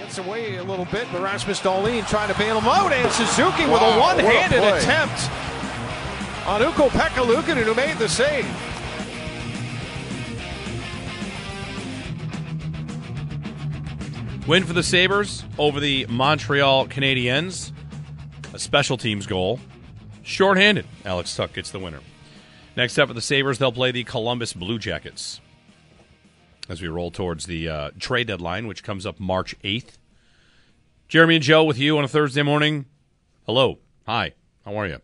Gets 0.00 0.18
away 0.18 0.56
a 0.56 0.64
little 0.64 0.84
bit, 0.86 1.06
but 1.12 1.22
Rasmus 1.22 1.60
Dahlin 1.60 2.08
trying 2.08 2.32
to 2.32 2.38
bail 2.38 2.60
him 2.60 2.68
out, 2.68 2.92
and 2.92 3.10
Suzuki 3.12 3.64
with 3.64 3.82
a 3.82 3.98
one-handed 3.98 4.58
a 4.58 4.76
attempt 4.76 5.30
on 6.46 6.62
Ukko-Pekka 6.62 7.24
who 7.64 7.74
made 7.74 7.96
the 7.98 8.08
save. 8.08 8.46
Win 14.46 14.62
for 14.62 14.74
the 14.74 14.82
Sabres 14.82 15.44
over 15.58 15.80
the 15.80 16.06
Montreal 16.08 16.86
Canadiens. 16.86 17.72
A 18.54 18.58
special 18.60 18.96
teams 18.96 19.26
goal. 19.26 19.58
Shorthanded. 20.22 20.86
Alex 21.04 21.34
Tuch 21.34 21.52
gets 21.52 21.72
the 21.72 21.80
winner. 21.80 22.00
Next 22.76 22.98
up 22.98 23.08
for 23.08 23.14
the 23.14 23.22
Sabres, 23.22 23.58
they'll 23.58 23.72
play 23.72 23.90
the 23.90 24.04
Columbus 24.04 24.52
Blue 24.52 24.78
Jackets. 24.78 25.40
As 26.68 26.82
we 26.82 26.88
roll 26.88 27.10
towards 27.10 27.46
the 27.46 27.68
uh, 27.68 27.90
trade 27.98 28.26
deadline, 28.26 28.66
which 28.66 28.84
comes 28.84 29.06
up 29.06 29.18
March 29.18 29.58
8th. 29.60 29.96
Jeremy 31.08 31.36
and 31.36 31.44
Joe 31.44 31.64
with 31.64 31.78
you 31.78 31.96
on 31.96 32.04
a 32.04 32.08
Thursday 32.08 32.42
morning. 32.42 32.84
Hello. 33.46 33.78
Hi. 34.06 34.32
How 34.64 34.76
are 34.76 34.86
you? 34.86 35.00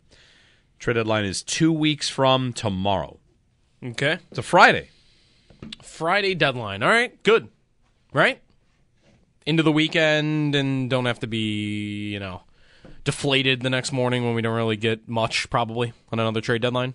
Trade 0.78 0.94
deadline 0.94 1.24
is 1.24 1.42
two 1.42 1.72
weeks 1.72 2.10
from 2.10 2.52
tomorrow. 2.52 3.18
Okay. 3.82 4.18
It's 4.30 4.38
a 4.38 4.42
Friday. 4.42 4.90
Friday 5.82 6.34
deadline. 6.34 6.82
All 6.82 6.90
right. 6.90 7.22
Good. 7.22 7.48
Right? 8.12 8.42
Into 9.46 9.62
the 9.62 9.72
weekend 9.72 10.54
and 10.54 10.90
don't 10.90 11.06
have 11.06 11.20
to 11.20 11.26
be, 11.26 12.10
you 12.10 12.20
know, 12.20 12.42
deflated 13.04 13.62
the 13.62 13.70
next 13.70 13.92
morning 13.92 14.24
when 14.24 14.34
we 14.34 14.42
don't 14.42 14.56
really 14.56 14.76
get 14.76 15.08
much 15.08 15.48
probably 15.48 15.94
on 16.10 16.18
another 16.20 16.42
trade 16.42 16.60
deadline. 16.60 16.94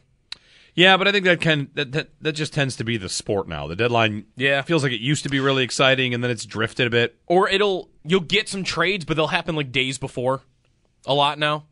Yeah, 0.78 0.96
but 0.96 1.08
I 1.08 1.12
think 1.12 1.26
that 1.26 1.42
can 1.42 1.70
that, 1.74 1.92
that 1.94 2.10
that 2.22 2.34
just 2.34 2.54
tends 2.54 2.76
to 2.76 2.84
be 2.84 2.98
the 2.98 3.10
sport 3.10 3.48
now. 3.48 3.66
The 3.66 3.76
deadline 3.76 4.26
Yeah. 4.36 4.62
feels 4.62 4.84
like 4.84 4.92
it 4.92 5.02
used 5.02 5.24
to 5.24 5.30
be 5.30 5.40
really 5.40 5.64
exciting 5.64 6.14
and 6.14 6.24
then 6.24 6.30
it's 6.30 6.46
drifted 6.46 6.86
a 6.86 6.92
bit. 6.92 7.18
Or 7.26 7.50
it'll 7.50 7.90
you'll 8.06 8.20
get 8.22 8.48
some 8.48 8.64
trades, 8.64 9.04
but 9.04 9.18
they'll 9.18 9.28
happen 9.28 9.56
like 9.56 9.72
days 9.72 9.98
before. 9.98 10.42
A 11.08 11.16
lot 11.16 11.40
now. 11.40 11.66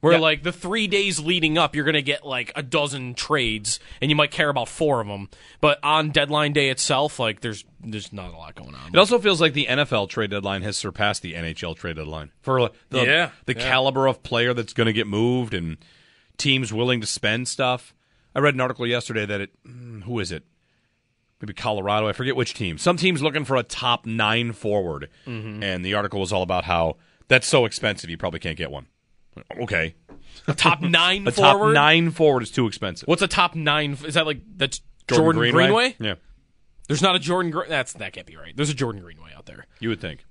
Where 0.00 0.14
Yeah. 0.14 0.20
like 0.20 0.44
the 0.44 0.52
three 0.52 0.86
days 0.86 1.18
leading 1.20 1.58
up, 1.58 1.74
you're 1.76 1.84
gonna 1.84 2.00
get 2.00 2.24
like 2.24 2.50
a 2.56 2.62
dozen 2.62 3.12
trades, 3.12 3.80
and 4.00 4.10
you 4.10 4.16
might 4.16 4.30
care 4.30 4.48
about 4.48 4.68
four 4.68 5.02
of 5.02 5.08
them. 5.08 5.28
But 5.60 5.78
on 5.82 6.10
deadline 6.10 6.54
day 6.54 6.70
itself, 6.70 7.18
like 7.18 7.40
there's 7.42 7.66
there's 7.80 8.14
not 8.14 8.32
a 8.32 8.36
lot 8.38 8.54
going 8.54 8.74
on. 8.74 8.94
It 8.94 8.96
also 8.98 9.18
feels 9.18 9.42
like 9.42 9.52
the 9.52 9.66
NFL 9.68 10.08
trade 10.08 10.30
deadline 10.30 10.62
has 10.62 10.78
surpassed 10.78 11.20
the 11.20 11.34
NHL 11.34 11.74
trade 11.76 11.96
deadline 11.96 12.30
for 12.40 12.70
the, 12.88 13.04
Yeah, 13.04 13.30
the 13.44 13.54
yeah. 13.54 13.68
caliber 13.68 14.06
of 14.06 14.22
player 14.22 14.54
that's 14.54 14.72
going 14.72 14.86
to 14.86 14.92
get 14.94 15.06
moved 15.06 15.52
and 15.52 15.76
teams 16.38 16.72
willing 16.72 17.02
to 17.02 17.06
spend 17.06 17.46
stuff. 17.46 17.92
I 18.38 18.40
read 18.40 18.54
an 18.54 18.60
article 18.60 18.86
yesterday 18.86 19.26
that 19.26 19.40
it 19.40 19.50
mm, 19.66 20.02
who 20.04 20.20
is 20.20 20.30
it? 20.30 20.44
Maybe 21.40 21.52
Colorado. 21.54 22.06
I 22.08 22.12
forget 22.12 22.36
which 22.36 22.54
team. 22.54 22.78
Some 22.78 22.96
team's 22.96 23.20
looking 23.22 23.44
for 23.44 23.56
a 23.56 23.62
top 23.64 24.06
nine 24.06 24.52
forward, 24.52 25.08
Mm-hmm. 25.26 25.62
and 25.62 25.84
the 25.84 25.94
article 25.94 26.20
was 26.20 26.32
all 26.32 26.42
about 26.42 26.64
how 26.64 26.96
that's 27.28 27.46
so 27.48 27.64
expensive 27.64 28.10
you 28.10 28.16
probably 28.16 28.38
can't 28.40 28.56
get 28.56 28.70
one. 28.70 28.86
Okay, 29.60 29.94
a 30.46 30.54
top 30.54 30.80
nine 30.82 31.26
a 31.26 31.32
top 31.32 31.56
forward. 31.56 31.74
nine 31.74 32.10
forward 32.12 32.42
is 32.44 32.50
too 32.52 32.66
expensive. 32.66 33.08
What's 33.08 33.22
a 33.22 33.28
top 33.28 33.54
nine? 33.56 33.96
Is 34.04 34.14
that 34.14 34.24
like 34.26 34.40
that's 34.56 34.80
Jordan, 35.08 35.50
Greenway? 35.52 35.96
Yeah, 35.98 36.14
There's 36.86 37.02
not 37.02 37.16
a 37.16 37.18
Jordan. 37.18 37.50
Gre- 37.50 37.68
that's 37.68 37.92
that 37.94 38.12
can't 38.12 38.26
be 38.26 38.36
right. 38.36 38.56
There's 38.56 38.70
a 38.70 38.74
Jordan 38.74 39.02
Greenway 39.02 39.30
out 39.36 39.46
there. 39.46 39.66
you 39.80 39.88
would 39.88 40.00
think. 40.00 40.24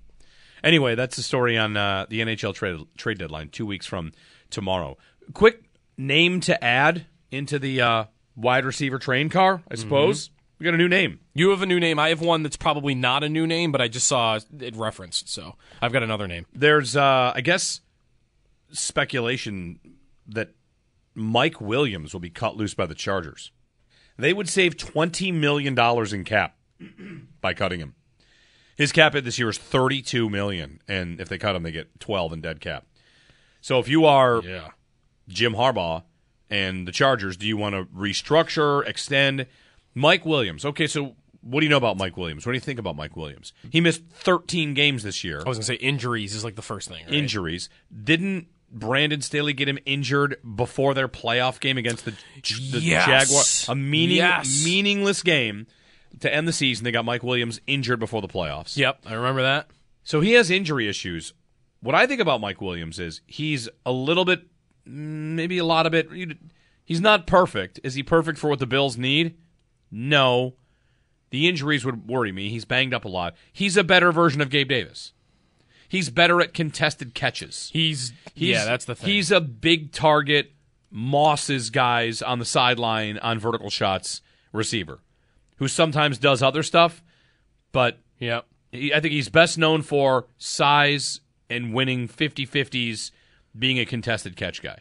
Anyway, 0.64 0.96
that's 0.96 1.16
the 1.16 1.24
story 1.24 1.58
on 1.58 1.78
uh, 1.78 2.06
the 2.10 2.20
NHL 2.22 2.54
trade 2.54 2.80
trade 2.98 3.18
deadline. 3.18 3.50
Two 3.50 3.66
weeks 3.66 3.86
from 3.86 4.12
tomorrow. 4.50 4.98
Quick 5.34 5.64
name 5.98 6.40
to 6.42 6.62
add 6.64 7.06
into 7.32 7.60
the 7.60 7.82
uh, 7.82 8.04
wide 8.36 8.66
receiver 8.66 9.00
train 9.00 9.30
car. 9.30 9.62
I 9.70 9.76
suppose 9.76 10.30
we 10.60 10.64
got 10.66 10.74
a 10.74 10.78
new 10.78 10.88
name. 10.88 11.20
You 11.34 11.50
have 11.52 11.62
a 11.62 11.66
new 11.66 11.80
name. 11.80 12.00
I 12.00 12.10
have 12.10 12.22
one 12.22 12.44
that's 12.44 12.58
probably 12.58 12.96
not 12.96 13.24
a 13.24 13.30
new 13.30 13.46
name, 13.46 13.72
but 13.72 13.82
I 13.82 13.88
just 13.88 14.08
saw 14.08 14.40
it 14.60 14.76
referenced, 14.76 15.30
so 15.30 15.56
I've 15.82 15.94
got 15.94 16.04
another 16.04 16.28
name. 16.28 16.46
There's, 16.54 16.96
uh, 16.96 17.32
I 17.36 17.42
guess, 17.42 17.82
speculation 18.72 19.80
that 20.28 20.52
Mike 21.16 21.60
Williams 21.62 22.14
will 22.14 22.20
be 22.20 22.30
cut 22.30 22.56
loose 22.58 22.74
by 22.74 22.86
the 22.86 22.96
Chargers. 22.96 23.52
They 24.18 24.34
would 24.34 24.50
save 24.50 24.78
twenty 24.78 25.32
million 25.32 25.76
dollars 25.76 26.12
in 26.14 26.24
cap 26.24 26.58
by 27.42 27.54
cutting 27.54 27.80
him. 27.80 27.96
His 28.76 28.92
cap 28.92 29.14
hit 29.14 29.24
this 29.26 29.38
year 29.40 29.50
is 29.50 29.58
thirty-two 29.58 30.30
million, 30.30 30.80
and 30.88 31.20
if 31.22 31.30
they 31.30 31.38
cut 31.38 31.56
him, 31.56 31.64
they 31.64 31.72
get 31.72 32.00
twelve 32.00 32.34
in 32.34 32.42
dead 32.42 32.60
cap. 32.60 32.86
So 33.62 33.80
if 33.80 33.88
you 33.88 34.06
are 34.06 34.42
Yeah. 34.44 34.70
Jim 35.28 35.54
Harbaugh 35.54 36.04
and 36.50 36.88
the 36.88 36.92
Chargers, 36.92 37.38
do 37.38 37.48
you 37.48 37.58
want 37.58 37.76
to 37.76 37.86
restructure, 37.96 38.86
extend? 38.88 39.46
Mike 39.94 40.26
Williams. 40.26 40.64
Okay, 40.66 40.88
so 40.88 41.16
what 41.42 41.62
do 41.62 41.66
you 41.66 41.70
know 41.70 41.78
about 41.78 41.98
Mike 41.98 42.18
Williams? 42.18 42.46
What 42.46 42.52
do 42.52 42.56
you 42.58 42.62
think 42.62 42.80
about 42.80 42.96
Mike 42.96 43.16
Williams? 43.16 43.54
He 43.72 43.82
missed 43.82 44.04
13 44.12 44.74
games 44.74 45.04
this 45.04 45.24
year. 45.24 45.42
I 45.46 45.50
was 45.50 45.58
gonna 45.58 45.66
say 45.66 45.76
injuries 45.76 46.36
is 46.36 46.44
like 46.44 46.56
the 46.56 46.62
first 46.62 46.88
thing. 46.90 47.04
Right? 47.06 47.14
Injuries. 47.16 47.70
Didn't 48.04 48.48
Brandon 48.72 49.22
Staley 49.22 49.54
get 49.54 49.68
him 49.70 49.80
injured 49.86 50.38
before 50.56 50.94
their 50.94 51.08
playoff 51.08 51.60
game 51.60 51.78
against 51.78 52.04
the, 52.06 52.12
the 52.12 52.80
Yes. 52.82 53.06
Jaguars? 53.06 53.66
A 53.70 53.76
meaning, 53.76 54.18
Yes. 54.18 54.64
meaningless 54.66 55.24
game 55.24 55.68
to 56.20 56.34
end 56.34 56.48
the 56.48 56.54
season. 56.54 56.84
They 56.84 56.92
got 56.92 57.06
Mike 57.06 57.24
Williams 57.24 57.62
injured 57.66 58.00
before 58.00 58.22
the 58.22 58.28
playoffs. 58.28 58.76
Yep, 58.78 59.04
I 59.06 59.14
remember 59.14 59.42
that. 59.42 59.68
So 60.04 60.20
he 60.22 60.34
has 60.34 60.52
injury 60.52 60.88
issues. 60.90 61.34
What 61.80 61.96
I 61.96 62.08
think 62.08 62.20
about 62.22 62.42
Mike 62.42 62.60
Williams 62.62 63.00
is 63.00 63.22
he's 63.26 63.70
a 63.86 63.92
little 63.92 64.26
bit, 64.26 64.48
maybe 64.88 65.58
a 65.58 65.66
lot 65.66 65.86
of 65.86 65.94
it. 65.94 66.10
He's 66.86 67.02
not 67.02 67.28
perfect. 67.28 67.80
Is 67.84 67.96
he 67.96 68.04
perfect 68.04 68.40
for 68.40 68.50
what 68.50 68.60
the 68.60 68.66
Bills 68.66 68.98
need? 68.98 69.38
No. 69.92 70.56
The 71.30 71.48
injuries 71.48 71.84
would 71.84 72.08
worry 72.08 72.32
me. 72.32 72.50
He's 72.50 72.66
banged 72.66 72.94
up 72.94 73.04
a 73.04 73.10
lot. 73.10 73.36
He's 73.52 73.76
a 73.76 73.84
better 73.84 74.12
version 74.12 74.40
of 74.42 74.50
Gabe 74.50 74.70
Davis. 74.70 75.12
He's 75.90 76.10
better 76.10 76.42
at 76.42 76.54
contested 76.54 77.14
catches. 77.14 77.70
He's, 77.74 78.14
He's, 78.34 78.50
yeah, 78.50 78.66
that's 78.66 78.86
the 78.86 78.96
thing. 78.96 79.10
He's 79.10 79.32
a 79.32 79.42
big 79.42 79.92
target, 79.92 80.52
mosses 80.92 81.70
guys 81.70 82.22
on 82.22 82.40
the 82.40 82.46
sideline 82.46 83.18
on 83.20 83.40
vertical 83.40 83.70
shots 83.70 84.22
receiver, 84.52 85.00
who 85.58 85.68
sometimes 85.68 86.18
does 86.18 86.42
other 86.42 86.64
stuff, 86.64 87.02
but 87.72 88.00
yep. 88.20 88.46
he, 88.72 88.94
I 88.94 89.00
think 89.00 89.14
he's 89.14 89.30
best 89.30 89.58
known 89.58 89.82
for 89.82 90.28
size 90.38 91.22
and 91.50 91.74
winning 91.74 92.08
50-50s, 92.08 93.12
being 93.58 93.80
a 93.80 93.86
contested 93.86 94.36
catch 94.36 94.62
guy. 94.62 94.80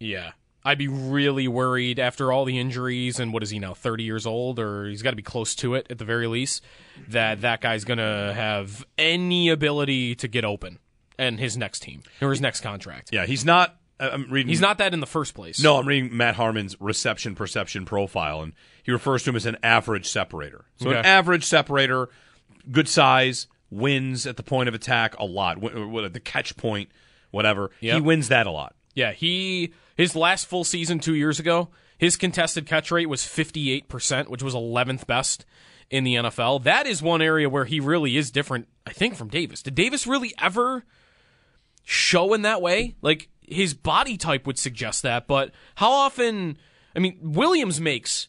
Yeah. 0.00 0.32
I'd 0.66 0.78
be 0.78 0.88
really 0.88 1.46
worried 1.46 1.98
after 1.98 2.32
all 2.32 2.46
the 2.46 2.58
injuries 2.58 3.20
and 3.20 3.32
what 3.34 3.42
is 3.42 3.50
he 3.50 3.58
now, 3.58 3.74
30 3.74 4.04
years 4.04 4.24
old 4.24 4.58
or 4.58 4.86
he's 4.86 5.02
got 5.02 5.10
to 5.10 5.16
be 5.16 5.22
close 5.22 5.54
to 5.56 5.74
it 5.74 5.86
at 5.90 5.98
the 5.98 6.06
very 6.06 6.26
least 6.26 6.64
that 7.08 7.42
that 7.42 7.60
guy's 7.60 7.84
going 7.84 7.98
to 7.98 8.32
have 8.34 8.84
any 8.96 9.50
ability 9.50 10.14
to 10.16 10.26
get 10.28 10.42
open 10.44 10.78
and 11.18 11.38
his 11.38 11.56
next 11.56 11.80
team 11.80 12.02
or 12.22 12.30
his 12.30 12.40
next 12.40 12.62
contract. 12.62 13.10
Yeah, 13.12 13.26
he's 13.26 13.44
not. 13.44 13.76
I- 14.00 14.08
I'm 14.10 14.30
reading. 14.30 14.48
He's 14.48 14.60
not 14.60 14.78
that 14.78 14.92
in 14.94 15.00
the 15.00 15.06
first 15.06 15.34
place. 15.34 15.62
No, 15.62 15.76
I'm 15.78 15.86
reading 15.86 16.16
Matt 16.16 16.34
Harmon's 16.34 16.80
reception 16.80 17.34
perception 17.36 17.84
profile, 17.84 18.40
and 18.42 18.52
he 18.82 18.90
refers 18.90 19.22
to 19.24 19.30
him 19.30 19.36
as 19.36 19.46
an 19.46 19.56
average 19.62 20.08
separator. 20.08 20.64
So 20.76 20.90
an 20.90 21.04
average 21.04 21.44
separator, 21.44 22.08
good 22.72 22.88
size, 22.88 23.46
wins 23.70 24.26
at 24.26 24.36
the 24.36 24.42
point 24.42 24.68
of 24.68 24.74
attack 24.74 25.16
a 25.20 25.24
lot. 25.24 25.60
The 25.60 26.20
catch 26.24 26.56
point, 26.56 26.88
whatever. 27.34 27.70
He 27.80 28.00
wins 28.00 28.28
that 28.28 28.46
a 28.46 28.50
lot. 28.50 28.74
Yeah, 28.94 29.12
he 29.12 29.74
his 29.96 30.16
last 30.16 30.46
full 30.46 30.64
season 30.64 31.00
2 31.00 31.14
years 31.14 31.38
ago, 31.40 31.68
his 31.98 32.16
contested 32.16 32.66
catch 32.66 32.90
rate 32.90 33.08
was 33.08 33.22
58%, 33.22 34.28
which 34.28 34.42
was 34.42 34.54
11th 34.54 35.06
best 35.06 35.44
in 35.90 36.04
the 36.04 36.14
NFL. 36.14 36.62
That 36.62 36.86
is 36.86 37.02
one 37.02 37.20
area 37.20 37.48
where 37.48 37.64
he 37.64 37.80
really 37.80 38.16
is 38.16 38.30
different, 38.30 38.68
I 38.86 38.92
think 38.92 39.16
from 39.16 39.28
Davis. 39.28 39.62
Did 39.62 39.74
Davis 39.74 40.06
really 40.06 40.32
ever 40.40 40.84
show 41.84 42.32
in 42.34 42.42
that 42.42 42.62
way? 42.62 42.96
Like 43.02 43.28
his 43.42 43.74
body 43.74 44.16
type 44.16 44.46
would 44.46 44.58
suggest 44.58 45.02
that, 45.02 45.26
but 45.26 45.50
how 45.74 45.90
often 45.90 46.56
I 46.96 47.00
mean, 47.00 47.18
Williams 47.20 47.80
makes 47.80 48.28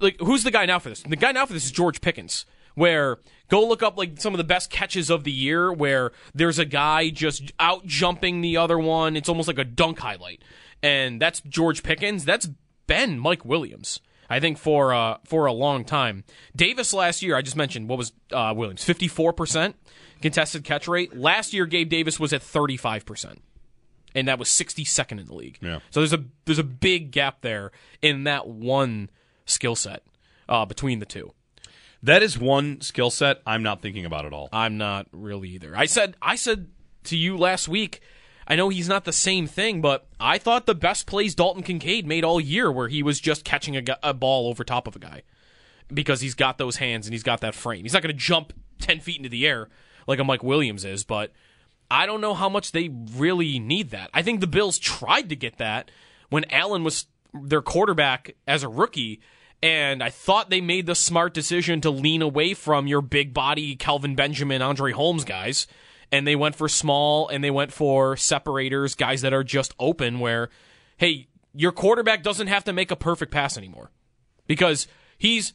like 0.00 0.18
who's 0.20 0.44
the 0.44 0.50
guy 0.50 0.66
now 0.66 0.78
for 0.78 0.90
this? 0.90 1.02
The 1.02 1.16
guy 1.16 1.32
now 1.32 1.46
for 1.46 1.54
this 1.54 1.64
is 1.64 1.72
George 1.72 2.00
Pickens. 2.00 2.44
Where 2.74 3.18
go 3.52 3.68
look 3.68 3.82
up 3.82 3.98
like 3.98 4.18
some 4.18 4.32
of 4.32 4.38
the 4.38 4.44
best 4.44 4.70
catches 4.70 5.10
of 5.10 5.24
the 5.24 5.30
year 5.30 5.70
where 5.70 6.10
there's 6.34 6.58
a 6.58 6.64
guy 6.64 7.10
just 7.10 7.52
out 7.60 7.84
jumping 7.84 8.40
the 8.40 8.56
other 8.56 8.78
one. 8.78 9.14
It's 9.14 9.28
almost 9.28 9.46
like 9.46 9.58
a 9.58 9.64
dunk 9.64 9.98
highlight. 9.98 10.42
And 10.82 11.20
that's 11.20 11.42
George 11.42 11.82
Pickens. 11.82 12.24
That's 12.24 12.48
been 12.86 13.18
Mike 13.18 13.44
Williams. 13.44 14.00
I 14.30 14.40
think 14.40 14.56
for 14.56 14.94
uh, 14.94 15.18
for 15.24 15.44
a 15.44 15.52
long 15.52 15.84
time. 15.84 16.24
Davis 16.56 16.94
last 16.94 17.20
year, 17.22 17.36
I 17.36 17.42
just 17.42 17.54
mentioned 17.54 17.90
what 17.90 17.98
was 17.98 18.12
uh, 18.32 18.54
Williams 18.56 18.82
fifty 18.82 19.06
four 19.06 19.34
percent 19.34 19.76
contested 20.22 20.64
catch 20.64 20.88
rate. 20.88 21.14
Last 21.14 21.52
year, 21.52 21.66
Gabe 21.66 21.90
Davis 21.90 22.18
was 22.18 22.32
at 22.32 22.42
thirty 22.42 22.78
five 22.78 23.04
percent 23.04 23.42
and 24.14 24.28
that 24.28 24.38
was 24.38 24.48
62nd 24.48 25.20
in 25.20 25.26
the 25.26 25.34
league. 25.34 25.58
Yeah. 25.62 25.78
So 25.90 26.00
there's 26.00 26.12
a 26.12 26.24
there's 26.46 26.58
a 26.58 26.64
big 26.64 27.10
gap 27.10 27.42
there 27.42 27.72
in 28.00 28.24
that 28.24 28.46
one 28.46 29.10
skill 29.44 29.76
set 29.76 30.02
uh, 30.48 30.64
between 30.64 30.98
the 30.98 31.06
two. 31.06 31.32
That 32.02 32.22
is 32.22 32.38
one 32.38 32.80
skill 32.80 33.10
set 33.10 33.42
I'm 33.46 33.62
not 33.62 33.80
thinking 33.82 34.04
about 34.04 34.26
at 34.26 34.32
all. 34.32 34.48
I'm 34.52 34.76
not 34.76 35.06
really 35.12 35.50
either. 35.50 35.76
I 35.76 35.86
said 35.86 36.16
I 36.20 36.36
said 36.36 36.68
to 37.04 37.16
you 37.16 37.36
last 37.36 37.68
week. 37.68 38.00
I 38.46 38.56
know 38.56 38.70
he's 38.70 38.88
not 38.88 39.04
the 39.04 39.12
same 39.12 39.46
thing, 39.46 39.80
but 39.80 40.08
I 40.18 40.36
thought 40.38 40.66
the 40.66 40.74
best 40.74 41.06
plays 41.06 41.34
Dalton 41.36 41.62
Kincaid 41.62 42.06
made 42.06 42.24
all 42.24 42.40
year, 42.40 42.72
where 42.72 42.88
he 42.88 43.00
was 43.02 43.20
just 43.20 43.44
catching 43.44 43.76
a, 43.76 43.84
a 44.02 44.12
ball 44.12 44.48
over 44.48 44.64
top 44.64 44.88
of 44.88 44.96
a 44.96 44.98
guy. 44.98 45.22
because 45.94 46.20
he's 46.20 46.34
got 46.34 46.58
those 46.58 46.76
hands 46.76 47.06
and 47.06 47.14
he's 47.14 47.22
got 47.22 47.40
that 47.42 47.54
frame. 47.54 47.84
He's 47.84 47.92
not 47.92 48.02
going 48.02 48.14
to 48.14 48.20
jump 48.20 48.52
10 48.80 48.98
feet 49.00 49.18
into 49.18 49.28
the 49.28 49.46
air 49.46 49.68
like 50.08 50.18
a 50.18 50.24
Mike 50.24 50.42
Williams 50.42 50.84
is, 50.84 51.04
but 51.04 51.30
I 51.90 52.06
don't 52.06 52.20
know 52.20 52.34
how 52.34 52.48
much 52.48 52.72
they 52.72 52.88
really 52.88 53.58
need 53.60 53.90
that. 53.90 54.10
I 54.12 54.22
think 54.22 54.40
the 54.40 54.46
Bills 54.48 54.78
tried 54.78 55.28
to 55.28 55.36
get 55.36 55.58
that 55.58 55.90
when 56.30 56.44
Allen 56.50 56.82
was 56.82 57.06
their 57.32 57.62
quarterback 57.62 58.34
as 58.46 58.62
a 58.64 58.68
rookie. 58.68 59.20
And 59.62 60.02
I 60.02 60.10
thought 60.10 60.50
they 60.50 60.60
made 60.60 60.86
the 60.86 60.94
smart 60.94 61.34
decision 61.34 61.80
to 61.82 61.90
lean 61.90 62.20
away 62.20 62.52
from 62.54 62.88
your 62.88 63.00
big 63.00 63.32
body 63.32 63.76
Kelvin 63.76 64.16
Benjamin, 64.16 64.60
Andre 64.60 64.92
Holmes 64.92 65.24
guys. 65.24 65.66
And 66.10 66.26
they 66.26 66.36
went 66.36 66.56
for 66.56 66.68
small 66.68 67.28
and 67.28 67.42
they 67.42 67.50
went 67.50 67.72
for 67.72 68.16
separators, 68.16 68.94
guys 68.94 69.22
that 69.22 69.32
are 69.32 69.44
just 69.44 69.74
open 69.78 70.18
where, 70.18 70.50
hey, 70.98 71.28
your 71.54 71.72
quarterback 71.72 72.22
doesn't 72.22 72.48
have 72.48 72.64
to 72.64 72.72
make 72.72 72.90
a 72.90 72.96
perfect 72.96 73.32
pass 73.32 73.56
anymore 73.56 73.90
because 74.46 74.88
he's 75.16 75.52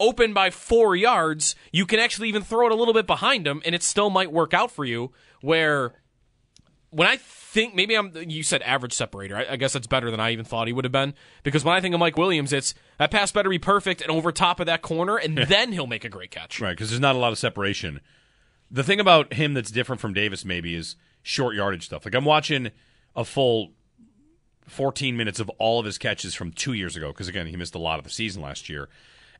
open 0.00 0.32
by 0.32 0.50
four 0.50 0.96
yards. 0.96 1.54
You 1.70 1.84
can 1.84 2.00
actually 2.00 2.28
even 2.28 2.42
throw 2.42 2.66
it 2.66 2.72
a 2.72 2.76
little 2.76 2.94
bit 2.94 3.06
behind 3.06 3.46
him 3.46 3.60
and 3.64 3.74
it 3.74 3.82
still 3.82 4.10
might 4.10 4.32
work 4.32 4.54
out 4.54 4.70
for 4.70 4.84
you. 4.84 5.12
Where 5.42 5.94
when 6.90 7.08
I 7.08 7.16
think 7.16 7.74
maybe 7.74 7.96
I'm 7.96 8.12
you 8.14 8.42
said 8.42 8.62
average 8.62 8.92
separator. 8.92 9.36
I, 9.36 9.46
I, 9.50 9.56
guess 9.56 9.72
that's 9.72 9.86
better 9.86 10.10
than 10.10 10.20
I 10.20 10.30
even 10.32 10.44
thought 10.44 10.66
he 10.66 10.72
would 10.72 10.84
have 10.84 10.92
been 10.92 11.14
because 11.42 11.64
when 11.64 11.74
I 11.74 11.80
think 11.80 11.94
of 11.94 12.00
Mike 12.00 12.16
Williams, 12.16 12.52
it's 12.52 12.74
that 12.98 13.10
pass 13.10 13.32
better 13.32 13.48
be 13.48 13.58
perfect 13.58 14.00
and 14.00 14.10
over 14.10 14.30
top 14.32 14.60
of 14.60 14.66
that 14.66 14.82
corner, 14.82 15.16
and 15.16 15.36
then 15.36 15.72
he'll 15.72 15.86
make 15.86 16.04
a 16.04 16.08
great 16.08 16.30
catch. 16.30 16.60
Right, 16.60 16.70
because 16.70 16.90
there's 16.90 17.00
not 17.00 17.16
a 17.16 17.18
lot 17.18 17.32
of 17.32 17.38
separation. 17.38 18.00
The 18.70 18.84
thing 18.84 19.00
about 19.00 19.32
him 19.34 19.54
that's 19.54 19.70
different 19.70 20.00
from 20.00 20.12
Davis 20.12 20.44
maybe 20.44 20.74
is 20.74 20.96
short 21.22 21.56
yardage 21.56 21.84
stuff. 21.84 22.04
Like 22.04 22.14
I'm 22.14 22.24
watching 22.24 22.70
a 23.16 23.24
full 23.24 23.72
14 24.66 25.16
minutes 25.16 25.40
of 25.40 25.48
all 25.58 25.80
of 25.80 25.86
his 25.86 25.98
catches 25.98 26.34
from 26.34 26.52
two 26.52 26.72
years 26.72 26.96
ago 26.96 27.08
because 27.08 27.26
again 27.28 27.46
he 27.46 27.56
missed 27.56 27.74
a 27.74 27.80
lot 27.80 27.98
of 27.98 28.04
the 28.04 28.10
season 28.10 28.42
last 28.42 28.68
year, 28.68 28.88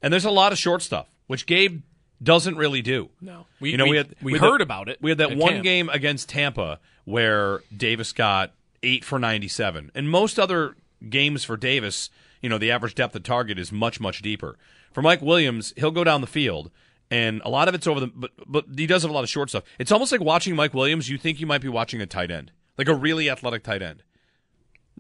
and 0.03 0.13
there's 0.13 0.25
a 0.25 0.31
lot 0.31 0.53
of 0.53 0.59
short 0.59 0.83
stuff 0.83 1.09
which 1.27 1.47
Gabe 1.47 1.83
doesn't 2.23 2.57
really 2.57 2.83
do. 2.83 3.11
No, 3.21 3.47
we 3.61 3.71
you 3.71 3.77
know 3.77 3.85
we, 3.85 3.91
we 3.91 3.97
had 3.97 4.15
we, 4.23 4.33
we 4.33 4.39
heard 4.39 4.61
the, 4.61 4.65
about 4.65 4.89
it. 4.89 4.99
We 5.01 5.11
had 5.11 5.19
that 5.19 5.37
one 5.37 5.53
camp. 5.53 5.65
game 5.65 5.89
against 5.89 6.29
Tampa 6.29 6.81
where 7.05 7.63
Davis 7.77 8.13
got 8.13 8.53
eight 8.83 9.05
for 9.05 9.19
ninety 9.19 9.49
seven, 9.49 9.91
and 9.95 10.11
most 10.11 10.39
other 10.39 10.77
games 11.09 11.45
for 11.45 11.57
Davis, 11.57 12.11
you 12.43 12.49
know, 12.49 12.59
the 12.59 12.71
average 12.71 12.95
depth 12.95 13.15
of 13.17 13.23
target 13.23 13.59
is 13.59 13.73
much 13.73 14.01
much 14.01 14.23
deeper. 14.23 14.57
For 14.93 15.03
Mike 15.03 15.23
Williams, 15.23 15.73
he'll 15.77 15.91
go 15.91 16.05
down 16.05 16.21
the 16.21 16.27
field. 16.27 16.71
And 17.13 17.43
a 17.45 17.51
lot 17.51 17.67
of 17.67 17.75
it's 17.75 17.89
over 17.89 17.99
the, 17.99 18.07
but 18.07 18.31
but 18.47 18.67
he 18.77 18.87
does 18.87 19.03
have 19.03 19.11
a 19.11 19.15
lot 19.15 19.25
of 19.25 19.31
short 19.31 19.49
stuff. 19.49 19.65
It's 19.81 19.91
almost 19.91 20.13
like 20.13 20.21
watching 20.21 20.55
Mike 20.55 20.75
Williams. 20.75 21.09
You 21.09 21.19
think 21.19 21.41
you 21.41 21.47
might 21.47 21.61
be 21.61 21.69
watching 21.69 22.01
a 22.01 22.07
tight 22.07 22.31
end, 22.31 22.53
like 22.79 22.87
a 22.89 22.95
really 22.95 23.29
athletic 23.29 23.65
tight 23.65 23.83
end. 23.83 24.05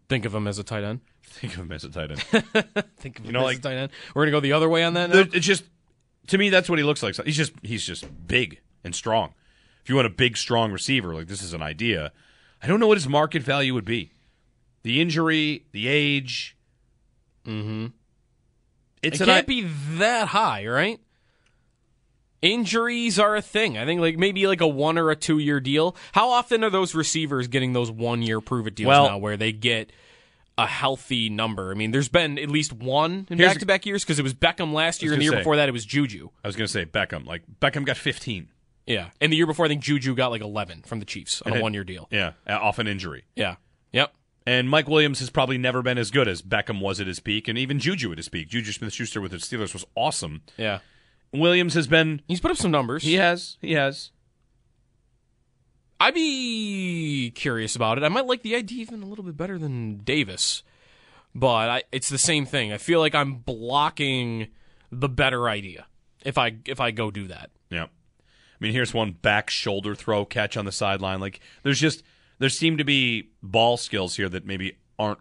Think 0.08 0.24
of 0.24 0.34
him 0.34 0.48
as 0.48 0.58
a 0.58 0.64
tight 0.64 0.82
end. 0.82 1.00
Think 1.22 1.54
of 1.54 1.60
him 1.60 1.72
as 1.72 1.84
a 1.84 1.88
tight 1.88 2.10
end. 2.10 2.20
Think 2.96 3.20
of 3.20 3.24
you 3.24 3.28
him 3.28 3.34
know, 3.34 3.40
as 3.40 3.44
like, 3.44 3.58
a 3.58 3.60
tight 3.60 3.76
end. 3.76 3.92
We're 4.12 4.22
gonna 4.22 4.32
go 4.32 4.40
the 4.40 4.54
other 4.54 4.68
way 4.68 4.82
on 4.82 4.94
that. 4.94 5.10
Now? 5.10 5.20
It's 5.20 5.46
just 5.46 5.62
to 6.26 6.38
me, 6.38 6.50
that's 6.50 6.68
what 6.68 6.80
he 6.80 6.84
looks 6.84 7.00
like. 7.02 7.14
He's 7.24 7.36
just 7.36 7.52
he's 7.62 7.84
just 7.84 8.06
big 8.26 8.60
and 8.82 8.92
strong. 8.92 9.34
If 9.90 9.92
you 9.92 9.96
want 9.96 10.06
a 10.06 10.10
big, 10.10 10.36
strong 10.36 10.70
receiver, 10.70 11.12
like 11.16 11.26
this 11.26 11.42
is 11.42 11.52
an 11.52 11.62
idea. 11.62 12.12
I 12.62 12.68
don't 12.68 12.78
know 12.78 12.86
what 12.86 12.96
his 12.96 13.08
market 13.08 13.42
value 13.42 13.74
would 13.74 13.84
be. 13.84 14.12
The 14.84 15.00
injury, 15.00 15.64
the 15.72 15.88
age. 15.88 16.56
Mm-hmm. 17.44 17.86
It's 19.02 19.20
it 19.20 19.24
can't 19.24 19.42
I- 19.42 19.46
be 19.46 19.62
that 19.96 20.28
high, 20.28 20.64
right? 20.68 21.00
Injuries 22.40 23.18
are 23.18 23.34
a 23.34 23.42
thing. 23.42 23.76
I 23.78 23.84
think 23.84 24.00
like 24.00 24.16
maybe 24.16 24.46
like 24.46 24.60
a 24.60 24.68
one 24.68 24.96
or 24.96 25.10
a 25.10 25.16
two 25.16 25.40
year 25.40 25.58
deal. 25.58 25.96
How 26.12 26.30
often 26.30 26.62
are 26.62 26.70
those 26.70 26.94
receivers 26.94 27.48
getting 27.48 27.72
those 27.72 27.90
one 27.90 28.22
year 28.22 28.40
prove 28.40 28.68
it 28.68 28.76
deals 28.76 28.86
well, 28.86 29.08
now 29.08 29.18
where 29.18 29.36
they 29.36 29.50
get 29.50 29.90
a 30.56 30.68
healthy 30.68 31.28
number. 31.28 31.72
I 31.72 31.74
mean, 31.74 31.90
there's 31.90 32.08
been 32.08 32.38
at 32.38 32.48
least 32.48 32.72
one 32.72 33.26
in 33.28 33.38
back 33.38 33.58
to 33.58 33.66
back 33.66 33.86
years 33.86 34.04
because 34.04 34.20
it 34.20 34.22
was 34.22 34.34
Beckham 34.34 34.72
last 34.72 35.02
year, 35.02 35.14
and 35.14 35.20
the 35.20 35.24
year 35.24 35.32
say, 35.32 35.38
before 35.38 35.56
that 35.56 35.68
it 35.68 35.72
was 35.72 35.84
Juju. 35.84 36.28
I 36.44 36.46
was 36.46 36.54
going 36.54 36.68
to 36.68 36.72
say 36.72 36.86
Beckham. 36.86 37.26
Like 37.26 37.42
Beckham 37.60 37.84
got 37.84 37.96
15. 37.96 38.46
Yeah, 38.86 39.10
and 39.20 39.32
the 39.32 39.36
year 39.36 39.46
before 39.46 39.66
I 39.66 39.68
think 39.68 39.82
Juju 39.82 40.14
got 40.14 40.30
like 40.30 40.40
11 40.40 40.82
from 40.82 40.98
the 40.98 41.04
Chiefs 41.04 41.42
on 41.42 41.52
and 41.52 41.60
a 41.60 41.62
one 41.62 41.74
year 41.74 41.84
deal. 41.84 42.08
Yeah, 42.10 42.32
uh, 42.46 42.54
off 42.54 42.78
an 42.78 42.86
injury. 42.86 43.24
Yeah. 43.36 43.56
Yep. 43.92 44.12
And 44.46 44.68
Mike 44.68 44.88
Williams 44.88 45.20
has 45.20 45.30
probably 45.30 45.58
never 45.58 45.82
been 45.82 45.98
as 45.98 46.10
good 46.10 46.26
as 46.26 46.42
Beckham 46.42 46.80
was 46.80 47.00
at 47.00 47.06
his 47.06 47.20
peak, 47.20 47.46
and 47.46 47.58
even 47.58 47.78
Juju 47.78 48.10
at 48.10 48.18
his 48.18 48.28
peak. 48.28 48.48
Juju 48.48 48.72
Smith 48.72 48.92
Schuster 48.92 49.20
with 49.20 49.32
the 49.32 49.36
Steelers 49.36 49.72
was 49.72 49.84
awesome. 49.94 50.42
Yeah. 50.56 50.80
Williams 51.32 51.74
has 51.74 51.86
been. 51.86 52.22
He's 52.26 52.40
put 52.40 52.50
up 52.50 52.56
some 52.56 52.70
numbers. 52.70 53.02
He 53.02 53.14
has. 53.14 53.58
He 53.60 53.74
has. 53.74 54.10
I'd 56.00 56.14
be 56.14 57.30
curious 57.34 57.76
about 57.76 57.98
it. 57.98 58.04
I 58.04 58.08
might 58.08 58.26
like 58.26 58.42
the 58.42 58.56
idea 58.56 58.80
even 58.80 59.02
a 59.02 59.06
little 59.06 59.24
bit 59.24 59.36
better 59.36 59.58
than 59.58 59.98
Davis, 59.98 60.62
but 61.34 61.68
I, 61.68 61.82
it's 61.92 62.08
the 62.08 62.18
same 62.18 62.46
thing. 62.46 62.72
I 62.72 62.78
feel 62.78 63.00
like 63.00 63.14
I'm 63.14 63.34
blocking 63.34 64.48
the 64.90 65.10
better 65.10 65.48
idea 65.48 65.86
if 66.24 66.38
I 66.38 66.56
if 66.66 66.80
I 66.80 66.90
go 66.90 67.10
do 67.10 67.26
that. 67.28 67.50
Mean, 68.60 68.72
here's 68.72 68.92
one 68.92 69.12
back 69.12 69.48
shoulder 69.50 69.94
throw 69.94 70.24
catch 70.24 70.56
on 70.56 70.66
the 70.66 70.72
sideline. 70.72 71.18
Like 71.20 71.40
there's 71.62 71.80
just 71.80 72.02
there 72.38 72.48
seem 72.48 72.76
to 72.76 72.84
be 72.84 73.30
ball 73.42 73.76
skills 73.76 74.16
here 74.16 74.28
that 74.28 74.44
maybe 74.44 74.76
aren't. 74.98 75.18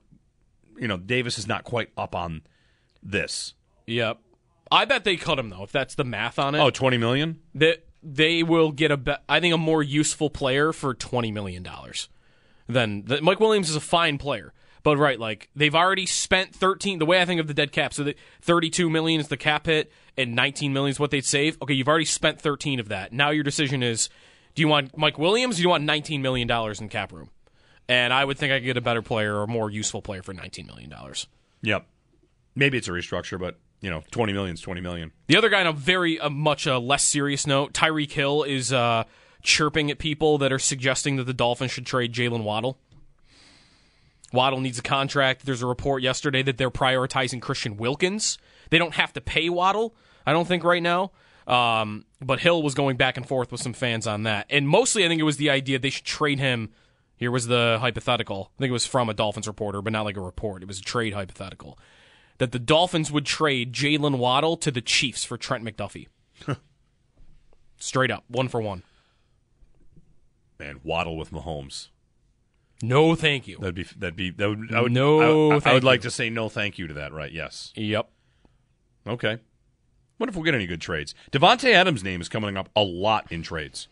You 0.78 0.88
know, 0.88 0.98
Davis 0.98 1.38
is 1.38 1.48
not 1.48 1.64
quite 1.64 1.90
up 1.98 2.16
on 2.16 2.42
this. 3.04 3.54
Yep. 3.88 4.20
I 4.72 4.86
bet 4.86 5.04
they 5.04 5.18
cut 5.18 5.40
him 5.40 5.50
though. 5.50 5.64
If 5.64 5.72
that's 5.72 5.96
the 5.96 6.04
math 6.04 6.38
on 6.38 6.56
it. 6.56 6.60
Oh, 6.60 6.70
20 6.70 6.98
million. 6.98 7.40
That 7.56 7.86
they 8.04 8.44
will 8.44 8.72
get 8.72 8.92
a 8.92 8.98
be- 8.98 9.16
I 9.28 9.40
think 9.40 9.54
a 9.54 9.58
more 9.58 9.84
useful 9.84 10.30
player 10.30 10.72
for 10.72 10.94
twenty 10.94 11.32
million 11.32 11.64
dollars 11.64 12.08
than 12.68 13.04
the, 13.06 13.22
Mike 13.22 13.40
Williams 13.40 13.70
is 13.70 13.76
a 13.76 13.82
fine 13.82 14.18
player. 14.18 14.54
But 14.84 14.98
right, 14.98 15.20
like 15.20 15.50
they've 15.56 15.76
already 15.76 16.06
spent 16.06 16.56
thirteen. 16.56 17.00
The 17.00 17.06
way 17.06 17.22
I 17.22 17.26
think 17.26 17.42
of 17.42 17.48
the 17.48 17.54
dead 17.54 17.72
cap, 17.72 17.94
so 17.94 18.04
the 18.04 18.16
thirty-two 18.42 18.90
million 18.90 19.20
is 19.20 19.28
the 19.28 19.38
cap 19.38 19.66
hit, 19.66 19.92
and 20.18 20.36
nineteen 20.36 20.74
million 20.74 20.92
is 20.92 21.00
what 21.00 21.12
they'd 21.12 21.26
save. 21.26 21.58
Okay, 21.62 21.74
you've 21.74 21.88
already 21.88 22.06
spent 22.06 22.42
thirteen 22.42 22.80
of 22.80 22.90
that. 22.90 23.12
Now 23.12 23.30
your 23.30 23.44
decision 23.44 23.84
is: 23.84 24.10
do 24.56 24.62
you 24.62 24.68
want 24.68 24.98
Mike 24.98 25.18
Williams? 25.18 25.58
do 25.58 25.64
you 25.64 25.70
want 25.70 25.84
nineteen 25.84 26.22
million 26.22 26.48
dollars 26.48 26.80
in 26.80 26.90
cap 26.90 27.12
room? 27.12 27.30
And 27.88 28.14
I 28.14 28.24
would 28.24 28.38
think 28.38 28.54
I 28.54 28.60
could 28.60 28.66
get 28.66 28.78
a 28.78 28.82
better 28.82 29.02
player 29.02 29.36
or 29.36 29.44
a 29.44 29.48
more 29.48 29.70
useful 29.70 30.02
player 30.02 30.24
for 30.24 30.34
nineteen 30.34 30.68
million 30.68 30.90
dollars. 30.90 31.28
Yep. 31.62 31.86
Maybe 32.56 32.78
it's 32.78 32.88
a 32.88 32.92
restructure, 32.92 33.40
but 33.40 33.58
you 33.82 33.90
know, 33.90 34.04
20 34.12 34.34
million 34.34 34.54
is 34.54 34.62
20 34.62 34.82
million. 34.82 35.12
The 35.28 35.38
other 35.38 35.50
guy 35.50 35.62
on 35.62 35.68
a 35.68 35.74
very 35.74 36.20
uh, 36.20 36.30
much 36.30 36.68
uh, 36.68 36.80
less 36.80 37.04
serious 37.04 37.48
note, 37.48 37.74
Tyreek 37.74 38.12
Hill 38.12 38.44
is 38.44 38.74
uh, 38.74 39.06
chirping 39.42 39.90
at 39.90 40.00
people 40.00 40.38
that 40.40 40.52
are 40.52 40.60
suggesting 40.60 41.16
that 41.16 41.24
the 41.24 41.34
Dolphins 41.34 41.72
should 41.72 41.86
trade 41.86 42.14
Jalen 42.14 42.44
Waddle. 42.44 42.78
Waddle 44.32 44.60
needs 44.60 44.80
a 44.80 44.84
contract. 44.84 45.46
There's 45.46 45.62
a 45.62 45.68
report 45.68 46.04
yesterday 46.04 46.44
that 46.44 46.58
they're 46.58 46.72
prioritizing 46.72 47.42
Christian 47.42 47.78
Wilkins. 47.78 48.38
They 48.70 48.78
don't 48.78 48.94
have 48.94 49.14
to 49.14 49.22
pay 49.22 49.50
Waddle, 49.50 49.96
I 50.26 50.34
don't 50.34 50.48
think, 50.48 50.64
right 50.64 50.84
now. 50.84 51.12
Um, 51.48 52.06
but 52.22 52.40
Hill 52.40 52.62
was 52.62 52.76
going 52.76 52.98
back 52.98 53.18
and 53.18 53.28
forth 53.28 53.52
with 53.52 53.62
some 53.62 53.74
fans 53.74 54.06
on 54.06 54.24
that. 54.24 54.46
And 54.50 54.68
mostly, 54.68 55.04
I 55.04 55.08
think 55.08 55.20
it 55.20 55.24
was 55.24 55.38
the 55.38 55.50
idea 55.50 55.80
they 55.80 55.90
should 55.90 56.06
trade 56.06 56.40
him. 56.40 56.70
Here 57.16 57.32
was 57.32 57.48
the 57.48 57.78
hypothetical. 57.82 58.52
I 58.56 58.60
think 58.60 58.70
it 58.70 58.74
was 58.74 58.86
from 58.86 59.10
a 59.10 59.14
Dolphins 59.14 59.48
reporter, 59.48 59.82
but 59.82 59.92
not 59.92 60.06
like 60.06 60.16
a 60.16 60.22
report. 60.22 60.62
It 60.62 60.68
was 60.68 60.80
a 60.80 60.84
trade 60.84 61.14
hypothetical 61.14 61.78
that 62.40 62.52
the 62.52 62.60
Dolphins 62.60 63.12
would 63.12 63.26
trade 63.26 63.74
Jalen 63.74 64.18
Waddle 64.18 64.58
to 64.58 64.72
the 64.72 64.82
Chiefs 64.82 65.24
for 65.24 65.38
Trent 65.38 65.64
McDuffie. 65.64 66.08
Straight 67.78 68.12
up, 68.12 68.24
one 68.28 68.48
for 68.48 68.62
one. 68.62 68.84
Man, 70.58 70.80
Waddle 70.84 71.18
with 71.18 71.32
Mahomes. 71.32 71.90
No, 72.82 73.16
thank 73.16 73.48
you. 73.48 73.58
That'd 73.58 73.76
be 73.76 73.84
that'd 73.84 74.16
be 74.16 74.32
that 74.32 74.50
would 74.50 74.74
I 74.74 74.82
would 74.82 74.92
no. 74.92 75.52
I, 75.52 75.56
I, 75.56 75.72
I 75.72 75.74
would 75.74 75.84
you. 75.84 75.88
like 75.88 76.02
to 76.02 76.12
say 76.12 76.30
no, 76.30 76.50
thank 76.50 76.78
you 76.78 76.88
to 76.88 76.94
that. 76.96 77.12
Right? 77.12 77.32
Yes. 77.32 77.74
Yep. 77.76 78.10
Okay. 79.08 79.38
What 80.18 80.30
if 80.30 80.36
we 80.36 80.44
get 80.44 80.54
any 80.54 80.68
good 80.68 80.82
trades? 80.82 81.16
Davante 81.32 81.72
Adams' 81.72 82.04
name 82.04 82.20
is 82.20 82.28
coming 82.28 82.58
up 82.58 82.70
a 82.76 82.84
lot 82.84 83.32
in 83.32 83.42
trades. 83.42 83.88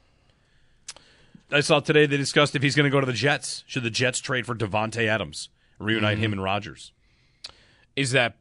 I 1.49 1.61
saw 1.61 1.79
today 1.79 2.05
they 2.05 2.17
discussed 2.17 2.55
if 2.55 2.61
he's 2.61 2.75
going 2.75 2.83
to 2.83 2.89
go 2.89 2.99
to 2.99 3.05
the 3.05 3.13
Jets. 3.13 3.63
Should 3.67 3.83
the 3.83 3.89
Jets 3.89 4.19
trade 4.19 4.45
for 4.45 4.53
Davante 4.53 5.07
Adams, 5.07 5.49
reunite 5.79 6.15
mm-hmm. 6.15 6.25
him 6.25 6.33
and 6.33 6.43
Rodgers? 6.43 6.91
Is 7.95 8.11
that 8.11 8.35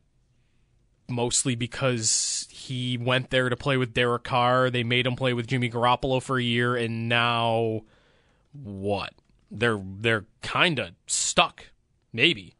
mostly 1.09 1.55
because 1.55 2.49
he 2.50 2.99
went 2.99 3.31
there 3.31 3.49
to 3.49 3.57
play 3.57 3.76
with 3.76 3.95
Derek 3.95 4.25
Carr? 4.25 4.71
They 4.71 4.83
made 4.83 5.07
him 5.07 5.15
play 5.15 5.33
with 5.33 5.47
Jimmy 5.47 5.71
Garoppolo 5.71 6.21
for 6.21 6.38
a 6.38 6.43
year, 6.43 6.75
and 6.75 7.09
now 7.09 7.83
what? 8.53 9.15
They're 9.50 9.81
they're 9.83 10.25
kind 10.43 10.79
of 10.79 10.91
stuck. 11.07 11.67
Maybe, 12.12 12.57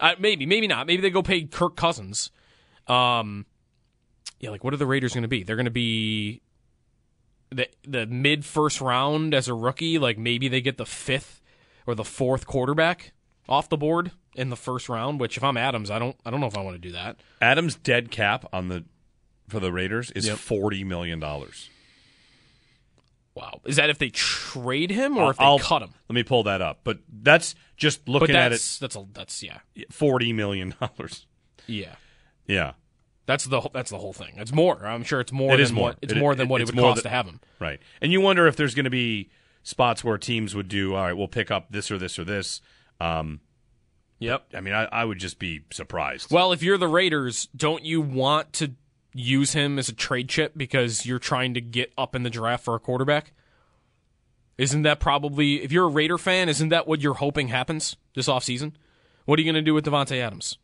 uh, 0.00 0.14
maybe, 0.18 0.46
maybe 0.46 0.66
not. 0.66 0.86
Maybe 0.86 1.00
they 1.00 1.10
go 1.10 1.22
pay 1.22 1.44
Kirk 1.44 1.76
Cousins. 1.76 2.30
Um, 2.86 3.46
yeah, 4.40 4.50
like 4.50 4.64
what 4.64 4.74
are 4.74 4.78
the 4.78 4.86
Raiders 4.86 5.14
going 5.14 5.22
to 5.22 5.28
be? 5.28 5.42
They're 5.42 5.56
going 5.56 5.64
to 5.64 5.70
be 5.70 6.42
the 7.50 7.68
the 7.86 8.06
mid 8.06 8.44
first 8.44 8.80
round 8.80 9.34
as 9.34 9.48
a 9.48 9.54
rookie. 9.54 9.98
Like 9.98 10.18
maybe 10.18 10.48
they 10.48 10.60
get 10.60 10.76
the 10.76 10.86
fifth 10.86 11.40
or 11.86 11.94
the 11.94 12.04
fourth 12.04 12.46
quarterback 12.46 13.12
off 13.48 13.68
the 13.68 13.76
board 13.76 14.12
in 14.34 14.50
the 14.50 14.56
first 14.56 14.88
round. 14.88 15.20
Which, 15.20 15.36
if 15.36 15.44
I'm 15.44 15.56
Adams, 15.56 15.90
I 15.90 15.98
don't 15.98 16.16
I 16.24 16.30
don't 16.30 16.40
know 16.40 16.46
if 16.46 16.56
I 16.56 16.62
want 16.62 16.74
to 16.74 16.80
do 16.80 16.92
that. 16.92 17.16
Adams' 17.40 17.76
dead 17.76 18.10
cap 18.10 18.44
on 18.52 18.68
the 18.68 18.84
for 19.48 19.60
the 19.60 19.72
Raiders 19.72 20.10
is 20.10 20.26
yep. 20.26 20.36
forty 20.36 20.84
million 20.84 21.20
dollars. 21.20 21.70
Is 23.66 23.76
that 23.76 23.90
if 23.90 23.98
they 23.98 24.10
trade 24.10 24.90
him 24.90 25.16
or 25.16 25.30
if 25.30 25.38
they 25.38 25.44
I'll, 25.44 25.58
cut 25.58 25.82
him? 25.82 25.94
Let 26.08 26.14
me 26.14 26.22
pull 26.22 26.42
that 26.44 26.60
up. 26.60 26.80
But 26.84 26.98
that's 27.08 27.54
just 27.76 28.08
looking 28.08 28.32
that's, 28.34 28.80
at 28.80 28.80
it. 28.80 28.80
That's 28.80 28.96
a 28.96 29.06
that's 29.12 29.42
yeah, 29.42 29.58
forty 29.90 30.32
million 30.32 30.74
dollars. 30.80 31.26
Yeah, 31.66 31.94
yeah. 32.46 32.72
That's 33.26 33.44
the 33.44 33.60
that's 33.72 33.90
the 33.90 33.98
whole 33.98 34.12
thing. 34.12 34.34
It's 34.36 34.52
more. 34.52 34.84
I'm 34.84 35.02
sure 35.02 35.20
it's 35.20 35.32
more. 35.32 35.54
It 35.54 35.56
than 35.56 35.64
is 35.64 35.72
more. 35.72 35.88
What, 35.88 35.98
it's 36.02 36.12
It- 36.12 36.18
more 36.18 36.34
than 36.34 36.46
it- 36.46 36.50
what 36.50 36.60
it 36.60 36.66
would 36.66 36.76
cost 36.76 36.96
than- 36.96 37.04
to 37.04 37.08
have 37.16 37.26
him. 37.26 37.40
Right. 37.58 37.80
And 38.02 38.12
you 38.12 38.20
wonder 38.20 38.46
if 38.46 38.56
there's 38.56 38.74
going 38.74 38.84
to 38.84 38.90
be 38.90 39.30
spots 39.62 40.04
where 40.04 40.18
teams 40.18 40.54
would 40.54 40.68
do, 40.68 40.94
all 40.94 41.04
right, 41.04 41.14
we'll 41.14 41.26
pick 41.28 41.50
up 41.50 41.68
this 41.70 41.90
or 41.90 41.96
this 41.96 42.18
or 42.18 42.24
this. 42.24 42.60
Um, 43.00 43.40
Yep. 44.20 44.46
I 44.54 44.60
mean, 44.60 44.74
I, 44.74 44.84
I 44.84 45.04
would 45.04 45.18
just 45.18 45.38
be 45.38 45.62
surprised. 45.72 46.30
Well, 46.30 46.52
if 46.52 46.62
you're 46.62 46.78
the 46.78 46.88
Raiders, 46.88 47.48
don't 47.56 47.84
you 47.84 48.00
want 48.00 48.52
to 48.54 48.72
use 49.12 49.52
him 49.52 49.78
as 49.78 49.88
a 49.88 49.92
trade 49.92 50.28
chip 50.28 50.52
because 50.56 51.04
you're 51.04 51.18
trying 51.18 51.54
to 51.54 51.60
get 51.60 51.92
up 51.98 52.14
in 52.14 52.22
the 52.22 52.30
draft 52.30 52.64
for 52.64 52.74
a 52.74 52.78
quarterback? 52.80 53.32
Isn't 54.56 54.82
that 54.82 55.00
probably, 55.00 55.62
if 55.62 55.72
you're 55.72 55.86
a 55.86 55.90
Raider 55.90 56.18
fan, 56.18 56.48
isn't 56.48 56.68
that 56.68 56.86
what 56.86 57.00
you're 57.00 57.14
hoping 57.14 57.48
happens 57.48 57.96
this 58.14 58.28
offseason? 58.28 58.72
What 59.24 59.38
are 59.38 59.42
you 59.42 59.50
going 59.50 59.62
to 59.62 59.68
do 59.68 59.74
with 59.74 59.84
Davante 59.84 60.20
Adams? 60.20 60.58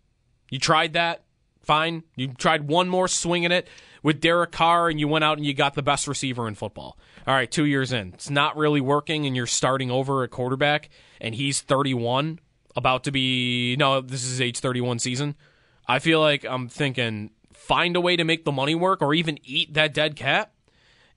You 0.51 0.59
tried 0.59 0.93
that, 0.93 1.25
fine. 1.63 2.05
You 2.15 2.29
tried 2.29 2.69
one 2.69 2.89
more 2.89 3.09
swing 3.09 3.45
at 3.45 3.53
it 3.53 3.69
with 4.03 4.21
Derek 4.21 4.53
Carr, 4.53 4.89
and 4.89 5.01
you 5.01 5.09
went 5.09 5.25
out 5.25 5.39
and 5.39 5.47
you 5.47 5.55
got 5.55 5.75
the 5.75 5.83
best 5.83 6.07
receiver 6.07 6.47
in 6.47 6.55
football. 6.55 6.99
All 7.27 7.35
right, 7.35 7.51
two 7.51 7.65
years 7.65 7.93
in. 7.93 8.13
It's 8.15 8.31
not 8.31 8.57
really 8.57 8.81
working, 8.81 9.27
and 9.27 9.35
you're 9.35 9.47
starting 9.47 9.91
over 9.91 10.23
at 10.23 10.31
quarterback, 10.31 10.89
and 11.21 11.35
he's 11.35 11.61
31, 11.61 12.39
about 12.77 13.05
to 13.05 13.11
be, 13.11 13.77
no, 13.77 14.01
this 14.01 14.25
is 14.25 14.41
age 14.41 14.59
31 14.59 14.99
season. 14.99 15.35
I 15.87 15.99
feel 15.99 16.21
like 16.21 16.45
I'm 16.45 16.69
thinking 16.69 17.31
find 17.53 17.95
a 17.95 18.01
way 18.01 18.17
to 18.17 18.25
make 18.25 18.45
the 18.45 18.53
money 18.53 18.75
work 18.75 19.03
or 19.03 19.15
even 19.15 19.39
eat 19.45 19.75
that 19.75 19.93
dead 19.95 20.17
cat 20.17 20.53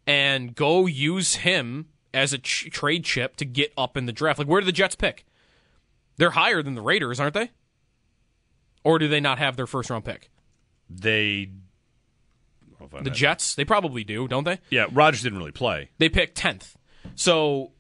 and 0.06 0.54
go 0.54 0.86
use 0.86 1.36
him 1.36 1.88
as 2.14 2.34
a 2.34 2.38
ch- 2.38 2.70
trade 2.72 3.04
chip 3.04 3.36
to 3.38 3.46
get 3.46 3.74
up 3.78 3.98
in 3.98 4.06
the 4.06 4.12
draft. 4.12 4.40
Like, 4.40 4.48
where 4.48 4.62
do 4.62 4.66
the 4.66 4.72
Jets 4.72 4.96
pick? 4.96 5.26
They're 6.18 6.32
higher 6.32 6.62
than 6.62 6.76
the 6.76 6.82
Raiders, 6.82 7.20
aren't 7.20 7.34
they? 7.34 7.52
Or 8.84 9.00
do 9.00 9.08
they 9.08 9.20
not 9.20 9.40
have 9.40 9.56
their 9.56 9.68
first 9.68 9.90
round 9.90 10.06
pick? 10.06 10.30
they. 10.90 11.50
The. 13.02 13.10
Jets, 13.10 13.56
they 13.56 13.64
probably 13.64 14.04
do, 14.04 14.28
don't 14.28 14.44
they? 14.44 14.60
Yeah, 14.70 14.88
Rodgers 14.92 15.24
didn't 15.24 15.38
really 15.38 15.54
play. 15.54 15.90
They 16.00 16.10
pick 16.10 16.36
10th. 16.36 16.76
So 17.16 17.72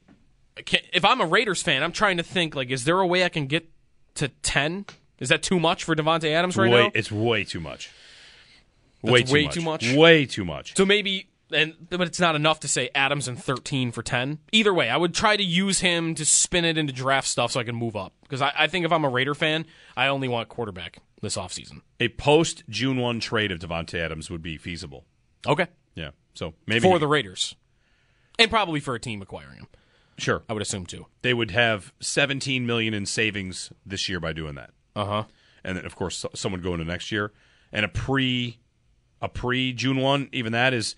can, 0.56 0.80
if 0.94 1.04
I'm 1.04 1.20
a 1.20 1.26
Raiders 1.26 1.62
fan, 1.62 1.84
I'm 1.84 1.92
trying 1.92 2.18
to 2.18 2.24
think 2.24 2.56
like 2.56 2.70
is 2.70 2.86
there 2.86 3.00
a 3.00 3.06
way 3.06 3.24
I 3.26 3.30
can 3.30 3.48
get 3.48 3.70
to 4.16 4.30
10? 4.30 4.86
Is 5.20 5.30
that 5.30 5.44
too 5.44 5.60
much 5.60 5.84
for 5.84 5.96
Davante 5.96 6.32
Adams 6.32 6.58
right 6.58 6.72
way, 6.72 6.84
now? 6.84 6.92
It's 6.94 7.12
way 7.12 7.44
too 7.44 7.60
much. 7.60 7.92
That's 9.04 9.12
way 9.12 9.24
too 9.24 9.34
way 9.34 9.44
much. 9.44 9.54
too 9.54 9.62
much? 9.62 9.94
Way 9.94 10.26
too 10.26 10.46
much. 10.46 10.78
So 10.78 10.86
maybe, 10.86 11.28
and 11.54 11.74
but 11.90 12.02
it's 12.02 12.20
not 12.20 12.36
enough 12.36 12.60
to 12.62 12.68
say 12.68 12.90
Adams 12.96 13.28
and 13.28 13.42
13 13.42 13.92
for 13.92 14.02
10. 14.04 14.40
Either 14.52 14.74
way, 14.74 14.90
I 14.90 14.98
would 14.98 15.14
try 15.14 15.36
to 15.38 15.44
use 15.44 15.80
him 15.80 16.16
to 16.16 16.26
spin 16.26 16.66
it 16.66 16.78
into 16.78 16.94
draft 16.94 17.28
stuff 17.28 17.52
so 17.52 17.60
I 17.60 17.64
can 17.64 17.76
move 17.76 17.96
up. 17.96 18.14
Because 18.24 18.42
I, 18.42 18.52
I 18.58 18.68
think 18.68 18.86
if 18.86 18.92
I'm 18.92 19.06
a 19.06 19.10
Raider 19.10 19.34
fan, 19.36 19.66
I 19.96 20.08
only 20.08 20.28
want 20.28 20.50
quarterback 20.50 20.98
this 21.22 21.38
offseason. 21.38 21.82
A 22.00 22.10
post 22.10 22.64
June 22.70 22.98
1 22.98 23.20
trade 23.20 23.52
of 23.52 23.60
Davante 23.60 24.00
Adams 24.00 24.30
would 24.30 24.42
be 24.42 24.58
feasible. 24.58 25.06
Okay. 25.48 25.68
Yeah. 25.96 26.10
So 26.34 26.54
maybe. 26.66 26.82
For 26.82 27.00
the 27.00 27.08
Raiders. 27.08 27.56
And 28.40 28.50
probably 28.50 28.80
for 28.80 28.96
a 28.96 29.00
team 29.00 29.22
acquiring 29.22 29.58
him, 29.58 29.68
Sure. 30.18 30.44
I 30.50 30.54
would 30.54 30.62
assume 30.62 30.86
too. 30.86 31.06
They 31.22 31.34
would 31.34 31.52
have 31.52 31.94
17 32.00 32.66
million 32.66 32.94
in 32.94 33.06
savings 33.06 33.72
this 33.86 34.08
year 34.10 34.20
by 34.20 34.34
doing 34.34 34.56
that. 34.56 34.72
Uh 34.96 35.06
huh. 35.06 35.24
and 35.64 35.78
then 35.78 35.86
of 35.86 35.96
course 35.96 36.18
someone 36.18 36.36
some 36.36 36.52
would 36.52 36.64
go 36.64 36.74
into 36.74 36.86
next 36.86 37.12
year 37.12 37.32
and 37.72 37.84
a 37.84 37.88
pre 37.90 38.60
a 39.22 39.28
pre 39.30 39.74
June 39.74 39.98
one 39.98 40.30
even 40.32 40.52
that 40.52 40.72
is 40.74 40.96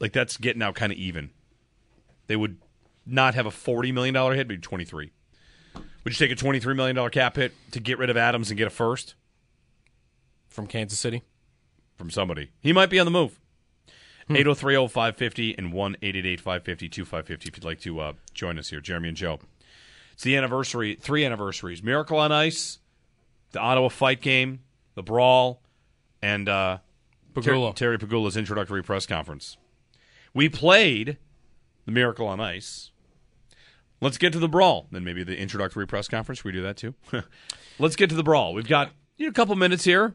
like 0.00 0.12
that's 0.12 0.36
getting 0.36 0.62
out 0.62 0.74
kind 0.74 0.92
of 0.92 0.98
even. 0.98 1.30
They 2.26 2.36
would 2.36 2.58
not 3.06 3.34
have 3.34 3.46
a 3.46 3.50
forty 3.50 3.92
million 3.92 4.14
dollar 4.14 4.34
hit, 4.34 4.48
but 4.48 4.60
23. 4.62 5.12
Would 6.04 6.12
you 6.12 6.26
take 6.26 6.30
a 6.30 6.38
twenty 6.38 6.60
three 6.60 6.74
million 6.74 6.96
dollar 6.96 7.10
cap 7.10 7.36
hit 7.36 7.52
to 7.72 7.80
get 7.80 7.98
rid 7.98 8.10
of 8.10 8.16
Adams 8.16 8.50
and 8.50 8.58
get 8.58 8.66
a 8.66 8.70
first 8.70 9.14
From 10.48 10.66
Kansas 10.66 10.98
City. 10.98 11.22
from 11.96 12.10
somebody? 12.10 12.50
He 12.60 12.72
might 12.72 12.90
be 12.90 12.98
on 12.98 13.06
the 13.06 13.10
move. 13.10 13.40
8030550 14.30 15.54
and 15.58 15.72
1 15.72 15.96
550 16.00 16.88
2550 16.88 17.48
if 17.48 17.56
you'd 17.56 17.64
like 17.64 17.80
to 17.80 18.00
uh, 18.00 18.12
join 18.32 18.58
us 18.58 18.70
here, 18.70 18.80
Jeremy 18.80 19.08
and 19.08 19.16
Joe. 19.16 19.38
It's 20.14 20.22
the 20.22 20.36
anniversary, 20.36 20.94
three 20.94 21.24
anniversaries 21.24 21.82
Miracle 21.82 22.18
on 22.18 22.32
Ice, 22.32 22.78
the 23.52 23.60
Ottawa 23.60 23.88
fight 23.88 24.22
game, 24.22 24.60
the 24.94 25.02
brawl, 25.02 25.60
and 26.22 26.48
uh, 26.48 26.78
Pegula. 27.34 27.74
Terry, 27.74 27.98
Terry 27.98 28.08
Pegula's 28.08 28.36
introductory 28.36 28.82
press 28.82 29.06
conference. 29.06 29.56
We 30.34 30.48
played 30.48 31.16
the 31.86 31.92
Miracle 31.92 32.26
on 32.26 32.40
Ice. 32.40 32.90
Let's 34.00 34.18
get 34.18 34.32
to 34.34 34.38
the 34.38 34.48
brawl. 34.48 34.88
Then 34.90 35.04
maybe 35.04 35.22
the 35.24 35.36
introductory 35.38 35.86
press 35.86 36.08
conference. 36.08 36.44
We 36.44 36.52
do 36.52 36.62
that 36.62 36.76
too? 36.76 36.94
Let's 37.78 37.96
get 37.96 38.10
to 38.10 38.16
the 38.16 38.22
brawl. 38.22 38.52
We've 38.52 38.68
got 38.68 38.90
you 39.16 39.26
know, 39.26 39.30
a 39.30 39.32
couple 39.32 39.54
minutes 39.54 39.84
here. 39.84 40.14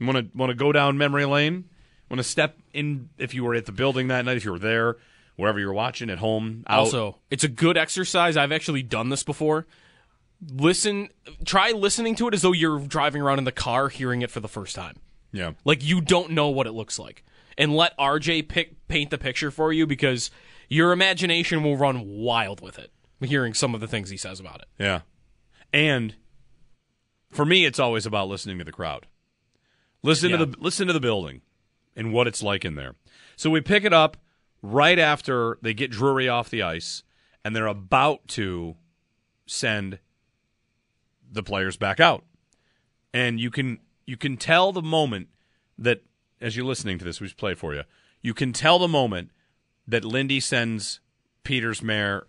Want 0.00 0.18
to 0.18 0.36
want 0.36 0.50
to 0.50 0.54
go 0.54 0.72
down 0.72 0.98
memory 0.98 1.24
lane? 1.24 1.66
Want 2.10 2.18
to 2.18 2.24
step 2.24 2.58
in 2.72 3.10
if 3.18 3.32
you 3.34 3.44
were 3.44 3.54
at 3.54 3.66
the 3.66 3.72
building 3.72 4.08
that 4.08 4.24
night, 4.24 4.36
if 4.36 4.44
you 4.44 4.50
were 4.52 4.58
there, 4.58 4.96
wherever 5.36 5.58
you're 5.60 5.72
watching 5.72 6.10
at 6.10 6.18
home. 6.18 6.64
Out. 6.66 6.80
Also, 6.80 7.18
it's 7.30 7.44
a 7.44 7.48
good 7.48 7.76
exercise. 7.76 8.36
I've 8.36 8.52
actually 8.52 8.82
done 8.82 9.10
this 9.10 9.22
before. 9.22 9.66
Listen, 10.52 11.08
try 11.44 11.70
listening 11.70 12.16
to 12.16 12.28
it 12.28 12.34
as 12.34 12.42
though 12.42 12.52
you're 12.52 12.80
driving 12.80 13.22
around 13.22 13.38
in 13.38 13.44
the 13.44 13.52
car 13.52 13.88
hearing 13.88 14.22
it 14.22 14.30
for 14.30 14.40
the 14.40 14.48
first 14.48 14.74
time. 14.74 14.96
yeah, 15.32 15.52
Like 15.64 15.82
you 15.84 16.00
don't 16.00 16.32
know 16.32 16.48
what 16.48 16.66
it 16.66 16.72
looks 16.72 16.98
like. 16.98 17.24
And 17.56 17.74
let 17.76 17.96
RJ 17.98 18.48
pick, 18.48 18.86
paint 18.88 19.10
the 19.10 19.18
picture 19.18 19.50
for 19.50 19.72
you 19.72 19.86
because 19.86 20.30
your 20.68 20.92
imagination 20.92 21.62
will 21.62 21.76
run 21.76 22.04
wild 22.06 22.60
with 22.60 22.78
it, 22.78 22.90
hearing 23.20 23.54
some 23.54 23.74
of 23.74 23.80
the 23.80 23.86
things 23.88 24.10
he 24.10 24.16
says 24.16 24.40
about 24.40 24.60
it. 24.60 24.66
yeah. 24.78 25.00
And 25.72 26.14
for 27.30 27.44
me, 27.44 27.64
it's 27.64 27.78
always 27.80 28.06
about 28.06 28.28
listening 28.28 28.58
to 28.58 28.64
the 28.64 28.70
crowd. 28.72 29.06
Listen 30.02 30.30
Yeah. 30.30 30.36
to 30.38 30.46
the 30.46 30.56
listen 30.60 30.86
to 30.86 30.92
the 30.92 31.00
building 31.00 31.42
and 31.96 32.12
what 32.12 32.26
it's 32.28 32.42
like 32.42 32.64
in 32.64 32.74
there. 32.76 32.94
So 33.36 33.50
we 33.50 33.60
pick 33.60 33.84
it 33.84 33.92
up 33.92 34.16
right 34.62 34.98
after 34.98 35.58
they 35.62 35.74
get 35.74 35.90
Drury 35.90 36.28
off 36.28 36.48
the 36.50 36.62
ice, 36.62 37.02
and 37.44 37.54
they're 37.56 37.66
about 37.66 38.28
to 38.28 38.76
send 39.46 39.98
the 41.30 41.42
players 41.42 41.76
back 41.76 41.98
out. 42.00 42.24
And 43.12 43.40
you 43.40 43.50
can 43.50 43.80
you 44.06 44.16
can 44.16 44.36
tell 44.36 44.70
the 44.72 44.82
moment 44.82 45.28
that 45.78 46.02
as 46.44 46.54
you're 46.54 46.66
listening 46.66 46.98
to 46.98 47.04
this, 47.04 47.20
we 47.22 47.26
just 47.26 47.38
play 47.38 47.52
it 47.52 47.58
for 47.58 47.74
you. 47.74 47.82
You 48.20 48.34
can 48.34 48.52
tell 48.52 48.78
the 48.78 48.86
moment 48.86 49.30
that 49.88 50.04
Lindy 50.04 50.40
sends 50.40 51.00
Peters, 51.42 51.82
Mair, 51.82 52.26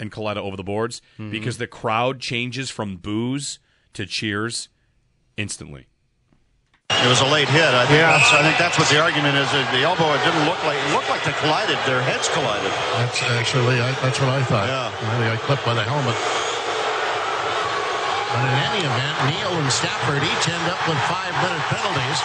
and 0.00 0.10
Kaleta 0.10 0.38
over 0.38 0.56
the 0.56 0.64
boards 0.64 1.02
mm-hmm. 1.20 1.30
because 1.30 1.58
the 1.58 1.66
crowd 1.66 2.18
changes 2.18 2.70
from 2.70 2.96
boos 2.96 3.60
to 3.92 4.06
cheers 4.06 4.70
instantly. 5.36 5.86
It 6.88 7.08
was 7.08 7.20
a 7.20 7.28
late 7.28 7.48
hit. 7.48 7.72
I 7.72 7.84
think, 7.84 8.00
that's, 8.00 8.32
I 8.32 8.40
think 8.40 8.56
that's 8.56 8.78
what 8.80 8.88
the 8.88 9.00
argument 9.00 9.36
is. 9.36 9.48
that 9.52 9.68
The 9.72 9.84
elbow, 9.84 10.12
it 10.16 10.20
didn't 10.24 10.44
look 10.48 10.60
like, 10.64 10.80
it 10.80 10.92
looked 10.96 11.08
like 11.12 11.24
they 11.24 11.36
collided. 11.40 11.76
Their 11.84 12.00
heads 12.00 12.28
collided. 12.32 12.72
That's 13.00 13.20
actually, 13.36 13.80
I, 13.80 13.92
that's 14.00 14.16
what 14.20 14.32
I 14.32 14.40
thought. 14.44 14.68
Yeah. 14.68 14.92
I 14.92 15.12
think 15.20 15.28
I 15.28 15.36
clipped 15.44 15.64
by 15.68 15.76
the 15.76 15.84
helmet. 15.84 16.16
But 18.32 18.48
in 18.48 18.60
any 18.64 18.80
event, 18.80 19.14
Neil 19.28 19.52
and 19.60 19.68
Stafford 19.68 20.24
each 20.24 20.44
end 20.48 20.66
up 20.72 20.80
with 20.88 20.96
five-minute 21.04 21.64
penalties. 21.68 22.20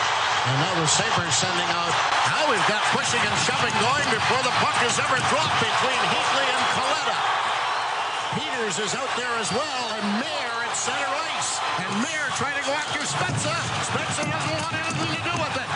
And 0.48 0.58
now 0.64 0.74
the 0.80 0.88
Sabres 0.88 1.36
sending 1.36 1.70
out. 1.76 1.92
Now 2.32 2.48
we've 2.48 2.68
got 2.72 2.80
pushing 2.96 3.20
and 3.20 3.36
shoving 3.44 3.76
going 3.84 4.08
before 4.08 4.40
the 4.48 4.56
puck 4.64 4.80
is 4.88 4.96
ever 4.96 5.20
dropped 5.28 5.60
between 5.60 6.02
Heatley 6.08 6.48
and 6.48 6.64
Kaleta. 6.72 7.18
Peters 8.40 8.80
is 8.80 8.96
out 8.96 9.12
there 9.20 9.36
as 9.44 9.52
well, 9.52 9.84
and 10.00 10.08
Mair 10.24 10.54
at 10.64 10.72
center 10.72 11.12
ice. 11.36 11.60
And 11.84 11.92
Mair 12.00 12.32
trying 12.40 12.56
to 12.56 12.64
go 12.64 12.72
after 12.72 13.04
Spezza. 13.04 13.56
Spezza 13.92 14.24
doesn't 14.24 14.58
want 14.64 14.72
anything 14.72 15.12
to 15.20 15.24
do 15.28 15.36
with 15.36 15.56
it. 15.60 15.67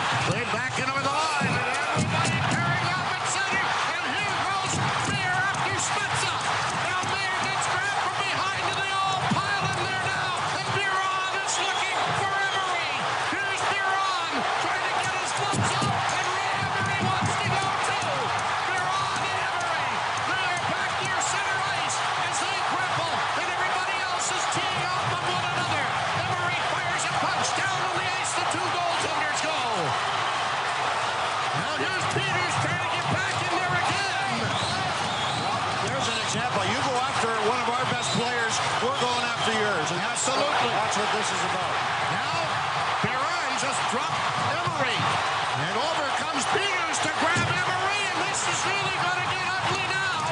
to 47.02 47.10
grab 47.18 47.48
Emery, 47.50 48.00
and 48.14 48.18
this 48.30 48.40
is 48.46 48.58
really 48.62 48.96
going 49.02 49.18
to 49.18 49.28
get 49.34 49.46
ugly 49.50 49.86
now. 49.90 50.22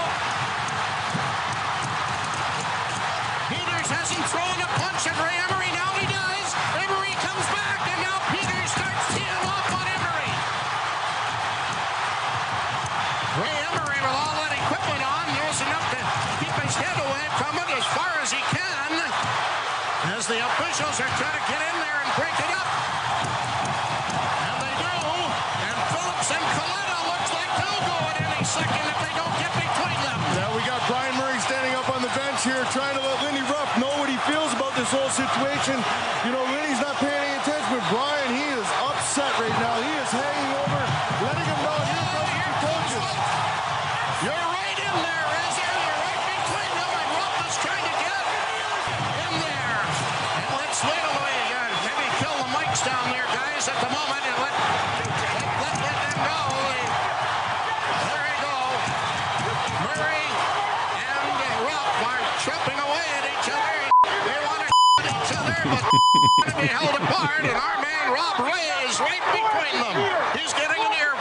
Peters 3.50 3.90
hasn't 3.90 4.24
thrown 4.30 4.54
a 4.62 4.70
punch 4.78 5.02
at 5.10 5.18
Ray 5.18 5.34
Emery. 5.50 5.70
Now 5.74 5.90
he 5.98 6.06
does. 6.06 6.46
Emery 6.78 7.14
comes 7.26 7.46
back, 7.50 7.80
and 7.90 7.98
now 8.06 8.16
Peters 8.30 8.70
starts 8.70 9.02
teeing 9.10 9.44
off 9.50 9.66
on 9.74 9.86
Emery. 9.98 10.32
Ray 13.42 13.56
Emery 13.66 13.98
with 13.98 14.14
all 14.14 14.34
that 14.38 14.54
equipment 14.54 15.02
on 15.02 15.24
knows 15.42 15.58
enough 15.66 15.86
to 15.90 16.00
keep 16.38 16.54
his 16.54 16.74
head 16.78 16.98
away 17.02 17.26
from 17.34 17.52
it 17.66 17.70
as 17.74 17.86
far 17.98 18.14
as 18.22 18.30
he 18.30 18.42
can 18.54 18.90
as 20.14 20.26
the 20.26 20.38
officials 20.38 21.00
are 21.02 21.12
trying 21.18 21.39
whole 34.90 35.08
situation, 35.08 35.78
you 36.24 36.32
know, 36.32 36.39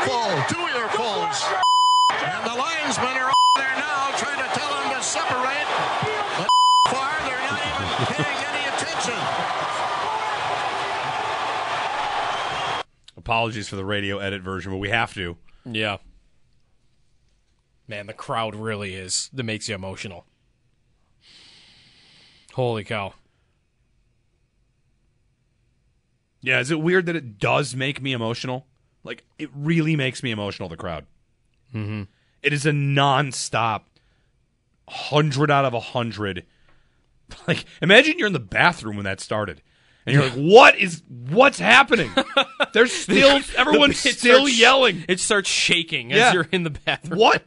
getting 0.06 0.16
an 0.16 0.38
earful, 0.38 0.56
two 0.56 0.64
earfuls. 0.78 1.64
And 2.12 2.46
the 2.46 2.56
linesmen 2.56 3.18
are 3.18 3.30
up 3.30 3.38
there 3.56 3.76
now 3.76 4.12
trying 4.18 4.40
to 4.40 4.60
tell 4.60 4.74
him 4.82 4.98
to 4.98 5.04
separate. 5.04 5.68
But 6.38 6.50
far, 6.88 7.10
they're 7.24 7.44
not 7.46 7.62
even 7.66 7.88
paying 8.16 8.40
any 8.50 8.68
attention. 8.68 9.20
Apologies 13.18 13.70
for 13.70 13.76
the 13.76 13.86
radio 13.86 14.20
edit 14.20 14.42
version, 14.42 14.72
but 14.72 14.78
we 14.78 14.90
have 14.90 15.14
to. 15.14 15.38
Yeah. 15.66 15.98
Man, 17.88 18.08
the 18.08 18.14
crowd 18.14 18.56
really 18.56 18.94
is 18.96 19.30
that 19.34 19.44
makes 19.44 19.68
you 19.70 19.76
emotional. 19.76 20.26
Holy 22.54 22.84
cow. 22.84 23.14
Yeah, 26.42 26.60
is 26.60 26.72
it 26.72 26.80
weird 26.80 27.06
that 27.08 27.16
it 27.16 27.38
does 27.38 27.76
make 27.76 28.02
me 28.02 28.14
emotional? 28.14 28.66
Like, 29.04 29.24
it 29.38 29.50
really 29.56 29.96
makes 29.96 30.22
me 30.24 30.32
emotional, 30.32 30.70
the 30.70 30.78
crowd. 30.78 31.06
Mm-hmm. 31.74 32.04
is 32.44 32.66
a 32.66 32.72
nonstop, 32.72 33.82
100 34.86 35.52
out 35.52 35.66
of 35.66 35.74
a 35.74 35.78
100. 35.78 36.46
Like, 37.48 37.66
imagine 37.80 38.18
you're 38.18 38.26
in 38.26 38.34
the 38.34 38.40
bathroom 38.40 38.96
when 38.96 39.06
that 39.06 39.20
started. 39.20 39.62
And 40.04 40.16
you're 40.16 40.24
like, 40.24 40.34
what 40.34 40.76
is, 40.80 41.04
what's 41.30 41.60
happening? 41.60 42.10
They're 42.74 42.88
still, 42.88 43.40
everyone's 43.56 44.04
It 44.04 44.18
still 44.18 44.38
starts- 44.48 44.60
yelling. 44.60 45.06
It 45.08 45.20
starts 45.20 45.48
shaking 45.48 46.12
as 46.12 46.34
you're 46.34 46.48
in 46.52 46.64
the 46.64 46.72
bathroom. 46.72 47.20
What? 47.20 47.44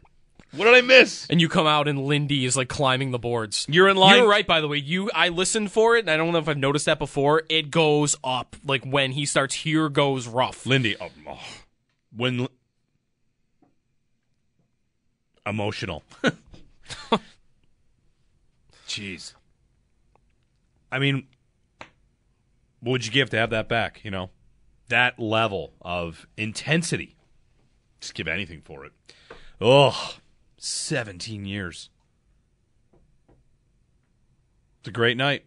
What 0.55 0.67
did 0.67 0.75
I 0.75 0.83
miss? 0.83 1.27
And 1.31 1.41
you 1.41 1.49
come 1.49 1.67
out 1.67 1.89
and 1.89 2.05
Lindy 2.05 2.45
is 2.45 2.57
like 2.57 2.69
climbing 2.69 3.11
the 3.11 3.19
boards. 3.19 3.67
You're 3.71 3.89
in 3.89 3.97
line- 3.97 4.19
You're 4.19 4.29
right, 4.29 4.47
by 4.47 4.61
the 4.61 4.69
way. 4.69 4.77
You, 4.77 5.11
I 5.15 5.31
listened 5.31 5.73
for 5.73 5.97
it, 5.97 6.01
and 6.01 6.11
I 6.11 6.19
don't 6.19 6.31
know 6.33 6.39
if 6.39 6.49
I've 6.49 6.59
noticed 6.59 6.85
that 6.87 6.99
before. 6.99 7.43
It 7.49 7.71
goes 7.71 8.17
up 8.23 8.57
like 8.65 8.85
when 8.85 9.13
he 9.13 9.25
starts. 9.25 9.55
Here 9.55 9.89
goes 9.89 10.29
Ruff. 10.29 10.67
Lindy, 10.67 10.95
oh, 11.01 11.09
oh. 11.27 11.39
when 12.15 12.49
emotional. 15.47 16.03
Jeez. 18.87 19.33
I 20.91 20.99
mean, 20.99 21.27
what 22.81 22.93
would 22.93 23.07
you 23.07 23.13
give 23.13 23.31
to 23.31 23.39
have 23.39 23.51
that 23.51 23.69
back? 23.69 24.01
You 24.05 24.11
know, 24.11 24.29
that 24.89 25.19
level 25.19 25.73
of 25.81 26.27
intensity. 26.37 27.17
Just 28.01 28.13
give 28.15 28.29
anything 28.29 28.61
for 28.61 28.85
it. 28.85 28.93
Oh, 29.61 30.17
17 30.65 31.45
years. 31.45 31.91
It's 34.81 34.89
a 34.89 34.93
great 34.93 35.17
night. 35.17 35.45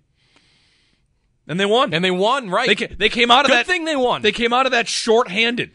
And 1.48 1.60
they 1.60 1.66
won. 1.66 1.94
And 1.94 2.04
they 2.04 2.12
won, 2.12 2.50
right? 2.50 2.68
They, 2.68 2.76
ca- 2.88 2.96
they 2.98 3.10
came 3.10 3.30
out 3.32 3.46
of 3.46 3.52
Good 3.52 3.58
that 3.60 3.66
thing 3.68 3.86
they 3.86 3.96
won. 3.96 4.22
They 4.22 4.32
came 4.32 4.52
out 4.52 4.66
of 4.66 4.72
that 4.74 4.88
short-handed. 4.88 5.72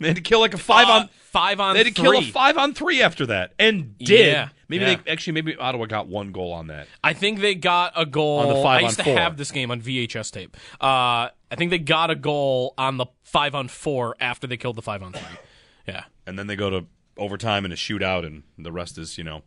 They 0.00 0.08
had 0.08 0.16
to 0.16 0.22
kill 0.22 0.40
like 0.40 0.54
a 0.54 0.58
five 0.58 0.88
Uh, 0.88 0.92
on 0.92 1.08
five 1.30 1.60
on 1.60 1.74
They 1.74 1.84
had 1.84 1.94
to 1.94 2.02
three. 2.02 2.10
kill 2.10 2.28
a 2.28 2.32
five 2.32 2.56
on 2.58 2.74
three 2.74 3.02
after 3.02 3.26
that, 3.26 3.52
and 3.58 3.96
did. 3.98 4.32
Yeah, 4.32 4.48
maybe 4.68 4.84
yeah. 4.84 4.96
they 5.04 5.10
actually 5.12 5.34
maybe 5.34 5.54
Ottawa 5.54 5.86
got 5.86 6.08
one 6.08 6.32
goal 6.32 6.52
on 6.52 6.66
that. 6.68 6.88
I 7.04 7.12
think 7.12 7.38
they 7.40 7.54
got 7.54 7.92
a 7.94 8.04
goal 8.04 8.40
On 8.40 8.48
the 8.48 8.62
five 8.62 8.78
I 8.78 8.80
used 8.86 8.96
to 8.98 9.04
four. 9.04 9.16
have 9.16 9.36
this 9.36 9.52
game 9.52 9.70
on 9.70 9.80
VHS 9.80 10.32
tape. 10.32 10.56
Uh, 10.80 11.28
I 11.50 11.56
think 11.56 11.70
they 11.70 11.78
got 11.78 12.10
a 12.10 12.16
goal 12.16 12.74
on 12.78 12.96
the 12.96 13.06
five 13.22 13.54
on 13.54 13.68
four 13.68 14.16
after 14.18 14.48
they 14.48 14.56
killed 14.56 14.74
the 14.76 14.82
five 14.82 15.02
on 15.04 15.12
three. 15.12 15.38
Yeah. 15.86 16.04
And 16.26 16.36
then 16.36 16.48
they 16.48 16.56
go 16.56 16.70
to 16.70 16.86
overtime 17.16 17.64
and 17.64 17.72
a 17.72 17.76
shootout, 17.76 18.24
and 18.26 18.42
the 18.58 18.72
rest 18.72 18.98
is 18.98 19.18
you 19.18 19.24
know, 19.24 19.42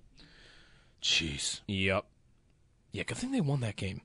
jeez. 1.01 1.61
Yep. 1.67 2.05
Yeah, 2.91 3.03
good 3.03 3.17
thing 3.17 3.31
they 3.31 3.41
won 3.41 3.59
that 3.61 3.75
game. 3.75 4.01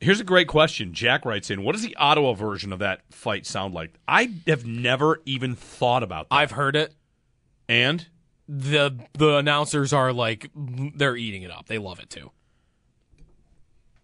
Here's 0.00 0.20
a 0.20 0.24
great 0.24 0.46
question. 0.48 0.92
Jack 0.92 1.24
writes 1.24 1.50
in, 1.50 1.62
"What 1.62 1.72
does 1.72 1.82
the 1.82 1.96
Ottawa 1.96 2.34
version 2.34 2.72
of 2.72 2.78
that 2.80 3.02
fight 3.10 3.46
sound 3.46 3.72
like?" 3.74 3.94
I 4.06 4.30
have 4.46 4.66
never 4.66 5.22
even 5.24 5.54
thought 5.54 6.02
about 6.02 6.28
that. 6.28 6.34
I've 6.34 6.50
heard 6.52 6.76
it. 6.76 6.94
and 7.68 8.06
The 8.48 8.98
the 9.14 9.36
announcers 9.36 9.92
are 9.92 10.12
like 10.12 10.50
they're 10.54 11.16
eating 11.16 11.42
it 11.42 11.50
up. 11.50 11.66
They 11.66 11.78
love 11.78 11.98
it 11.98 12.10
too. 12.10 12.30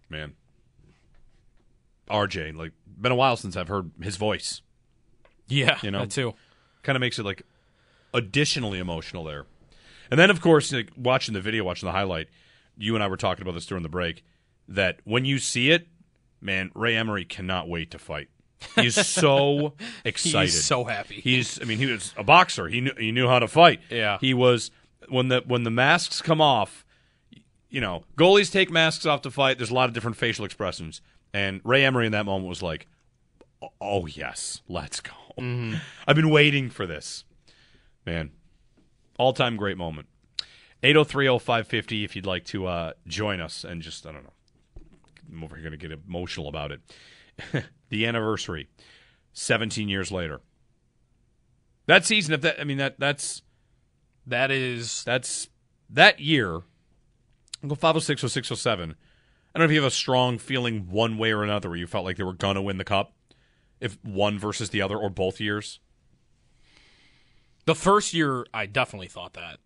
man, 0.09 0.35
RJ, 2.11 2.55
like 2.55 2.73
been 3.01 3.13
a 3.13 3.17
while 3.17 3.37
since 3.37 3.57
I've 3.57 3.69
heard 3.69 3.91
his 4.03 4.17
voice. 4.17 4.61
Yeah, 5.49 5.79
You 5.83 5.91
know? 5.91 6.01
that 6.01 6.11
too. 6.11 6.35
kind 6.83 6.97
of 6.97 7.01
makes 7.01 7.19
it 7.19 7.25
like 7.25 7.43
additionally 8.15 8.79
emotional 8.79 9.25
there. 9.25 9.47
And 10.11 10.19
then, 10.21 10.31
of 10.31 10.41
course, 10.41 10.73
like, 10.73 10.91
watching 10.97 11.35
the 11.35 11.41
video, 11.41 11.65
watching 11.65 11.87
the 11.87 11.93
highlight, 11.93 12.29
you 12.77 12.95
and 12.95 13.03
I 13.03 13.09
were 13.09 13.17
talking 13.17 13.43
about 13.43 13.55
this 13.55 13.67
during 13.67 13.83
the 13.83 13.89
break. 13.89 14.25
That 14.69 15.01
when 15.05 15.25
you 15.25 15.39
see 15.39 15.71
it, 15.71 15.89
man, 16.41 16.71
Ray 16.75 16.97
Emery 16.97 17.25
cannot 17.25 17.69
wait 17.69 17.91
to 17.93 17.99
fight. 17.99 18.29
He's 18.77 18.95
so 19.07 19.75
excited. 20.05 20.51
He's 20.51 20.65
so 20.65 20.85
happy. 20.85 21.21
He's, 21.21 21.61
I 21.61 21.65
mean, 21.65 21.79
he 21.79 21.87
was 21.87 22.15
a 22.17 22.25
boxer. 22.25 22.69
He 22.69 22.81
knew 22.81 22.93
he 22.97 23.13
knew 23.13 23.29
how 23.29 23.39
to 23.39 23.49
fight. 23.49 23.81
Yeah. 23.91 24.19
He 24.21 24.35
was 24.35 24.71
when 25.09 25.29
the 25.29 25.43
when 25.47 25.65
the 25.65 25.71
masks 25.71 26.23
come 26.23 26.41
off. 26.41 26.85
You 27.69 27.81
know, 27.81 28.05
goalies 28.17 28.53
take 28.53 28.71
masks 28.71 29.07
off 29.07 29.23
to 29.23 29.31
fight. 29.31 29.57
There's 29.59 29.71
a 29.71 29.75
lot 29.75 29.89
of 29.89 29.95
different 29.95 30.17
facial 30.19 30.45
expressions, 30.45 31.01
and 31.33 31.61
Ray 31.65 31.85
Emery 31.85 32.05
in 32.07 32.13
that 32.13 32.27
moment 32.27 32.47
was 32.47 32.63
like, 32.63 32.87
"Oh 33.81 34.05
yes, 34.07 34.61
let's 34.69 35.01
go." 35.01 35.13
Mm-hmm. 35.39 35.77
I've 36.07 36.17
been 36.17 36.29
waiting 36.29 36.69
for 36.69 36.87
this, 36.87 37.25
man. 38.05 38.31
All 39.19 39.33
time 39.33 39.57
great 39.57 39.77
moment. 39.77 40.09
8030550 40.83 42.05
if 42.05 42.17
you'd 42.17 42.27
like 42.27 42.45
to 42.47 42.67
uh, 42.67 42.93
join 43.07 43.41
us 43.41 43.65
and 43.65 43.83
just 43.83 44.07
I 44.07 44.13
don't 44.13 44.25
know. 44.25 44.33
I'm 45.31 45.45
over 45.45 45.57
here 45.57 45.63
going 45.63 45.79
to 45.79 45.89
get 45.89 45.99
emotional 46.07 46.49
about 46.49 46.73
it. 46.73 46.81
the 47.89 48.07
anniversary, 48.07 48.69
17 49.33 49.89
years 49.89 50.11
later. 50.13 50.41
That 51.87 52.05
season, 52.05 52.35
if 52.35 52.43
that, 52.43 52.61
I 52.61 52.65
mean 52.65 52.79
that 52.79 52.99
that's 52.99 53.43
that 54.27 54.51
is 54.51 55.03
that's 55.05 55.49
that 55.91 56.21
year. 56.21 56.63
Go 57.67 57.75
506 57.75 58.21
0607. 58.33 58.95
I 59.55 59.59
don't 59.59 59.61
know 59.61 59.71
if 59.71 59.75
you 59.75 59.83
have 59.83 59.93
a 59.93 59.95
strong 59.95 60.39
feeling 60.39 60.89
one 60.91 61.19
way 61.19 61.33
or 61.33 61.45
another 61.45 61.69
where 61.69 61.79
you 61.79 61.87
felt 61.87 62.05
like 62.05 62.17
they 62.17 62.23
were 62.23 62.33
going 62.33 62.55
to 62.55 62.63
win 62.63 62.79
the 62.79 62.85
cup, 62.85 63.13
if 63.81 63.99
one 64.03 64.39
versus 64.39 64.71
the 64.71 64.81
other 64.81 64.97
or 64.97 65.11
both 65.11 65.41
years. 65.41 65.79
The 67.65 67.75
first 67.75 68.13
year. 68.15 68.47
I 68.53 68.67
definitely 68.67 69.09
thought 69.09 69.35
that. 69.35 69.59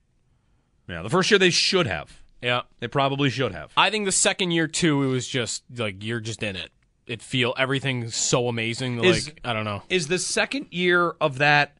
Yeah, 0.88 1.02
the 1.02 1.10
first 1.10 1.30
year 1.30 1.38
they 1.38 1.50
should 1.50 1.86
have. 1.86 2.20
Yeah, 2.42 2.62
They 2.80 2.86
probably 2.86 3.30
should 3.30 3.52
have. 3.52 3.72
I 3.76 3.90
think 3.90 4.04
the 4.04 4.12
second 4.12 4.50
year 4.50 4.68
too. 4.68 5.02
It 5.02 5.06
was 5.06 5.26
just 5.26 5.64
like 5.76 6.04
you're 6.04 6.20
just 6.20 6.42
in 6.42 6.54
it. 6.54 6.70
It 7.06 7.22
feel 7.22 7.54
everything's 7.56 8.14
so 8.14 8.48
amazing. 8.48 9.02
Is- 9.02 9.26
like 9.28 9.40
I 9.44 9.52
don't 9.52 9.64
know. 9.64 9.82
Is 9.88 10.08
the 10.08 10.18
second 10.18 10.66
year 10.70 11.14
of 11.20 11.38
that 11.38 11.76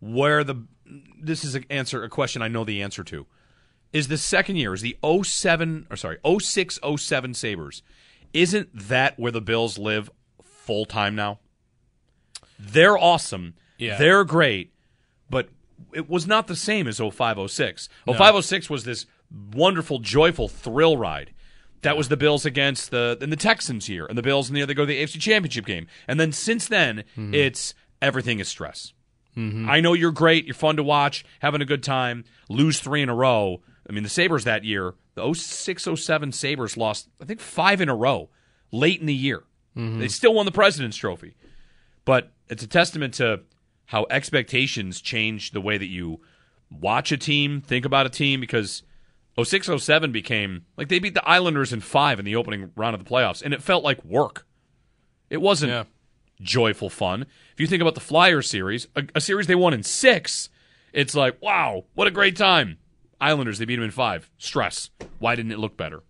where 0.00 0.42
the 0.42 0.66
this 1.20 1.44
is 1.44 1.54
an 1.54 1.64
answer 1.70 2.02
a 2.02 2.08
question 2.08 2.40
I 2.42 2.48
know 2.48 2.64
the 2.64 2.82
answer 2.82 3.04
to. 3.04 3.26
Is 3.92 4.08
the 4.08 4.18
second 4.18 4.56
year 4.56 4.72
is 4.72 4.80
the 4.80 4.96
07 5.22 5.86
or 5.90 5.96
sorry 5.96 6.18
06 6.40 6.78
07 6.96 7.34
Sabres 7.34 7.82
isn't 8.32 8.70
that 8.88 9.18
where 9.18 9.32
the 9.32 9.40
Bills 9.40 9.76
live 9.78 10.10
full 10.42 10.86
time 10.86 11.14
now? 11.14 11.40
They're 12.58 12.98
awesome. 12.98 13.54
Yeah. 13.78 13.98
They're 13.98 14.24
great, 14.24 14.72
but 15.30 15.48
it 15.94 16.10
was 16.10 16.26
not 16.26 16.46
the 16.46 16.56
same 16.56 16.86
as 16.86 16.98
0506. 16.98 17.88
0506 18.06 18.68
was 18.68 18.84
this 18.84 19.06
wonderful 19.52 19.98
joyful 19.98 20.48
thrill 20.48 20.96
ride. 20.96 21.32
That 21.82 21.96
was 21.96 22.08
the 22.08 22.16
Bills 22.16 22.44
against 22.44 22.90
the 22.90 23.16
and 23.22 23.32
the 23.32 23.36
Texans 23.36 23.86
here, 23.86 24.04
and 24.04 24.18
the 24.18 24.22
Bills 24.22 24.48
and 24.48 24.56
the 24.56 24.62
other 24.62 24.74
go 24.74 24.82
to 24.82 24.86
the 24.86 25.02
AFC 25.02 25.18
Championship 25.18 25.64
game. 25.64 25.86
And 26.06 26.20
then 26.20 26.32
since 26.32 26.68
then, 26.68 27.04
mm-hmm. 27.16 27.32
it's 27.32 27.74
everything 28.02 28.38
is 28.38 28.48
stress. 28.48 28.92
Mm-hmm. 29.36 29.70
I 29.70 29.80
know 29.80 29.94
you're 29.94 30.10
great, 30.10 30.44
you're 30.44 30.54
fun 30.54 30.76
to 30.76 30.82
watch, 30.82 31.24
having 31.38 31.62
a 31.62 31.64
good 31.64 31.82
time. 31.82 32.24
Lose 32.48 32.80
three 32.80 33.00
in 33.00 33.08
a 33.08 33.14
row. 33.14 33.62
I 33.88 33.92
mean, 33.92 34.02
the 34.02 34.10
Sabres 34.10 34.44
that 34.44 34.64
year, 34.64 34.94
the 35.14 35.32
06 35.32 35.88
07 35.94 36.32
Sabres 36.32 36.76
lost, 36.76 37.08
I 37.20 37.24
think, 37.24 37.40
five 37.40 37.80
in 37.80 37.88
a 37.88 37.94
row 37.94 38.28
late 38.72 39.00
in 39.00 39.06
the 39.06 39.14
year. 39.14 39.44
Mm-hmm. 39.76 40.00
They 40.00 40.08
still 40.08 40.34
won 40.34 40.46
the 40.46 40.52
President's 40.52 40.96
Trophy. 40.96 41.34
But 42.04 42.32
it's 42.48 42.62
a 42.62 42.66
testament 42.66 43.14
to 43.14 43.40
how 43.90 44.06
expectations 44.10 45.00
change 45.00 45.50
the 45.50 45.60
way 45.60 45.76
that 45.78 45.86
you 45.86 46.20
watch 46.70 47.10
a 47.12 47.16
team, 47.16 47.60
think 47.60 47.84
about 47.84 48.06
a 48.06 48.10
team, 48.10 48.40
because 48.40 48.82
06 49.42 49.68
07 49.78 50.12
became 50.12 50.64
like 50.76 50.88
they 50.88 50.98
beat 50.98 51.14
the 51.14 51.28
Islanders 51.28 51.72
in 51.72 51.80
five 51.80 52.18
in 52.18 52.24
the 52.24 52.36
opening 52.36 52.70
round 52.76 52.94
of 52.94 53.02
the 53.04 53.08
playoffs, 53.10 53.42
and 53.42 53.52
it 53.54 53.62
felt 53.62 53.82
like 53.84 54.04
work. 54.04 54.46
It 55.28 55.40
wasn't 55.40 55.70
Yeah. 55.72 55.84
joyful 56.40 56.88
fun. 56.90 57.22
If 57.52 57.60
you 57.60 57.66
think 57.66 57.82
about 57.82 57.94
the 57.94 58.00
Flyers 58.00 58.48
series, 58.48 58.86
a, 58.96 59.04
a 59.14 59.20
series 59.20 59.46
they 59.46 59.54
won 59.54 59.74
in 59.74 59.82
six, 59.82 60.48
it's 60.92 61.14
like, 61.14 61.40
wow, 61.42 61.84
what 61.94 62.06
a 62.08 62.10
great 62.12 62.36
time. 62.36 62.78
Islanders, 63.20 63.58
they 63.58 63.64
beat 63.64 63.76
them 63.76 63.84
in 63.84 63.90
five. 63.90 64.30
Stress. 64.38 64.90
Why 65.18 65.34
didn't 65.34 65.52
it 65.52 65.58
look 65.58 65.76
better? 65.76 66.02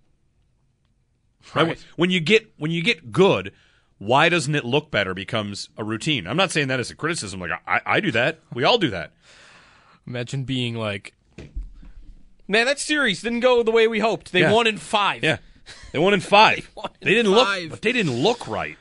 Right? 1.55 1.67
Right. 1.69 1.85
When 1.97 2.11
you 2.11 2.21
get 2.21 2.53
when 2.59 2.71
you 2.71 2.83
get 2.83 3.11
good, 3.13 3.53
why 4.01 4.29
doesn't 4.31 4.55
it 4.55 4.65
look 4.65 4.91
better 4.91 5.13
becomes 5.15 5.69
a 5.77 5.85
routine. 5.85 6.27
I'm 6.27 6.37
not 6.37 6.51
saying 6.51 6.69
that 6.69 6.81
as 6.81 6.91
a 6.91 6.97
criticism. 6.97 7.39
Like 7.39 7.51
I, 7.67 7.81
I 7.87 8.01
do 8.01 8.11
that. 8.13 8.41
We 8.53 8.65
all 8.65 8.79
do 8.79 8.89
that. 8.91 9.13
Imagine 10.07 10.45
being 10.45 10.75
like, 10.75 11.13
man, 12.49 12.65
that 12.67 12.79
series 12.81 13.21
didn't 13.23 13.41
go 13.41 13.63
the 13.63 13.71
way 13.71 13.87
we 13.87 13.99
hoped. 14.01 14.33
They 14.33 14.41
Yeah. 14.41 14.53
won 14.53 14.67
in 14.67 14.79
five. 14.79 15.23
Yeah, 15.23 15.37
they 15.93 15.99
won 15.99 16.15
in 16.15 16.21
five. 16.21 16.69
They 16.77 16.83
in 16.83 16.91
they 17.03 17.15
didn't 17.15 17.35
five. 17.35 17.63
look. 17.63 17.71
But 17.71 17.83
they 17.83 17.93
didn't 17.93 18.15
look 18.23 18.49
right. 18.49 18.77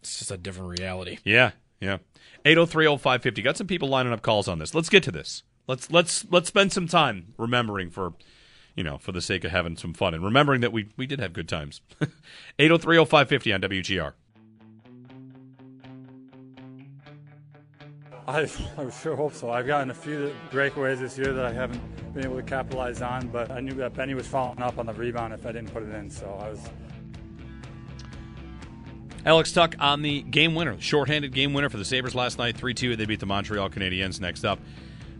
It's 0.00 0.18
just 0.18 0.30
a 0.30 0.36
different 0.36 0.78
reality. 0.78 1.18
Yeah, 1.24 1.50
yeah. 1.80 1.98
8030550. 2.44 3.42
Got 3.42 3.56
some 3.56 3.66
people 3.66 3.88
lining 3.88 4.12
up 4.12 4.22
calls 4.22 4.46
on 4.46 4.60
this. 4.60 4.72
Let's 4.74 4.88
get 4.88 5.02
to 5.02 5.10
this. 5.10 5.42
Let's 5.66 5.90
let's 5.90 6.24
let's 6.30 6.46
spend 6.48 6.72
some 6.72 6.86
time 6.86 7.34
remembering 7.38 7.90
for 7.90 8.12
you 8.76 8.84
know, 8.84 8.98
for 8.98 9.10
the 9.10 9.22
sake 9.22 9.42
of 9.44 9.50
having 9.50 9.76
some 9.76 9.94
fun 9.94 10.14
and 10.14 10.22
remembering 10.22 10.60
that 10.60 10.72
we 10.72 10.88
we 10.96 11.06
did 11.06 11.18
have 11.18 11.32
good 11.32 11.48
times. 11.48 11.80
8030550 12.58 13.54
on 13.54 13.60
WGR. 13.62 14.12
I, 18.28 18.40
I 18.78 18.90
sure 18.90 19.16
hope 19.16 19.34
so. 19.34 19.50
I've 19.50 19.66
gotten 19.66 19.90
a 19.90 19.94
few 19.94 20.32
breakaways 20.50 20.98
this 20.98 21.16
year 21.16 21.32
that 21.32 21.44
I 21.44 21.52
haven't 21.52 21.80
been 22.12 22.24
able 22.24 22.36
to 22.36 22.42
capitalize 22.42 23.02
on, 23.02 23.28
but 23.28 23.50
I 23.50 23.60
knew 23.60 23.74
that 23.74 23.94
Benny 23.94 24.14
was 24.14 24.26
following 24.26 24.60
up 24.60 24.78
on 24.78 24.86
the 24.86 24.92
rebound 24.92 25.32
if 25.32 25.46
I 25.46 25.52
didn't 25.52 25.72
put 25.72 25.82
it 25.82 25.94
in, 25.94 26.10
so 26.10 26.26
I 26.40 26.50
was 26.50 26.60
Alex 29.24 29.50
Tuch 29.50 29.74
on 29.80 30.02
the 30.02 30.22
game 30.22 30.54
winner, 30.54 30.80
shorthanded 30.80 31.32
game 31.32 31.52
winner 31.52 31.68
for 31.68 31.78
the 31.78 31.84
Sabres 31.84 32.14
last 32.14 32.38
night, 32.38 32.56
3 32.56 32.74
2. 32.74 32.94
They 32.94 33.06
beat 33.06 33.20
the 33.20 33.26
Montreal 33.26 33.70
Canadiens. 33.70 34.20
Next 34.20 34.44
up, 34.44 34.60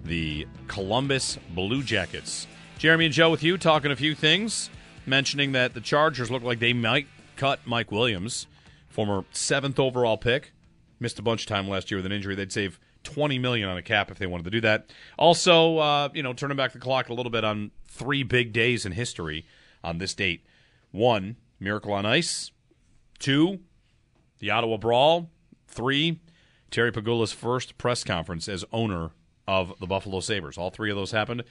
the 0.04 0.46
Columbus 0.68 1.38
Blue 1.54 1.82
Jackets. 1.82 2.46
Jeremy 2.78 3.06
and 3.06 3.14
Joe 3.14 3.30
with 3.30 3.42
you, 3.42 3.56
talking 3.56 3.90
a 3.90 3.96
few 3.96 4.14
things, 4.14 4.68
mentioning 5.06 5.52
that 5.52 5.72
the 5.72 5.80
Chargers 5.80 6.30
look 6.30 6.42
like 6.42 6.58
they 6.58 6.74
might 6.74 7.06
cut 7.34 7.60
Mike 7.64 7.90
Williams, 7.90 8.46
former 8.88 9.24
seventh 9.32 9.78
overall 9.78 10.18
pick. 10.18 10.52
Missed 11.00 11.18
a 11.18 11.22
bunch 11.22 11.42
of 11.42 11.46
time 11.46 11.68
last 11.68 11.90
year 11.90 11.96
with 11.98 12.06
an 12.06 12.12
injury. 12.12 12.34
They'd 12.34 12.52
save 12.52 12.78
20 13.04 13.38
million 13.38 13.68
on 13.68 13.78
a 13.78 13.82
cap 13.82 14.10
if 14.10 14.18
they 14.18 14.26
wanted 14.26 14.44
to 14.44 14.50
do 14.50 14.60
that. 14.60 14.90
Also, 15.18 15.78
uh, 15.78 16.08
you 16.12 16.22
know, 16.22 16.34
turning 16.34 16.56
back 16.56 16.72
the 16.72 16.78
clock 16.78 17.08
a 17.08 17.14
little 17.14 17.30
bit 17.30 17.44
on 17.44 17.70
three 17.86 18.22
big 18.22 18.52
days 18.52 18.84
in 18.84 18.92
history 18.92 19.46
on 19.82 19.96
this 19.96 20.14
date. 20.14 20.44
One, 20.90 21.36
Miracle 21.58 21.92
on 21.92 22.04
Ice. 22.04 22.50
Two, 23.18 23.60
the 24.38 24.50
Ottawa 24.50 24.76
Brawl. 24.76 25.30
Three, 25.66 26.20
Terry 26.70 26.92
Pegula's 26.92 27.32
first 27.32 27.78
press 27.78 28.04
conference 28.04 28.48
as 28.48 28.66
owner 28.70 29.12
of 29.48 29.72
the 29.80 29.86
Buffalo 29.86 30.20
Sabres. 30.20 30.58
All 30.58 30.70
three 30.70 30.90
of 30.90 30.96
those 30.96 31.12
happened 31.12 31.42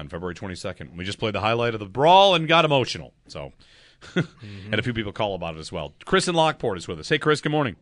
on 0.00 0.08
February 0.08 0.34
22nd. 0.34 0.96
We 0.96 1.04
just 1.04 1.18
played 1.18 1.34
the 1.34 1.40
highlight 1.40 1.74
of 1.74 1.80
the 1.80 1.86
Brawl 1.86 2.34
and 2.34 2.48
got 2.48 2.64
emotional. 2.64 3.12
So, 3.28 3.52
and 4.16 4.74
a 4.74 4.82
few 4.82 4.92
people 4.92 5.12
call 5.12 5.34
about 5.34 5.54
it 5.54 5.60
as 5.60 5.70
well. 5.70 5.94
Chris 6.04 6.26
in 6.26 6.34
Lockport 6.34 6.78
is 6.78 6.88
with 6.88 6.98
us. 6.98 7.08
Hey, 7.08 7.18
Chris, 7.18 7.40
good 7.40 7.52
morning. 7.52 7.76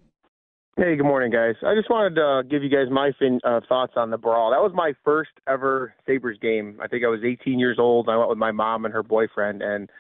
Hey, 0.77 0.95
good 0.95 1.07
morning, 1.07 1.33
guys. 1.33 1.57
I 1.67 1.75
just 1.75 1.91
wanted 1.91 2.15
to 2.17 2.25
uh, 2.25 2.43
give 2.43 2.63
you 2.63 2.69
guys 2.69 2.87
my 2.89 3.11
fin- 3.19 3.41
uh, 3.43 3.61
thoughts 3.69 3.95
on 3.97 4.11
the 4.11 4.19
brawl. 4.19 4.53
That 4.53 4.63
was 4.63 4.73
my 4.75 4.93
first 5.05 5.31
ever 5.49 5.95
Sabres 6.07 6.39
game. 6.41 6.79
I 6.81 6.87
think 6.87 7.05
I 7.05 7.09
was 7.09 7.21
18 7.25 7.59
years 7.59 7.79
old. 7.81 8.09
I 8.09 8.17
went 8.17 8.29
with 8.29 8.39
my 8.39 8.53
mom 8.53 8.85
and 8.85 8.95
her 8.95 9.03
boyfriend, 9.03 9.61
and 9.61 9.91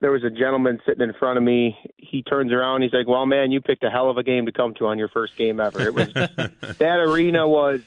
there 0.00 0.10
was 0.10 0.24
a 0.24 0.30
gentleman 0.30 0.80
sitting 0.84 1.02
in 1.02 1.14
front 1.16 1.38
of 1.38 1.44
me. 1.44 1.78
He 1.96 2.24
turns 2.24 2.50
around. 2.50 2.82
He's 2.82 2.92
like, 2.92 3.06
"Well, 3.06 3.24
man, 3.24 3.52
you 3.52 3.60
picked 3.60 3.84
a 3.84 3.90
hell 3.90 4.10
of 4.10 4.18
a 4.18 4.24
game 4.24 4.46
to 4.46 4.52
come 4.52 4.74
to 4.74 4.86
on 4.86 4.98
your 4.98 5.08
first 5.08 5.36
game 5.36 5.60
ever." 5.60 5.80
It 5.80 5.94
was 5.94 6.12
that 6.78 6.98
arena 6.98 7.46
was 7.46 7.80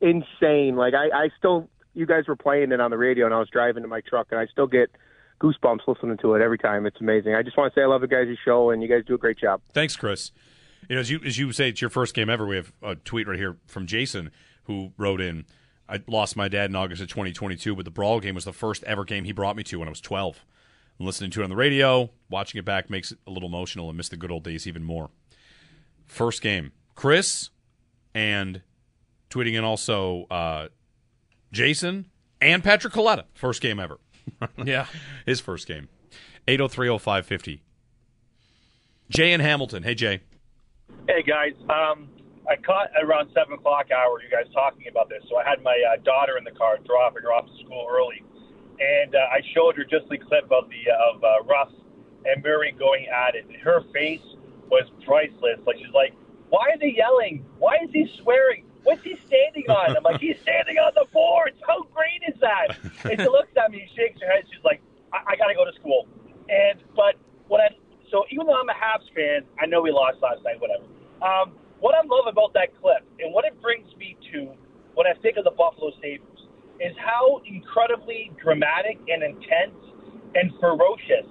insane. 0.00 0.74
Like 0.74 0.94
I, 0.94 1.08
I 1.24 1.28
still, 1.38 1.68
you 1.94 2.06
guys 2.06 2.26
were 2.26 2.36
playing 2.36 2.72
it 2.72 2.80
on 2.80 2.90
the 2.90 2.98
radio, 2.98 3.24
and 3.24 3.34
I 3.34 3.38
was 3.38 3.48
driving 3.48 3.82
to 3.82 3.88
my 3.88 4.00
truck, 4.00 4.28
and 4.30 4.38
I 4.38 4.46
still 4.46 4.66
get 4.66 4.90
goosebumps 5.40 5.86
listening 5.86 6.16
to 6.18 6.34
it 6.34 6.42
every 6.42 6.58
time. 6.58 6.86
It's 6.86 7.00
amazing. 7.00 7.34
I 7.34 7.42
just 7.42 7.56
want 7.56 7.72
to 7.72 7.78
say 7.78 7.82
I 7.82 7.86
love 7.86 8.00
the 8.00 8.08
guys' 8.08 8.36
show, 8.44 8.70
and 8.70 8.82
you 8.82 8.88
guys 8.88 9.04
do 9.06 9.14
a 9.14 9.18
great 9.18 9.38
job. 9.38 9.60
Thanks, 9.72 9.96
Chris. 9.96 10.32
You 10.88 10.96
know, 10.96 11.00
as 11.00 11.10
you 11.10 11.20
as 11.24 11.38
you 11.38 11.50
say, 11.52 11.70
it's 11.70 11.80
your 11.80 11.90
first 11.90 12.14
game 12.14 12.28
ever. 12.28 12.46
We 12.46 12.56
have 12.56 12.72
a 12.82 12.94
tweet 12.94 13.26
right 13.26 13.38
here 13.38 13.56
from 13.66 13.86
Jason 13.86 14.30
who 14.64 14.92
wrote 14.98 15.20
in. 15.20 15.46
I 15.88 16.02
lost 16.06 16.36
my 16.36 16.48
dad 16.48 16.70
in 16.70 16.76
August 16.76 17.02
of 17.02 17.08
2022, 17.08 17.74
but 17.74 17.84
the 17.84 17.90
Brawl 17.90 18.20
game 18.20 18.34
was 18.34 18.44
the 18.44 18.52
first 18.52 18.82
ever 18.84 19.04
game 19.04 19.24
he 19.24 19.32
brought 19.32 19.56
me 19.56 19.62
to 19.64 19.78
when 19.78 19.88
I 19.88 19.90
was 19.90 20.00
12. 20.00 20.44
And 20.98 21.06
listening 21.06 21.30
to 21.32 21.40
it 21.40 21.44
on 21.44 21.50
the 21.50 21.56
radio, 21.56 22.10
watching 22.30 22.58
it 22.58 22.64
back 22.64 22.88
makes 22.88 23.12
it 23.12 23.18
a 23.26 23.30
little 23.30 23.48
emotional 23.48 23.88
and 23.88 23.96
miss 23.96 24.08
the 24.08 24.16
good 24.16 24.30
old 24.30 24.44
days 24.44 24.66
even 24.66 24.82
more. 24.82 25.10
First 26.06 26.40
game, 26.40 26.72
Chris, 26.94 27.50
and 28.14 28.62
tweeting 29.28 29.54
in 29.54 29.64
also 29.64 30.26
uh, 30.30 30.68
Jason 31.54 32.06
and 32.40 32.62
Patrick 32.62 32.92
Kaleta. 32.92 33.24
First 33.32 33.62
game 33.62 33.80
ever. 33.80 33.98
Yeah. 34.64 34.86
His 35.26 35.40
first 35.40 35.68
game. 35.68 35.88
8030550. 36.48 37.60
Jay 39.10 39.32
in 39.32 39.40
Hamilton. 39.40 39.82
Hey, 39.82 39.94
Jay. 39.94 40.20
Hey 41.06 41.22
guys, 41.22 41.52
um, 41.68 42.08
I 42.48 42.56
caught 42.56 42.88
around 43.02 43.28
seven 43.34 43.54
o'clock 43.54 43.90
hour 43.90 44.22
you 44.22 44.30
guys 44.30 44.50
talking 44.54 44.86
about 44.88 45.08
this. 45.10 45.22
So 45.28 45.36
I 45.36 45.44
had 45.48 45.62
my 45.62 45.76
uh, 45.92 45.96
daughter 46.02 46.36
in 46.38 46.44
the 46.44 46.50
car, 46.52 46.78
dropping 46.84 47.22
her 47.22 47.32
off 47.32 47.46
to 47.46 47.64
school 47.64 47.86
early, 47.90 48.22
and 48.80 49.14
uh, 49.14 49.18
I 49.32 49.40
showed 49.54 49.76
her 49.76 49.84
just 49.84 50.08
the 50.08 50.18
clip 50.18 50.44
of 50.50 50.68
the 50.68 50.82
of 50.92 51.22
uh, 51.22 51.44
Russ 51.44 51.72
and 52.24 52.42
Murray 52.42 52.72
going 52.78 53.06
at 53.08 53.34
it. 53.34 53.44
And 53.46 53.56
her 53.62 53.82
face 53.92 54.24
was 54.70 54.84
priceless. 55.04 55.60
Like 55.66 55.76
she's 55.76 55.92
like, 55.94 56.14
"Why 56.48 56.68
are 56.72 56.78
they 56.78 56.94
yelling? 56.96 57.44
Why 57.58 57.76
is 57.84 57.90
he 57.92 58.08
swearing? 58.22 58.64
What's 58.84 59.02
he 59.02 59.16
standing 59.26 59.68
on?" 59.68 59.96
I'm 59.96 60.02
like, 60.02 60.20
"He's 60.20 60.38
standing 60.40 60.78
on 60.78 60.92
the 60.94 61.06
boards. 61.12 61.56
How 61.66 61.82
great 61.92 62.22
is 62.28 62.38
that?" 62.40 62.78
And 63.04 63.20
she 63.20 63.28
looks 63.28 63.52
at 63.56 63.70
me, 63.70 63.88
she 63.90 63.96
shakes 63.96 64.20
her 64.20 64.28
head. 64.30 64.44
She's 64.52 64.64
like, 64.64 64.80
"I, 65.12 65.32
I 65.32 65.36
got 65.36 65.48
to 65.48 65.54
go 65.54 65.64
to 65.64 65.72
school." 65.80 66.06
And 66.48 66.80
but 66.94 67.16
what 67.48 67.60
I 67.60 67.74
so 68.10 68.24
even 68.30 68.46
though 68.46 68.54
I'm 68.54 68.68
a 68.68 68.76
Habs 68.76 69.08
fan, 69.14 69.42
I 69.60 69.66
know 69.66 69.82
we 69.82 69.90
lost 69.90 70.22
last 70.22 70.44
night. 70.44 70.60
Whatever. 70.60 70.84
Um, 71.24 71.56
what 71.80 71.94
I 71.94 72.06
love 72.06 72.26
about 72.28 72.52
that 72.54 72.70
clip 72.80 73.02
and 73.18 73.32
what 73.32 73.44
it 73.44 73.60
brings 73.60 73.88
me 73.96 74.16
to 74.32 74.52
when 74.94 75.06
I 75.06 75.14
think 75.20 75.36
of 75.36 75.44
the 75.44 75.50
Buffalo 75.50 75.90
Sabres 76.00 76.48
is 76.80 76.94
how 76.98 77.42
incredibly 77.46 78.32
dramatic 78.42 78.98
and 79.08 79.22
intense 79.22 79.76
and 80.34 80.50
ferocious, 80.60 81.26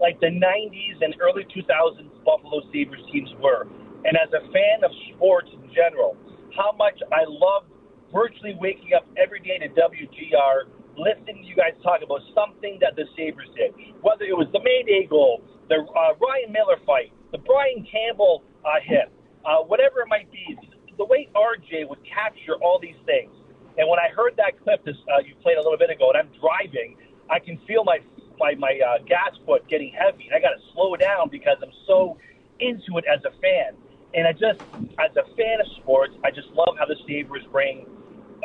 like 0.00 0.18
the 0.20 0.32
90s 0.32 1.02
and 1.02 1.14
early 1.20 1.44
2000s 1.44 2.08
Buffalo 2.24 2.62
Sabres 2.72 3.00
teams 3.12 3.30
were. 3.40 3.66
And 4.04 4.16
as 4.16 4.28
a 4.32 4.40
fan 4.52 4.84
of 4.84 4.90
sports 5.14 5.50
in 5.52 5.72
general, 5.74 6.16
how 6.56 6.72
much 6.72 6.98
I 7.12 7.24
love 7.28 7.64
virtually 8.12 8.56
waking 8.58 8.94
up 8.96 9.06
every 9.20 9.40
day 9.40 9.58
to 9.58 9.68
WGR, 9.68 10.72
listening 10.96 11.42
to 11.42 11.46
you 11.46 11.54
guys 11.54 11.76
talk 11.82 12.00
about 12.02 12.20
something 12.34 12.78
that 12.80 12.96
the 12.96 13.04
Sabres 13.16 13.48
did. 13.54 13.76
Whether 14.00 14.24
it 14.24 14.36
was 14.36 14.48
the 14.52 14.60
Mayday 14.64 15.06
goal, 15.08 15.44
the 15.68 15.84
uh, 15.84 16.16
Ryan 16.16 16.52
Miller 16.52 16.80
fight, 16.86 17.12
the 17.32 17.38
Brian 17.38 17.86
Campbell 17.90 18.42
uh, 18.64 18.80
hit, 18.82 19.12
uh, 19.44 19.62
whatever 19.68 20.00
it 20.00 20.08
might 20.08 20.30
be, 20.32 20.56
the 20.96 21.04
way 21.04 21.28
RJ 21.36 21.88
would 21.88 22.00
capture 22.08 22.56
all 22.62 22.78
these 22.80 22.98
things. 23.04 23.32
And 23.76 23.84
when 23.88 24.00
I 24.00 24.08
heard 24.08 24.32
that 24.40 24.56
clip, 24.64 24.84
this 24.84 24.96
uh, 25.12 25.20
you 25.20 25.34
played 25.42 25.58
a 25.58 25.62
little 25.62 25.76
bit 25.76 25.90
ago, 25.90 26.08
and 26.08 26.16
I'm 26.16 26.32
driving, 26.40 26.96
I 27.28 27.38
can 27.38 27.60
feel 27.68 27.84
my 27.84 28.00
my 28.38 28.54
my 28.56 28.80
uh, 28.80 29.04
gas 29.04 29.36
foot 29.44 29.68
getting 29.68 29.92
heavy. 29.92 30.32
And 30.32 30.34
I 30.34 30.40
got 30.40 30.56
to 30.56 30.62
slow 30.72 30.96
down 30.96 31.28
because 31.28 31.58
I'm 31.60 31.74
so 31.86 32.16
into 32.60 32.96
it 32.96 33.04
as 33.04 33.20
a 33.28 33.32
fan. 33.44 33.76
And 34.16 34.26
I 34.26 34.32
just, 34.32 34.60
as 34.98 35.14
a 35.14 35.24
fan 35.36 35.60
of 35.60 35.66
sports, 35.76 36.14
I 36.24 36.30
just 36.30 36.48
love 36.48 36.74
how 36.78 36.86
the 36.86 36.96
Sabres 37.06 37.44
bring. 37.52 37.86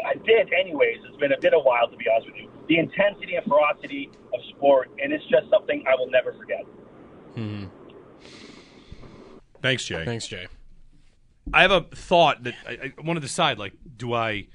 I 0.06 0.16
did, 0.16 0.52
anyways. 0.54 0.98
It's 1.08 1.18
been 1.18 1.32
a 1.32 1.40
bit 1.40 1.54
a 1.54 1.60
while, 1.60 1.88
to 1.88 1.96
be 1.96 2.06
honest 2.14 2.28
with 2.28 2.36
you. 2.36 2.50
The 2.68 2.78
intensity 2.78 3.36
and 3.36 3.46
ferocity 3.46 4.10
of 4.34 4.40
sport, 4.56 4.90
and 5.02 5.14
it's 5.14 5.24
just 5.26 5.50
something 5.50 5.84
I 5.88 5.96
will 5.96 6.12
never 6.12 6.34
forget. 6.34 6.66
Hmm. 7.36 7.66
Thanks, 9.62 9.86
Jay. 9.86 10.04
Thanks, 10.04 10.28
Jay. 10.28 10.48
I 11.54 11.62
have 11.62 11.72
a 11.72 11.82
thought 11.82 12.44
that 12.44 12.54
I, 12.68 12.94
I 12.98 13.02
want 13.02 13.18
to 13.18 13.22
decide. 13.22 13.58
Like, 13.58 13.74
do 13.98 14.14
I 14.14 14.48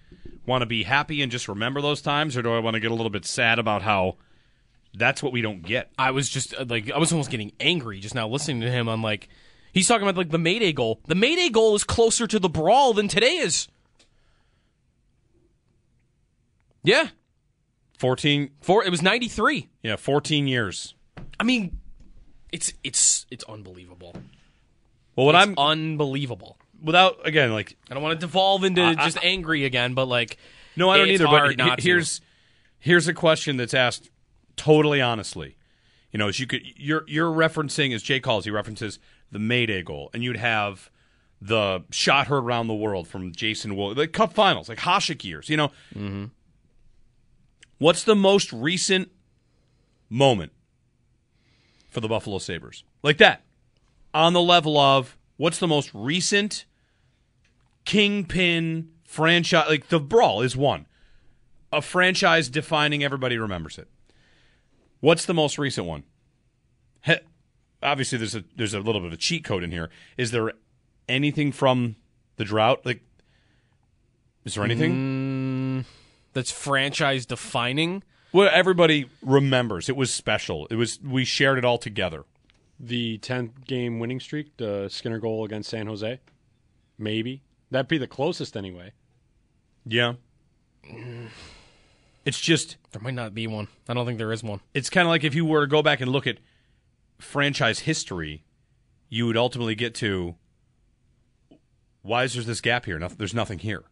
want 0.46 0.62
to 0.62 0.66
be 0.66 0.82
happy 0.82 1.22
and 1.22 1.32
just 1.32 1.48
remember 1.48 1.80
those 1.80 2.02
times, 2.02 2.36
or 2.36 2.42
do 2.42 2.52
I 2.52 2.58
want 2.58 2.74
to 2.74 2.80
get 2.80 2.90
a 2.90 2.94
little 2.94 3.10
bit 3.10 3.24
sad 3.24 3.58
about 3.58 3.82
how 3.82 4.16
that's 4.94 5.22
what 5.22 5.32
we 5.32 5.40
don't 5.40 5.62
get? 5.62 5.90
I 5.98 6.10
was 6.10 6.28
just 6.28 6.54
uh, 6.54 6.64
like 6.68 6.90
I 6.90 6.98
was 6.98 7.12
almost 7.12 7.30
getting 7.30 7.52
angry 7.58 8.00
just 8.00 8.14
now 8.14 8.28
listening 8.28 8.60
to 8.60 8.70
him 8.70 8.88
on 8.88 9.02
like 9.02 9.28
he's 9.76 9.86
talking 9.88 10.08
about 10.08 10.16
like 10.16 10.30
the 10.30 10.38
Mayday 10.38 10.72
goal. 10.72 11.00
The 11.06 11.14
Mayday 11.14 11.48
goal 11.50 11.74
is 11.76 11.84
closer 11.84 12.26
to 12.26 12.38
the 12.38 12.48
brawl 12.48 12.92
than 12.94 13.08
today 13.08 13.36
is. 13.36 13.68
Yeah, 16.82 17.08
14, 17.98 18.50
four. 18.60 18.84
It 18.84 18.90
was 18.90 19.02
ninety 19.02 19.28
three. 19.28 19.68
yeah, 19.82 19.96
14 19.96 20.46
years. 20.46 20.94
I 21.40 21.44
mean, 21.44 21.78
it's 22.52 22.72
it's 22.84 23.26
it's 23.30 23.44
unbelievable. 23.44 24.14
Well, 25.16 25.26
what 25.26 25.34
It's 25.34 25.42
I'm 25.46 25.54
unbelievable. 25.58 26.58
without 26.82 27.26
again, 27.26 27.52
like, 27.52 27.76
I 27.90 27.94
don't 27.94 28.02
want 28.02 28.18
to 28.20 28.24
devolve 28.26 28.64
into 28.64 28.82
I- 28.82 28.94
just 28.94 29.18
angry 29.22 29.64
again, 29.64 29.94
but 29.94 30.06
like 30.06 30.36
no, 30.76 30.90
I 30.90 30.98
don't 30.98 31.08
either. 31.08 31.24
But 31.26 31.56
not 31.56 31.80
he- 31.80 31.88
here's 31.88 32.20
here's 32.78 33.08
a 33.08 33.14
question 33.14 33.56
that's 33.56 33.74
asked 33.74 34.10
totally 34.56 35.00
honestly. 35.00 35.56
You 36.12 36.18
know, 36.18 36.28
as 36.28 36.38
you 36.38 36.46
could, 36.46 36.62
you're 36.76 37.04
you're 37.08 37.32
referencing 37.32 37.92
as 37.94 38.02
Jay 38.02 38.20
calls, 38.20 38.44
he 38.44 38.50
references 38.50 38.98
the 39.30 39.38
Mayday 39.38 39.82
goal, 39.82 40.10
and 40.14 40.22
you'd 40.22 40.36
have 40.36 40.90
the 41.40 41.82
shot 41.90 42.28
heard 42.28 42.38
around 42.44 42.66
the 42.68 42.74
world 42.74 43.06
from 43.08 43.32
Jason 43.32 43.76
Wool, 43.76 43.94
the 43.94 44.08
Cup 44.08 44.32
Finals, 44.32 44.68
like 44.68 44.78
Hasek 44.78 45.22
years. 45.24 45.48
You 45.48 45.56
know, 45.58 45.68
Mm-hmm. 45.94 46.24
what's 47.78 48.04
the 48.04 48.16
most 48.16 48.52
recent 48.52 49.10
moment 50.08 50.52
for 51.90 52.00
the 52.00 52.08
Buffalo 52.08 52.38
Sabres 52.38 52.84
like 53.02 53.18
that? 53.18 53.42
on 54.14 54.32
the 54.32 54.40
level 54.40 54.78
of 54.78 55.18
what's 55.36 55.58
the 55.58 55.66
most 55.66 55.90
recent 55.92 56.64
kingpin 57.84 58.88
franchise? 59.04 59.66
Like 59.68 59.88
the 59.88 60.00
brawl 60.00 60.40
is 60.42 60.56
one, 60.56 60.86
a 61.72 61.82
franchise 61.82 62.48
defining. 62.48 63.04
Everybody 63.04 63.36
remembers 63.38 63.78
it. 63.78 63.88
What's 65.00 65.26
the 65.26 65.34
most 65.34 65.58
recent 65.58 65.86
one? 65.86 66.04
He- 67.80 67.86
obviously, 67.86 68.18
there's 68.18 68.34
a 68.34 68.44
there's 68.56 68.74
a 68.74 68.80
little 68.80 69.00
bit 69.00 69.08
of 69.08 69.12
a 69.12 69.16
cheat 69.16 69.44
code 69.44 69.62
in 69.62 69.70
here. 69.70 69.90
Is 70.16 70.30
there 70.30 70.52
anything 71.08 71.52
from 71.52 71.96
the 72.36 72.44
drought? 72.44 72.84
Like, 72.84 73.02
is 74.44 74.54
there 74.54 74.64
anything? 74.64 75.84
Mm, 75.84 75.84
that's 76.32 76.50
franchise 76.50 77.26
defining. 77.26 78.02
Well, 78.32 78.50
everybody 78.52 79.06
remembers. 79.22 79.88
It 79.88 79.96
was 79.96 80.12
special. 80.12 80.66
It 80.70 80.74
was 80.76 81.00
we 81.02 81.24
shared 81.24 81.58
it 81.58 81.64
all 81.64 81.78
together. 81.78 82.24
The 82.78 83.16
10th 83.18 83.64
game 83.64 83.98
winning 84.00 84.20
streak, 84.20 84.54
the 84.58 84.88
Skinner 84.90 85.18
goal 85.18 85.44
against 85.46 85.70
San 85.70 85.86
Jose. 85.86 86.20
Maybe. 86.98 87.42
That'd 87.70 87.88
be 87.88 87.96
the 87.96 88.06
closest 88.06 88.54
anyway. 88.56 88.92
Yeah. 89.86 90.14
It's 92.24 92.40
just 92.40 92.76
There 92.92 93.00
might 93.00 93.14
not 93.14 93.34
be 93.34 93.46
one. 93.46 93.68
I 93.88 93.94
don't 93.94 94.04
think 94.04 94.18
there 94.18 94.32
is 94.32 94.42
one. 94.42 94.60
it's 94.74 94.90
kind 94.90 95.06
of 95.06 95.10
like 95.10 95.24
if 95.24 95.34
you 95.34 95.44
were 95.44 95.62
to 95.62 95.66
go 95.66 95.82
back 95.82 96.00
and 96.00 96.10
look 96.10 96.26
at 96.26 96.38
franchise 97.18 97.80
history, 97.80 98.44
you 99.08 99.26
would 99.26 99.36
ultimately 99.36 99.74
get 99.74 99.94
to 99.96 100.34
why 102.02 102.24
is 102.24 102.34
there 102.34 102.42
this 102.42 102.60
gap 102.60 102.84
here? 102.84 102.98
Nothing, 102.98 103.18
there's 103.18 103.34
nothing 103.34 103.58
here. 103.58 103.82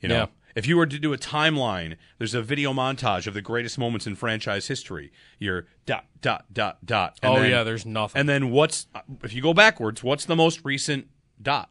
You 0.00 0.08
know, 0.08 0.14
Yeah. 0.16 0.26
if 0.54 0.66
you 0.66 0.76
were 0.76 0.86
to 0.86 0.98
do 0.98 1.12
a 1.12 1.18
timeline, 1.18 1.96
there's 2.18 2.34
a 2.34 2.42
video 2.42 2.72
montage 2.72 3.26
of 3.26 3.34
the 3.34 3.42
greatest 3.42 3.78
moments 3.78 4.06
in 4.06 4.14
franchise 4.14 4.68
history. 4.68 5.12
You're 5.38 5.66
dot 5.84 6.06
dot 6.20 6.46
dot 6.52 6.84
dot. 6.84 7.18
oh 7.22 7.40
then- 7.40 7.50
yeah, 7.50 7.62
there's 7.62 7.84
nothing. 7.84 8.20
And 8.20 8.28
then 8.28 8.50
what's 8.50 8.86
if 9.22 9.34
you 9.34 9.42
go 9.42 9.52
backwards? 9.52 10.02
What's 10.02 10.24
the 10.24 10.36
most 10.36 10.64
recent 10.64 11.08
dot? 11.40 11.70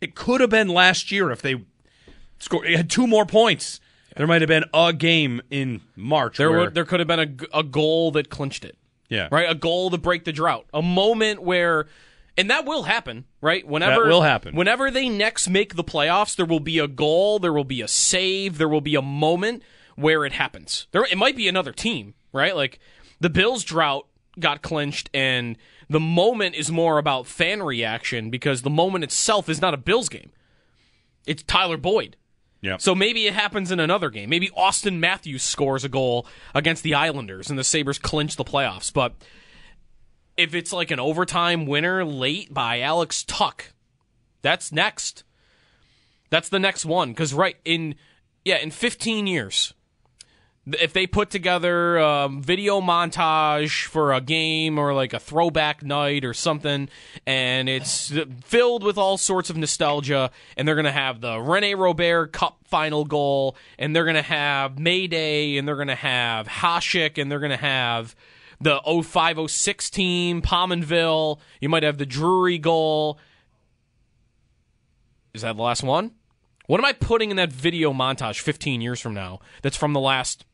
It 0.00 0.14
could 0.14 0.40
have 0.40 0.50
been 0.50 0.68
last 0.68 1.10
year 1.10 1.30
if 1.30 1.42
they 1.42 1.56
scored. 2.38 2.66
It 2.66 2.76
had 2.76 2.88
two 2.88 3.06
more 3.06 3.26
points. 3.26 3.80
There 4.16 4.26
might 4.26 4.40
have 4.40 4.48
been 4.48 4.64
a 4.72 4.92
game 4.92 5.42
in 5.50 5.82
March. 5.94 6.38
there 6.38 6.50
were, 6.50 6.70
there 6.70 6.84
could 6.84 6.98
have 7.00 7.06
been 7.06 7.38
a 7.52 7.62
goal 7.62 8.10
that 8.12 8.30
clinched 8.30 8.64
it. 8.64 8.77
Yeah, 9.08 9.28
right? 9.30 9.50
A 9.50 9.54
goal 9.54 9.90
to 9.90 9.98
break 9.98 10.24
the 10.24 10.32
drought, 10.32 10.66
a 10.72 10.82
moment 10.82 11.42
where, 11.42 11.86
and 12.36 12.50
that 12.50 12.64
will 12.64 12.84
happen, 12.84 13.24
right? 13.40 13.66
Whenever 13.66 14.04
That 14.04 14.08
will 14.08 14.22
happen. 14.22 14.54
Whenever 14.54 14.90
they 14.90 15.08
next 15.08 15.48
make 15.48 15.74
the 15.74 15.84
playoffs, 15.84 16.36
there 16.36 16.46
will 16.46 16.60
be 16.60 16.78
a 16.78 16.88
goal, 16.88 17.38
there 17.38 17.52
will 17.52 17.64
be 17.64 17.80
a 17.82 17.88
save, 17.88 18.58
there 18.58 18.68
will 18.68 18.80
be 18.80 18.94
a 18.94 19.02
moment 19.02 19.62
where 19.96 20.24
it 20.24 20.32
happens. 20.32 20.86
There, 20.92 21.04
it 21.04 21.18
might 21.18 21.36
be 21.36 21.48
another 21.48 21.72
team, 21.72 22.14
right? 22.32 22.54
Like 22.54 22.78
the 23.20 23.30
Bills' 23.30 23.64
drought 23.64 24.06
got 24.38 24.62
clinched, 24.62 25.10
and 25.12 25.56
the 25.88 26.00
moment 26.00 26.54
is 26.54 26.70
more 26.70 26.98
about 26.98 27.26
fan 27.26 27.62
reaction 27.62 28.30
because 28.30 28.62
the 28.62 28.70
moment 28.70 29.04
itself 29.04 29.48
is 29.48 29.60
not 29.60 29.74
a 29.74 29.78
Bills 29.78 30.08
game. 30.08 30.30
It's 31.26 31.42
Tyler 31.42 31.76
Boyd. 31.76 32.16
Yeah. 32.60 32.76
So 32.78 32.94
maybe 32.94 33.26
it 33.26 33.34
happens 33.34 33.70
in 33.70 33.78
another 33.78 34.10
game. 34.10 34.30
Maybe 34.30 34.48
Auston 34.48 34.98
Matthews 34.98 35.42
scores 35.42 35.84
a 35.84 35.88
goal 35.88 36.26
against 36.54 36.82
the 36.82 36.94
Islanders 36.94 37.50
and 37.50 37.58
the 37.58 37.64
Sabres 37.64 37.98
clinch 37.98 38.36
the 38.36 38.44
playoffs. 38.44 38.92
But 38.92 39.14
if 40.36 40.54
it's 40.54 40.72
like 40.72 40.90
an 40.90 41.00
overtime 41.00 41.66
winner 41.66 42.04
late 42.04 42.52
by 42.52 42.80
Alex 42.80 43.22
Tuch, 43.22 43.72
that's 44.42 44.72
next. 44.72 45.24
That's 46.30 46.48
the 46.48 46.58
next 46.58 46.84
one. 46.84 47.10
Because, 47.10 47.32
right, 47.32 47.56
in, 47.64 47.94
yeah, 48.44 48.56
in 48.56 48.70
15 48.70 49.26
years, 49.26 49.72
if 50.80 50.92
they 50.92 51.06
put 51.06 51.30
together 51.30 51.96
a 51.96 52.28
video 52.30 52.80
montage 52.80 53.86
for 53.86 54.12
a 54.12 54.20
game 54.20 54.78
or 54.78 54.94
like 54.94 55.12
a 55.12 55.20
throwback 55.20 55.82
night 55.82 56.24
or 56.24 56.34
something, 56.34 56.88
and 57.26 57.68
it's 57.68 58.12
filled 58.44 58.82
with 58.82 58.98
all 58.98 59.16
sorts 59.16 59.50
of 59.50 59.56
nostalgia, 59.56 60.30
and 60.56 60.66
they're 60.66 60.74
going 60.74 60.84
to 60.84 60.92
have 60.92 61.20
the 61.20 61.38
Rene 61.40 61.74
Robert 61.74 62.32
Cup 62.32 62.58
final 62.64 63.04
goal, 63.04 63.56
and 63.78 63.94
they're 63.94 64.04
going 64.04 64.16
to 64.16 64.22
have 64.22 64.78
Mayday, 64.78 65.56
and 65.56 65.66
they're 65.66 65.76
going 65.76 65.88
to 65.88 65.94
have 65.94 66.46
Hasek, 66.46 67.20
and 67.20 67.30
they're 67.30 67.40
going 67.40 67.50
to 67.50 67.56
have 67.56 68.14
the 68.60 68.80
0506 68.84 69.90
team, 69.90 70.42
Pominville. 70.42 71.38
You 71.60 71.68
might 71.68 71.82
have 71.82 71.98
the 71.98 72.06
Drury 72.06 72.58
goal. 72.58 73.18
Is 75.34 75.42
that 75.42 75.56
the 75.56 75.62
last 75.62 75.82
one? 75.82 76.12
What 76.66 76.80
am 76.80 76.84
I 76.84 76.92
putting 76.92 77.30
in 77.30 77.36
that 77.36 77.50
video 77.50 77.92
montage 77.94 78.40
15 78.40 78.82
years 78.82 79.00
from 79.00 79.14
now 79.14 79.40
that's 79.62 79.76
from 79.76 79.94
the 79.94 80.00
last 80.00 80.44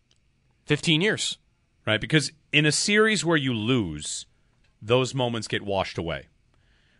15 0.66 1.00
years? 1.00 1.38
right? 1.86 2.00
Because 2.00 2.32
in 2.52 2.64
a 2.64 2.72
series 2.72 3.24
where 3.26 3.36
you 3.36 3.52
lose, 3.52 4.24
those 4.80 5.14
moments 5.14 5.46
get 5.48 5.60
washed 5.62 5.98
away. 5.98 6.28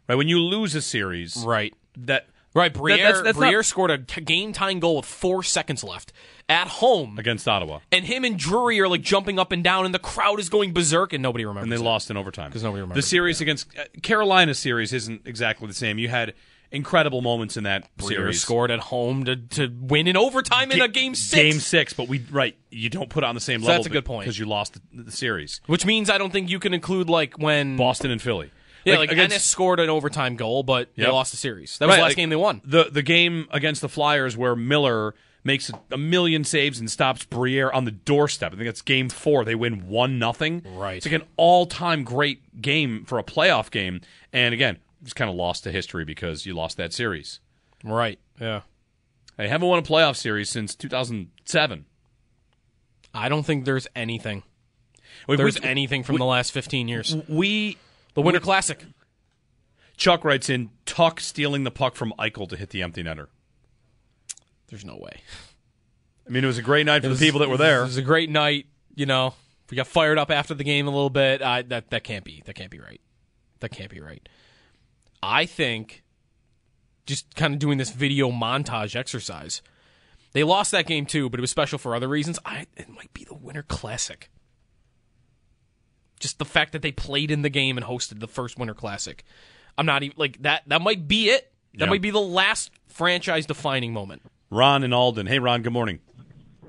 Right? 0.07 0.14
When 0.16 0.29
you 0.29 0.38
lose 0.38 0.74
a 0.74 0.83
series, 0.83 1.37
Right. 1.46 1.72
that 1.96 2.29
Right, 2.55 2.72
that- 2.72 2.79
Briere, 2.79 2.98
that's- 2.98 3.22
that's 3.22 3.38
not- 3.38 3.64
scored 3.64 3.90
a 3.90 3.98
game 3.98 4.53
time 4.53 4.79
goal 4.81 4.96
with 4.96 5.07
four 5.07 5.42
seconds 5.42 5.83
left 5.83 6.12
at 6.48 6.68
home, 6.68 7.18
against 7.18 7.48
Ottawa, 7.48 7.81
and 7.90 8.05
him 8.05 8.24
and 8.24 8.38
Drury 8.38 8.79
are 8.81 8.87
like 8.88 9.00
jumping 9.03 9.38
up 9.40 9.50
and 9.50 9.64
down, 9.64 9.87
and 9.87 9.94
the 9.94 9.98
crowd 9.98 10.38
is 10.38 10.48
going 10.50 10.72
berserk, 10.74 11.12
and 11.14 11.20
nobody 11.22 11.44
remembers. 11.46 11.64
and 11.64 11.72
they 11.72 11.77
it. 11.77 11.88
lost 11.88 12.11
in 12.11 12.16
overtime 12.18 12.50
because 12.50 12.62
nobody 12.62 12.83
remembers 12.83 13.03
The 13.03 13.09
series 13.09 13.40
against 13.40 13.66
uh, 13.77 13.85
Carolina 14.03 14.55
series 14.55 14.92
isn't 14.92 15.22
exactly 15.27 15.66
the 15.66 15.74
same. 15.74 15.98
You 15.98 16.09
had 16.09 16.35
incredible 16.70 17.20
moments 17.22 17.57
in 17.57 17.64
that 17.64 17.88
Briere 17.96 18.18
series. 18.20 18.40
scored 18.42 18.70
at 18.70 18.81
home 18.81 19.24
to, 19.24 19.37
to 19.37 19.68
win 19.81 20.07
in 20.07 20.16
overtime 20.16 20.70
in 20.72 20.79
Ga- 20.79 20.85
a 20.85 20.88
game 20.88 21.14
six. 21.14 21.35
Game 21.42 21.61
six, 21.61 21.92
but 21.92 22.09
we 22.09 22.24
right. 22.31 22.57
You 22.70 22.90
don't 22.90 23.09
put 23.11 23.22
it 23.24 23.27
on 23.27 23.35
the 23.35 23.40
same 23.40 23.61
So 23.61 23.68
level. 23.68 23.83
that's 23.83 23.87
a 23.87 23.90
good 23.90 24.05
point. 24.05 24.24
because 24.24 24.38
you 24.38 24.46
lost 24.46 24.74
the, 24.92 25.03
the 25.05 25.12
series. 25.12 25.61
Which 25.66 25.87
means 25.87 26.11
I 26.11 26.18
don't 26.18 26.33
think 26.33 26.50
you 26.50 26.59
can 26.59 26.74
include 26.74 27.09
like 27.09 27.38
when 27.38 27.77
Boston 27.77 28.11
and 28.11 28.20
Philly. 28.20 28.50
yeah, 28.85 28.96
like, 28.98 29.11
against- 29.12 29.33
Ennis 29.35 29.44
scored 29.44 29.81
an 29.81 29.88
overtime 29.90 30.37
goal, 30.37 30.62
but 30.62 30.88
they 30.96 31.07
lost 31.07 31.31
the 31.31 31.37
series. 31.37 31.79
That 31.79 31.87
was 31.87 31.92
Right, 31.92 31.96
the 31.96 32.03
last 32.03 32.11
like, 32.11 32.16
game 32.16 32.31
they 32.31 32.37
won. 32.37 32.61
The 32.64 32.85
the 32.90 33.03
game 33.03 33.46
against 33.50 33.81
the 33.81 33.88
Flyers 33.88 34.37
where 34.37 34.57
Miller 34.57 35.14
makes 35.46 35.68
a, 35.68 35.79
a 35.92 35.98
million 35.98 36.42
saves 36.42 36.81
and 36.81 36.90
stops 36.90 37.24
Briere 37.27 37.70
on 37.70 37.85
the 37.85 37.90
doorstep. 37.90 38.53
I 38.53 38.57
think 38.57 38.66
that's 38.66 38.81
game 38.81 39.11
four. 39.11 39.44
They 39.44 39.55
win 39.55 39.87
one 39.88 40.18
nothing. 40.18 40.62
Right. 40.74 40.96
It's 40.96 41.05
like 41.07 41.12
an 41.12 41.29
all 41.37 41.66
time 41.66 42.03
great 42.03 42.61
game 42.62 43.05
for 43.05 43.18
a 43.18 43.22
playoff 43.22 43.70
game. 43.70 44.00
And 44.33 44.55
again, 44.55 44.79
it's 45.04 45.12
kind 45.12 45.30
of 45.30 45.36
lost 45.36 45.62
to 45.64 45.70
history 45.72 46.04
because 46.04 46.44
you 46.46 46.54
lost 46.54 46.76
that 46.78 46.92
series. 46.92 47.38
Right. 47.84 48.18
Yeah. 48.40 48.62
They 49.36 49.48
haven't 49.48 49.68
won 49.68 49.78
a 49.78 49.82
playoff 49.82 50.16
series 50.16 50.48
since 50.50 50.74
2007. 50.74 51.84
I 53.12 53.28
don't 53.28 53.44
think 53.44 53.64
there's 53.64 53.86
anything. 53.94 54.42
We- 55.28 55.36
There's 55.36 55.60
we- 55.60 55.66
anything 55.68 56.02
from 56.02 56.16
the 56.16 56.24
last 56.24 56.50
15 56.52 56.88
years. 56.88 57.14
we 57.28 57.76
The 58.14 58.22
Winter 58.22 58.40
Classic. 58.40 58.82
Chuck 59.96 60.24
writes 60.24 60.48
in 60.50 60.70
Tuch 60.86 61.20
stealing 61.20 61.62
the 61.64 61.70
puck 61.70 61.94
from 61.94 62.12
Eichel 62.18 62.48
to 62.48 62.56
hit 62.56 62.70
the 62.70 62.82
empty 62.82 63.02
netter. 63.04 63.28
There's 64.68 64.84
no 64.84 64.96
way. 64.96 65.20
I 66.26 66.30
mean, 66.30 66.42
it 66.42 66.46
was 66.48 66.58
a 66.58 66.62
great 66.62 66.86
night 66.86 67.02
for 67.02 67.10
was- 67.10 67.20
the 67.20 67.26
people 67.26 67.40
that 67.40 67.48
were 67.48 67.56
there. 67.56 67.82
It 67.82 67.86
was 67.86 67.96
a 67.96 68.02
great 68.02 68.30
night. 68.30 68.66
You 68.96 69.06
know, 69.06 69.34
we 69.70 69.76
got 69.76 69.86
fired 69.86 70.18
up 70.18 70.30
after 70.30 70.54
the 70.54 70.64
game 70.64 70.86
a 70.86 70.90
little 70.90 71.10
bit. 71.10 71.42
I, 71.42 71.62
that 71.62 71.90
that 71.90 72.02
can't 72.04 72.24
be. 72.24 72.42
That 72.46 72.54
can't 72.54 72.70
be 72.70 72.80
right. 72.80 73.00
That 73.60 73.70
can't 73.70 73.90
be 73.90 74.00
right. 74.00 74.26
I 75.24 75.46
think 75.46 76.02
just 77.06 77.34
kind 77.34 77.54
of 77.54 77.58
doing 77.60 77.78
this 77.78 77.90
video 77.90 78.30
montage 78.30 78.94
exercise. 78.96 79.62
They 80.32 80.42
lost 80.44 80.70
that 80.72 80.87
game 80.87 81.06
too, 81.06 81.30
but 81.30 81.38
it 81.38 81.42
was 81.42 81.50
special 81.50 81.78
for 81.78 81.94
other 81.94 82.08
reasons. 82.08 82.38
I 82.44 82.66
it 82.76 82.88
might 82.88 83.12
be 83.14 83.24
the 83.24 83.34
Winter 83.34 83.62
Classic. 83.62 84.30
Just 86.20 86.38
the 86.38 86.44
fact 86.44 86.72
that 86.72 86.82
they 86.82 86.92
played 86.92 87.30
in 87.30 87.42
the 87.42 87.50
game 87.50 87.76
and 87.76 87.87
hosted 87.87 88.20
the 88.20 88.28
first 88.28 88.58
Winter 88.58 88.74
Classic. 88.74 89.24
I'm 89.76 89.87
not 89.87 90.02
even 90.02 90.16
like 90.18 90.42
that. 90.42 90.62
That 90.66 90.80
might 90.80 91.06
be 91.08 91.28
it. 91.30 91.52
That 91.74 91.84
Yeah. 91.87 91.90
might 91.90 92.02
be 92.02 92.10
the 92.10 92.20
last 92.20 92.70
franchise 92.87 93.46
defining 93.46 93.92
moment. 93.92 94.22
Ron 94.50 94.84
and 94.84 94.94
Alden. 94.94 95.26
Hey, 95.26 95.38
Ron. 95.38 95.62
Good 95.62 95.72
morning. 95.72 96.00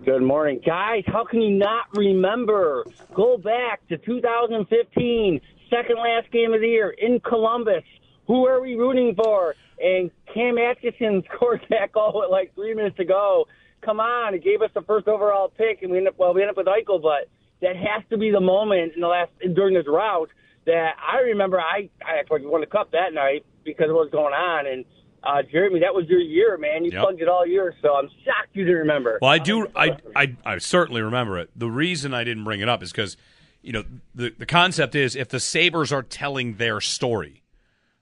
Good 0.04 0.22
morning, 0.24 0.62
guys. 0.66 1.04
How 1.08 1.24
can 1.24 1.42
you 1.42 1.52
not 1.52 1.86
remember? 1.96 2.86
Go 3.14 3.38
back 3.38 3.88
to 3.88 3.98
2015, 3.98 5.40
second 5.70 5.98
last 5.98 6.32
game 6.32 6.54
of 6.54 6.62
the 6.62 6.68
year 6.68 6.90
in 6.98 7.20
Columbus. 7.22 7.84
Who 8.28 8.46
are 8.48 8.62
we 8.62 8.76
rooting 8.76 9.16
for? 9.16 9.56
And 9.80 10.10
Cam 10.34 10.58
Atkinson 10.58 11.24
scored 11.36 11.62
that 11.70 11.92
goal 11.92 12.14
with 12.16 12.32
like 12.32 12.54
three 12.56 12.74
minutes 12.74 12.98
to 12.98 13.06
go. 13.06 13.46
Come 13.82 14.00
on, 14.00 14.34
it 14.34 14.44
gave 14.44 14.62
us 14.62 14.72
the 14.74 14.82
first 14.82 15.08
overall 15.08 15.50
pick, 15.50 15.84
and 15.84 15.92
we 15.92 15.98
end 16.00 16.08
up 16.08 16.16
well, 16.18 16.34
we 16.34 16.42
end 16.42 16.50
up 16.50 16.58
with 16.58 16.66
Eichel, 16.68 17.02
but 17.02 17.30
that 17.62 17.76
has 17.76 18.04
to 18.10 18.18
be 18.18 18.32
the 18.32 18.40
moment 18.42 18.94
in 18.96 19.02
the 19.02 19.08
last 19.08 19.32
during 19.54 19.76
this 19.76 19.86
route 19.88 20.30
that 20.66 20.94
I 21.00 21.20
remember. 21.20 21.60
I 21.60 21.90
I 22.04 22.20
actually 22.20 22.48
won 22.48 22.62
the 22.62 22.68
cup 22.68 22.92
that 22.92 23.14
night 23.14 23.46
because 23.64 23.90
of 23.90 23.96
what 23.96 24.06
was 24.06 24.12
going 24.12 24.34
on, 24.34 24.66
and 24.66 24.86
uh, 25.24 25.42
Jeremy, 25.52 25.80
that 25.82 25.94
was 25.94 26.06
your 26.08 26.20
year, 26.20 26.58
man. 26.58 26.84
You 26.86 26.92
Yep. 26.94 27.02
plugged 27.02 27.22
it 27.22 27.28
all 27.28 27.46
year, 27.46 27.74
so 27.82 27.96
I'm 27.96 28.08
shocked 28.24 28.50
you 28.54 28.64
didn't 28.64 28.80
remember. 28.80 29.20
Well, 29.22 29.32
I 29.32 29.38
do. 29.40 29.68
I, 29.76 29.98
I 30.16 30.36
I 30.46 30.58
certainly 30.60 31.02
remember 31.02 31.38
it. 31.38 31.50
The 31.56 31.70
reason 31.70 32.14
I 32.14 32.24
didn't 32.24 32.44
bring 32.44 32.62
it 32.62 32.70
up 32.70 32.82
is 32.82 32.92
because, 32.92 33.18
you 33.62 33.74
know, 33.74 33.84
the 34.16 34.34
the 34.38 34.46
concept 34.48 34.96
is 34.96 35.16
if 35.16 35.30
the 35.30 35.40
Sabres 35.40 35.92
are 35.92 36.04
telling 36.04 36.56
their 36.56 36.82
story, 36.82 37.44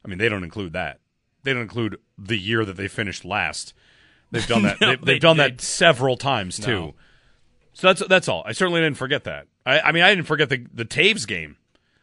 I 0.03 0.07
mean, 0.07 0.17
they 0.17 0.29
don't 0.29 0.43
include 0.43 0.73
that. 0.73 0.99
They 1.43 1.53
don't 1.53 1.61
include 1.61 1.97
the 2.17 2.37
year 2.37 2.65
that 2.65 2.77
they 2.77 2.87
finished 2.87 3.23
last. 3.25 3.73
They've 4.31 4.45
done 4.47 4.63
that. 4.63 4.79
No, 4.81 4.89
they've, 4.91 5.05
they- 5.05 5.19
done 5.19 5.37
they- 5.37 5.49
that 5.49 5.61
several 5.61 6.17
times 6.17 6.57
too. 6.59 6.71
No. 6.71 6.93
So 7.73 7.87
that's 7.87 8.05
that's 8.07 8.27
all. 8.27 8.43
I 8.45 8.51
certainly 8.51 8.81
didn't 8.81 8.97
forget 8.97 9.23
that. 9.23 9.47
I, 9.65 9.79
I 9.79 9.91
mean, 9.91 10.03
I 10.03 10.13
didn't 10.13 10.27
forget 10.27 10.49
the 10.49 10.65
the 10.73 10.85
Taves 10.85 11.25
game. 11.27 11.57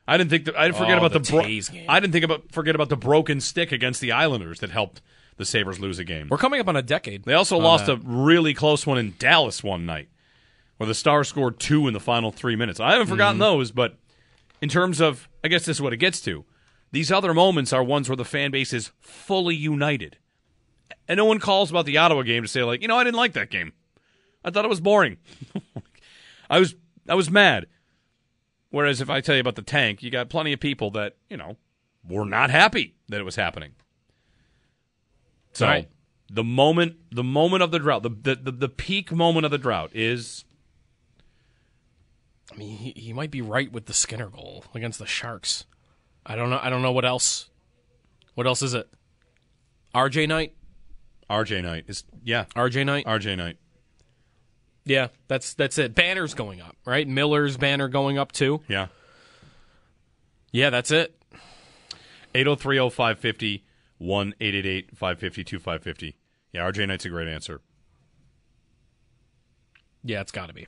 I 0.09 0.17
didn't 0.17 0.31
think 0.31 0.47
that, 0.47 0.57
I 0.59 0.65
didn't 0.65 0.79
forget 0.79 0.95
Oh, 0.95 1.05
about 1.07 1.13
the, 1.13 1.21
the 1.21 1.31
bro- 1.31 1.43
game. 1.45 1.87
I 1.89 2.01
didn't 2.01 2.13
think 2.13 2.25
about 2.25 2.51
forget 2.51 2.75
about 2.75 2.89
the 2.89 2.97
broken 2.97 3.41
stick 3.41 3.71
against 3.71 4.01
the 4.01 4.11
Islanders 4.11 4.59
that 4.61 4.71
helped 4.71 5.01
the 5.37 5.45
Sabres 5.45 5.79
lose 5.79 5.99
a 6.01 6.05
game. 6.05 6.27
We're 6.29 6.39
coming 6.39 6.61
up 6.61 6.67
on 6.67 6.75
a 6.75 6.83
decade. 6.83 7.23
They 7.25 7.35
also 7.35 7.57
lost 7.57 7.87
that. 7.87 7.93
a 7.93 8.01
really 8.03 8.53
close 8.53 8.85
one 8.87 8.99
in 8.99 9.15
Dallas 9.19 9.63
one 9.63 9.87
night, 9.87 10.09
where 10.79 10.89
the 10.89 10.95
Stars 10.95 11.29
scored 11.29 11.61
two 11.61 11.87
in 11.87 11.95
the 11.95 12.01
final 12.01 12.33
three 12.33 12.57
minutes. 12.57 12.81
I 12.81 12.91
haven't 12.93 13.07
forgotten 13.07 13.35
Mm-hmm. 13.37 13.59
those, 13.59 13.71
but 13.71 13.97
in 14.61 14.69
terms 14.69 15.01
of, 15.01 15.29
I 15.45 15.49
guess 15.49 15.65
this 15.65 15.77
is 15.77 15.83
what 15.83 15.93
it 15.93 15.99
gets 15.99 16.21
to. 16.23 16.45
These 16.93 17.13
other 17.13 17.33
moments 17.35 17.73
are 17.73 17.85
ones 17.85 18.09
where 18.09 18.17
the 18.17 18.25
fan 18.25 18.51
base 18.51 18.73
is 18.73 18.91
fully 19.01 19.55
united, 19.55 20.17
and 21.07 21.17
no 21.19 21.25
one 21.25 21.39
calls 21.39 21.71
about 21.71 21.87
the 21.87 21.97
Ottawa 21.99 22.23
game 22.23 22.43
to 22.43 22.49
say 22.49 22.63
like, 22.65 22.83
you 22.83 22.89
know, 22.89 22.97
I 22.99 23.05
didn't 23.05 23.17
like 23.17 23.33
that 23.35 23.51
game. 23.51 23.73
I 24.45 24.51
thought 24.51 24.65
it 24.65 24.69
was 24.69 24.81
boring. 24.81 25.19
I 26.51 26.59
was 26.59 26.75
I 27.09 27.15
was 27.15 27.31
mad. 27.31 27.67
Whereas 28.71 29.01
if 29.01 29.11
I 29.11 29.21
tell 29.21 29.35
you 29.35 29.41
about 29.41 29.57
the 29.57 29.63
tank, 29.63 30.03
you 30.03 30.11
got 30.11 30.29
plenty 30.29 30.53
of 30.53 30.61
people 30.61 30.91
that 30.93 31.17
you 31.29 31.37
know 31.37 31.57
were 32.09 32.25
not 32.25 32.51
happy 32.51 32.95
that 33.09 33.21
it 33.21 33.25
was 33.25 33.37
happening. 33.37 33.73
So 35.53 35.67
Right. 35.67 35.89
the 36.31 36.45
moment 36.45 36.97
the 37.11 37.25
moment 37.25 37.63
of 37.63 37.71
the 37.71 37.79
drought, 37.79 38.03
the, 38.03 38.11
the 38.11 38.35
the 38.37 38.53
the 38.53 38.69
peak 38.69 39.13
moment 39.13 39.45
of 39.45 39.51
the 39.51 39.59
drought 39.59 39.91
is 39.95 40.45
I 42.53 42.57
mean, 42.57 42.77
he, 42.79 42.93
he 42.97 43.13
might 43.13 43.31
be 43.31 43.43
right 43.43 43.71
with 43.71 43.87
the 43.87 43.93
Skinner 43.95 44.29
goal 44.29 44.65
against 44.75 44.99
the 44.99 45.07
Sharks. 45.07 45.67
I 46.25 46.37
don't 46.37 46.51
know. 46.51 46.61
I 46.63 46.71
don't 46.71 46.83
know 46.83 46.93
what 46.93 47.05
else. 47.05 47.49
What 48.35 48.47
else 48.47 48.63
is 48.63 48.75
it? 48.75 48.89
RJ 49.95 50.29
night. 50.29 50.55
RJ 51.29 51.63
night. 51.63 51.85
Is 51.89 52.05
yeah, 52.25 52.45
RJ 52.57 52.87
night. 52.87 53.07
RJ 53.07 53.37
night. 53.37 53.57
Yeah, 54.85 55.09
that's 55.29 55.55
that's 55.55 55.79
it. 55.79 55.95
Banners 55.95 56.35
going 56.35 56.61
up, 56.61 56.77
right? 56.85 57.07
Miller's 57.07 57.57
banner 57.57 57.89
going 57.89 58.19
up 58.19 58.33
too. 58.33 58.61
Yeah. 58.69 58.89
Yeah, 60.53 60.71
that's 60.71 60.91
it. 60.91 61.17
8030550 62.35 63.63
1888 63.99 64.91
550 64.97 65.45
2550. 65.45 66.17
Yeah, 66.53 66.63
RJ 66.63 66.89
night's 66.89 67.05
a 67.05 67.09
great 67.09 67.29
answer. 67.29 67.61
Yeah, 70.03 70.21
it's 70.21 70.33
got 70.33 70.47
to 70.47 70.55
be 70.55 70.67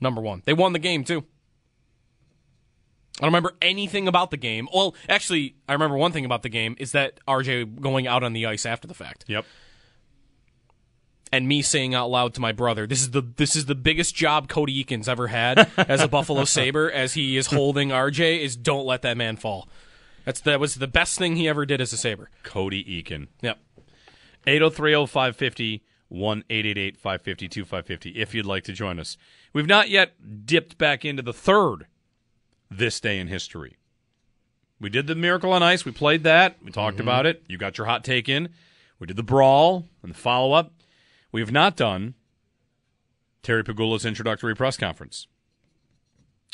number 0.00 0.20
one. 0.20 0.42
They 0.44 0.52
won 0.52 0.72
the 0.72 0.78
game 0.78 1.04
too. 1.04 1.24
I 3.18 3.22
don't 3.22 3.28
remember 3.28 3.52
anything 3.62 4.08
about 4.08 4.30
the 4.30 4.36
game. 4.36 4.68
Well, 4.74 4.94
actually, 5.08 5.54
I 5.68 5.72
remember 5.72 5.96
one 5.96 6.10
thing 6.12 6.24
about 6.24 6.42
the 6.42 6.48
game 6.48 6.74
is 6.78 6.92
that 6.92 7.20
RJ 7.28 7.80
going 7.80 8.06
out 8.08 8.22
on 8.24 8.32
the 8.32 8.46
ice 8.46 8.66
after 8.66 8.88
the 8.88 8.94
fact. 8.94 9.24
Yep. 9.28 9.44
and 11.32 11.48
me 11.48 11.62
saying 11.62 11.94
out 11.94 12.10
loud 12.10 12.34
to 12.34 12.40
my 12.40 12.52
brother, 12.52 12.86
"This 12.86 13.00
is 13.02 13.10
the 13.12 13.22
this 13.22 13.56
is 13.56 13.66
the 13.66 13.74
biggest 13.74 14.14
job 14.14 14.48
Cody 14.48 14.84
Eakins 14.84 15.08
ever 15.08 15.28
had 15.28 15.68
as 15.76 16.00
a 16.00 16.08
Buffalo 16.08 16.44
Saber, 16.56 16.90
as 16.90 17.14
he 17.14 17.36
is 17.36 17.46
holding 17.48 17.88
RJ. 17.90 18.40
Is 18.40 18.56
don't 18.56 18.86
let 18.86 19.02
that 19.02 19.16
man 19.16 19.36
fall. 19.36 19.68
That's 20.24 20.40
that 20.42 20.58
was 20.60 20.76
the 20.76 20.86
best 20.88 21.18
thing 21.18 21.36
he 21.36 21.48
ever 21.48 21.64
did 21.66 21.80
as 21.80 21.92
a 21.92 21.96
Saber. 21.96 22.30
Cody 22.42 22.84
Eakin. 22.84 23.28
Yep. 23.42 23.58
8030550 24.46 25.80
1888 26.08 26.96
550 26.96 28.10
if 28.10 28.34
you'd 28.34 28.46
like 28.46 28.64
to 28.64 28.72
join 28.72 28.98
us. 29.00 29.16
We've 29.52 29.66
not 29.66 29.88
yet 29.88 30.46
dipped 30.46 30.78
back 30.78 31.04
into 31.04 31.22
the 31.22 31.32
third 31.32 31.86
this 32.78 33.00
day 33.00 33.18
in 33.18 33.28
history. 33.28 33.76
We 34.80 34.90
did 34.90 35.06
the 35.06 35.14
Miracle 35.14 35.52
on 35.52 35.62
Ice. 35.62 35.84
We 35.84 35.92
played 35.92 36.24
that. 36.24 36.56
We 36.62 36.70
talked 36.70 37.00
about 37.00 37.26
it. 37.26 37.42
You 37.48 37.56
got 37.56 37.78
your 37.78 37.86
hot 37.86 38.04
take 38.04 38.28
in. 38.28 38.50
We 38.98 39.06
did 39.06 39.16
the 39.16 39.22
brawl 39.22 39.88
and 40.02 40.10
the 40.10 40.18
follow 40.18 40.52
up. 40.52 40.72
We 41.32 41.40
have 41.40 41.52
not 41.52 41.76
done 41.76 42.14
Terry 43.42 43.64
Pegula's 43.64 44.04
introductory 44.04 44.54
press 44.54 44.76
conference. 44.76 45.26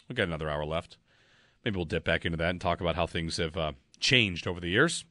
We've 0.09 0.17
got 0.17 0.27
another 0.27 0.51
hour 0.51 0.65
left. 0.65 0.97
Maybe 1.65 1.77
we'll 1.77 1.85
dip 1.85 2.05
back 2.05 2.25
into 2.25 2.39
that 2.39 2.51
and 2.51 2.61
talk 2.61 2.81
about 2.81 2.97
how 2.97 3.07
things 3.07 3.37
have 3.37 3.57
uh, 3.57 3.73
changed 4.01 4.47
over 4.47 4.61
the 4.61 4.69
years 4.69 5.05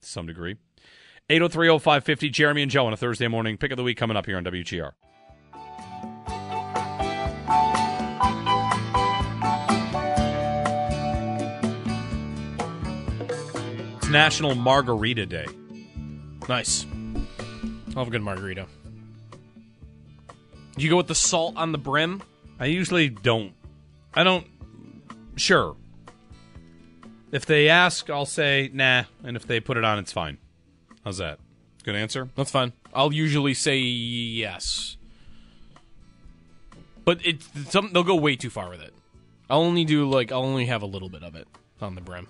to 0.00 0.08
some 0.08 0.26
degree. 0.26 0.56
8030550, 1.30 2.30
Jeremy 2.30 2.62
and 2.62 2.70
Joe 2.70 2.86
on 2.86 2.92
a 2.92 2.96
Thursday 2.96 3.28
morning. 3.28 3.56
Pick 3.56 3.70
of 3.70 3.76
the 3.76 3.82
week 3.82 3.96
coming 3.96 4.16
up 4.16 4.26
here 4.26 4.36
on 4.36 4.44
WGR. 4.44 4.92
National 14.14 14.54
Margarita 14.54 15.26
Day. 15.26 15.44
Nice. 16.48 16.86
I'll 17.88 17.94
have 17.96 18.06
a 18.06 18.10
good 18.12 18.22
margarita. 18.22 18.68
You 20.76 20.88
go 20.88 20.96
with 20.98 21.08
the 21.08 21.16
salt 21.16 21.56
on 21.56 21.72
the 21.72 21.78
brim. 21.78 22.22
I 22.60 22.66
usually 22.66 23.08
don't. 23.08 23.54
I 24.14 24.22
don't. 24.22 24.46
Sure. 25.34 25.74
If 27.32 27.44
they 27.46 27.68
ask, 27.68 28.08
I'll 28.08 28.24
say 28.24 28.70
nah, 28.72 29.02
and 29.24 29.36
if 29.36 29.48
they 29.48 29.58
put 29.58 29.76
it 29.76 29.84
on, 29.84 29.98
it's 29.98 30.12
fine. 30.12 30.38
How's 31.04 31.18
that? 31.18 31.40
Good 31.82 31.96
answer. 31.96 32.28
That's 32.36 32.52
fine. 32.52 32.72
I'll 32.94 33.12
usually 33.12 33.52
say 33.52 33.78
yes, 33.78 34.96
but 37.04 37.18
it's 37.24 37.48
some 37.68 37.92
they'll 37.92 38.04
go 38.04 38.14
way 38.14 38.36
too 38.36 38.50
far 38.50 38.70
with 38.70 38.80
it. 38.80 38.94
I'll 39.50 39.62
only 39.62 39.84
do 39.84 40.08
like 40.08 40.30
I'll 40.30 40.44
only 40.44 40.66
have 40.66 40.82
a 40.82 40.86
little 40.86 41.08
bit 41.08 41.24
of 41.24 41.34
it 41.34 41.48
on 41.80 41.96
the 41.96 42.00
brim. 42.00 42.28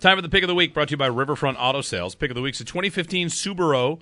Time 0.00 0.16
for 0.16 0.22
the 0.22 0.28
pick 0.28 0.44
of 0.44 0.48
the 0.48 0.54
week, 0.54 0.72
brought 0.72 0.86
to 0.86 0.92
you 0.92 0.96
by 0.96 1.08
Riverfront 1.08 1.56
Auto 1.58 1.80
Sales. 1.80 2.14
Pick 2.14 2.30
of 2.30 2.36
the 2.36 2.40
week's 2.40 2.60
a 2.60 2.64
2015 2.64 3.26
Subaru 3.26 4.00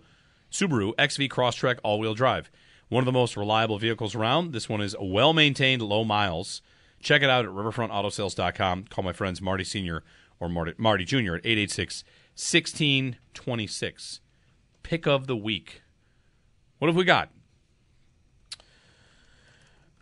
Subaru 0.52 0.92
XV 1.00 1.20
Crosstrek 1.22 1.78
all-wheel 1.82 2.12
drive. 2.12 2.50
One 2.90 3.00
of 3.00 3.06
the 3.06 3.12
most 3.12 3.34
reliable 3.34 3.78
vehicles 3.78 4.14
around. 4.14 4.52
This 4.52 4.68
one 4.68 4.82
is 4.82 4.94
well 5.00 5.32
maintained, 5.32 5.80
low 5.80 6.04
miles. 6.04 6.60
Check 7.00 7.22
it 7.22 7.30
out 7.30 7.46
at 7.46 7.50
riverfrontautosales.com. 7.50 8.84
Call 8.90 9.04
my 9.04 9.14
friends 9.14 9.40
Marty 9.40 9.64
Senior 9.64 10.02
or 10.38 10.50
Marty, 10.50 10.74
Marty 10.76 11.06
Junior 11.06 11.36
at 11.36 11.46
886 11.46 12.04
1626. 12.34 14.20
Pick 14.82 15.06
of 15.06 15.26
the 15.26 15.36
week. 15.36 15.80
What 16.78 16.88
have 16.88 16.96
we 16.96 17.04
got? 17.04 17.30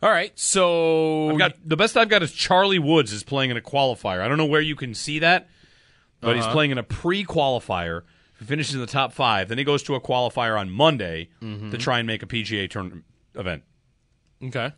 All 0.03 0.11
right, 0.11 0.37
so 0.37 1.31
I've 1.31 1.39
got 1.39 1.55
the 1.65 1.77
best 1.77 1.97
I've 1.97 2.09
got 2.09 2.25
is 2.25 2.33
Charlie 2.33 2.81
Woods 2.81 3.13
is 3.13 3.23
playing 3.23 3.51
in 3.51 3.57
a 3.57 3.63
qualifier. 3.63 4.21
I 4.21 4.27
don't 4.27 4.39
know 4.39 4.45
where 4.45 4.61
you 4.61 4.75
can 4.75 4.93
see 4.93 5.21
that, 5.21 5.49
but 6.25 6.37
he's 6.37 6.45
Uh-huh. 6.45 6.53
playing 6.53 6.71
in 6.73 6.79
a 6.79 6.83
pre-qualifier. 6.83 8.03
He 8.39 8.45
finishes 8.45 8.75
in 8.75 8.81
the 8.81 8.87
top 8.87 9.13
five. 9.13 9.49
Then 9.49 9.59
he 9.59 9.65
goes 9.65 9.83
to 9.85 9.95
a 9.95 10.01
qualifier 10.01 10.59
on 10.59 10.71
Monday 10.71 11.29
Mm-hmm. 11.43 11.71
to 11.71 11.79
try 11.79 11.99
and 11.99 12.07
make 12.07 12.23
a 12.23 12.27
PGA 12.27 12.69
tournament 12.69 13.05
event. 13.35 13.63
Okay. 14.43 14.73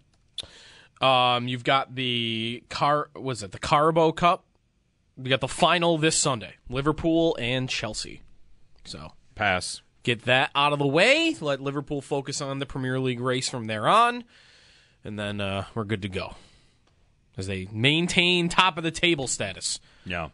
Um, 1.01 1.47
you've 1.49 1.65
got 1.65 1.95
the 1.95 2.63
car. 2.71 3.11
Was 3.15 3.43
it 3.43 3.53
the 3.53 3.59
Carabao 3.59 4.13
Cup? 4.13 4.45
We 5.17 5.29
got 5.31 5.41
the 5.41 5.49
final 5.49 5.99
this 5.99 6.17
Sunday, 6.17 6.55
Liverpool 6.69 7.37
and 7.41 7.69
Chelsea. 7.69 8.23
So 8.85 9.13
Pass. 9.35 9.83
get 10.03 10.23
that 10.25 10.51
out 10.55 10.73
of 10.73 10.79
the 10.79 10.87
way. 10.87 11.35
Let 11.41 11.61
Liverpool 11.61 12.01
focus 12.01 12.41
on 12.41 12.59
the 12.59 12.67
Premier 12.67 12.99
League 13.01 13.21
race 13.21 13.49
from 13.49 13.67
there 13.67 13.89
on, 13.89 14.25
and 15.05 15.19
then 15.19 15.41
uh, 15.41 15.65
we're 15.75 15.85
good 15.85 16.03
to 16.03 16.09
go 16.09 16.35
as 17.37 17.47
they 17.47 17.67
maintain 17.73 18.49
top 18.49 18.77
of 18.79 18.85
the 18.85 18.91
table 18.91 19.27
status. 19.27 19.81
Yeah. 20.05 20.29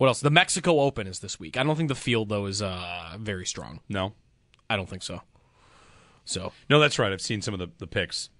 What 0.00 0.06
else? 0.06 0.22
The 0.22 0.30
Mexico 0.30 0.80
Open 0.80 1.06
is 1.06 1.18
this 1.18 1.38
week. 1.38 1.58
I 1.58 1.62
don't 1.62 1.76
think 1.76 1.90
the 1.90 1.94
field 1.94 2.30
though 2.30 2.46
is 2.46 2.62
uh, 2.62 3.16
very 3.18 3.44
strong. 3.44 3.80
No. 3.86 4.14
I 4.70 4.76
don't 4.76 4.88
think 4.88 5.02
so. 5.02 5.20
So 6.24 6.54
No, 6.70 6.80
that's 6.80 6.98
right. 6.98 7.12
I've 7.12 7.20
seen 7.20 7.42
some 7.42 7.52
of 7.52 7.60
the, 7.60 7.68
the 7.76 7.86
picks. 7.86 8.30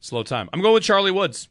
Slow 0.00 0.24
time. 0.24 0.50
I'm 0.52 0.60
going 0.60 0.74
with 0.74 0.82
Charlie 0.82 1.12
Woods. 1.12 1.48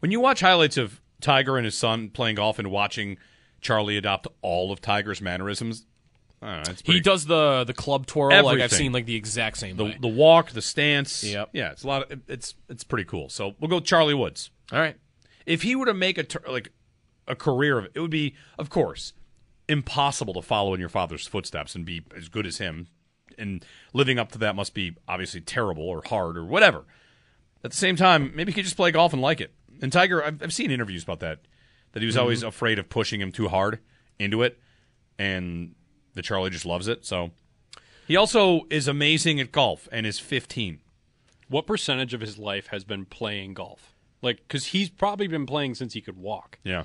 When 0.00 0.10
you 0.10 0.20
watch 0.20 0.40
highlights 0.40 0.76
of 0.76 1.00
Tiger 1.22 1.56
and 1.56 1.64
his 1.64 1.76
son 1.76 2.10
playing 2.10 2.34
golf 2.34 2.58
and 2.58 2.70
watching 2.70 3.16
Charlie 3.62 3.96
adopt 3.96 4.26
all 4.42 4.70
of 4.70 4.82
Tiger's 4.82 5.22
mannerisms, 5.22 5.86
I 6.42 6.56
don't 6.56 6.68
know, 6.68 6.74
he 6.92 7.00
does 7.00 7.24
the 7.24 7.64
the 7.66 7.72
club 7.72 8.04
twirl. 8.04 8.44
Like 8.44 8.60
I've 8.60 8.70
seen 8.70 8.92
like 8.92 9.06
the 9.06 9.16
exact 9.16 9.56
same 9.56 9.78
the 9.78 9.84
way. 9.86 9.98
the 9.98 10.08
walk, 10.08 10.50
the 10.50 10.60
stance. 10.60 11.24
Yep. 11.24 11.48
Yeah, 11.54 11.70
it's 11.70 11.84
a 11.84 11.86
lot. 11.86 12.12
Of, 12.12 12.20
it's 12.28 12.54
it's 12.68 12.84
pretty 12.84 13.06
cool. 13.06 13.30
So 13.30 13.54
we'll 13.60 13.68
go 13.68 13.76
with 13.76 13.86
Charlie 13.86 14.12
Woods. 14.12 14.50
All 14.70 14.78
right. 14.78 14.96
If 15.46 15.62
he 15.62 15.74
were 15.74 15.86
to 15.86 15.94
make 15.94 16.18
a 16.18 16.24
tur- 16.24 16.44
like 16.46 16.70
a 17.28 17.36
career 17.36 17.78
of 17.78 17.84
it, 17.86 18.00
would 18.00 18.10
be, 18.10 18.34
of 18.58 18.70
course, 18.70 19.12
impossible 19.68 20.34
to 20.34 20.42
follow 20.42 20.74
in 20.74 20.80
your 20.80 20.88
father's 20.88 21.26
footsteps 21.26 21.74
and 21.74 21.84
be 21.84 22.02
as 22.16 22.28
good 22.28 22.46
as 22.46 22.58
him. 22.58 22.88
And 23.36 23.64
living 23.92 24.18
up 24.18 24.32
to 24.32 24.38
that 24.38 24.56
must 24.56 24.74
be 24.74 24.96
obviously 25.06 25.40
terrible 25.40 25.84
or 25.84 26.02
hard 26.04 26.36
or 26.36 26.44
whatever. 26.44 26.84
At 27.62 27.70
the 27.70 27.76
same 27.76 27.96
time, 27.96 28.32
maybe 28.34 28.52
he 28.52 28.56
could 28.56 28.64
just 28.64 28.76
play 28.76 28.90
golf 28.90 29.12
and 29.12 29.22
like 29.22 29.40
it. 29.40 29.52
And 29.80 29.92
Tiger, 29.92 30.24
I've, 30.24 30.42
I've 30.42 30.54
seen 30.54 30.70
interviews 30.70 31.02
about 31.02 31.20
that, 31.20 31.40
that 31.92 32.00
he 32.00 32.06
was 32.06 32.16
always 32.16 32.40
mm-hmm. 32.40 32.48
afraid 32.48 32.78
of 32.78 32.88
pushing 32.88 33.20
him 33.20 33.30
too 33.30 33.48
hard 33.48 33.78
into 34.18 34.42
it, 34.42 34.58
and 35.18 35.74
the 36.14 36.22
Charlie 36.22 36.50
just 36.50 36.66
loves 36.66 36.88
it. 36.88 37.04
So 37.04 37.30
he 38.06 38.16
also 38.16 38.62
is 38.70 38.88
amazing 38.88 39.40
at 39.40 39.52
golf 39.52 39.88
and 39.92 40.06
is 40.06 40.18
15. 40.18 40.80
What 41.48 41.66
percentage 41.66 42.14
of 42.14 42.20
his 42.20 42.38
life 42.38 42.68
has 42.68 42.84
been 42.84 43.04
playing 43.04 43.54
golf? 43.54 43.94
Like, 44.20 44.38
because 44.38 44.66
he's 44.66 44.90
probably 44.90 45.28
been 45.28 45.46
playing 45.46 45.76
since 45.76 45.92
he 45.92 46.00
could 46.00 46.18
walk. 46.18 46.58
Yeah. 46.64 46.84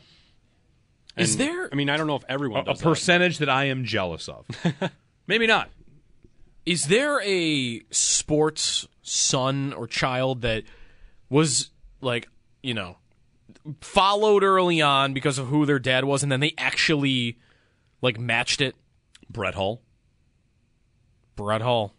Is 1.18 1.38
there 1.38 1.70
I 1.72 1.76
mean, 1.76 1.90
I 1.90 1.98
don't 1.98 2.08
know 2.08 2.16
if 2.16 2.24
everyone 2.28 2.60
A, 2.60 2.62
a 2.62 2.66
does 2.66 2.80
that. 2.80 2.84
percentage 2.84 3.38
that 3.40 3.50
I 3.50 3.66
am 3.66 3.84
jealous 3.86 4.28
of. 4.28 4.46
maybe 5.28 5.46
not. 5.48 5.70
is 6.66 6.86
there 6.88 7.22
a 7.22 7.82
sports 7.92 8.88
son 9.02 9.74
or 9.74 9.86
child 9.88 10.42
that 10.42 10.64
was 11.30 11.70
like 12.02 12.28
you 12.62 12.74
know 12.74 12.98
followed 13.82 14.44
early 14.44 14.82
on 14.82 15.14
because 15.14 15.38
of 15.38 15.48
who 15.48 15.66
their 15.66 15.80
dad 15.80 16.04
was, 16.06 16.24
and 16.24 16.32
then 16.32 16.40
they 16.40 16.54
actually 16.58 17.38
like 18.02 18.20
matched 18.20 18.60
it. 18.62 18.76
Brett 19.30 19.56
Hull. 19.56 19.82
Brett 21.36 21.62
Hull. 21.62 21.94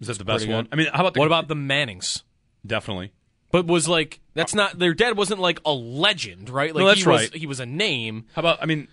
Is 0.00 0.08
that 0.08 0.18
the 0.18 0.24
best 0.24 0.46
one? 0.48 0.64
good. 0.64 0.72
I 0.72 0.76
mean, 0.76 0.86
how 0.92 1.00
about 1.00 1.14
the, 1.14 1.20
What 1.20 1.26
about 1.26 1.48
the 1.48 1.54
Mannings? 1.54 2.22
definitely? 2.66 3.12
But 3.54 3.68
was 3.68 3.86
like 3.86 4.18
that's 4.34 4.52
not 4.52 4.80
their 4.80 4.94
dad 4.94 5.16
wasn't 5.16 5.38
like 5.38 5.60
a 5.64 5.70
legend, 5.70 6.50
right? 6.50 6.74
Like 6.74 6.82
No, 6.82 6.88
that's 6.88 7.04
he 7.04 7.08
was 7.08 7.20
right. 7.20 7.34
he 7.36 7.46
was 7.46 7.60
a 7.60 7.66
name. 7.66 8.24
How 8.34 8.40
about? 8.40 8.60
I 8.60 8.66
mean, 8.66 8.88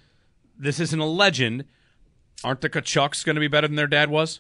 this 0.56 0.80
isn't 0.80 1.00
a 1.00 1.06
legend. 1.06 1.66
Aren't 2.44 2.62
the 2.62 2.70
Tkachuks 2.70 3.26
going 3.26 3.38
to 3.38 3.40
be 3.40 3.48
better 3.48 3.68
than 3.68 3.76
their 3.76 3.88
dad 3.88 4.12
was? 4.12 4.40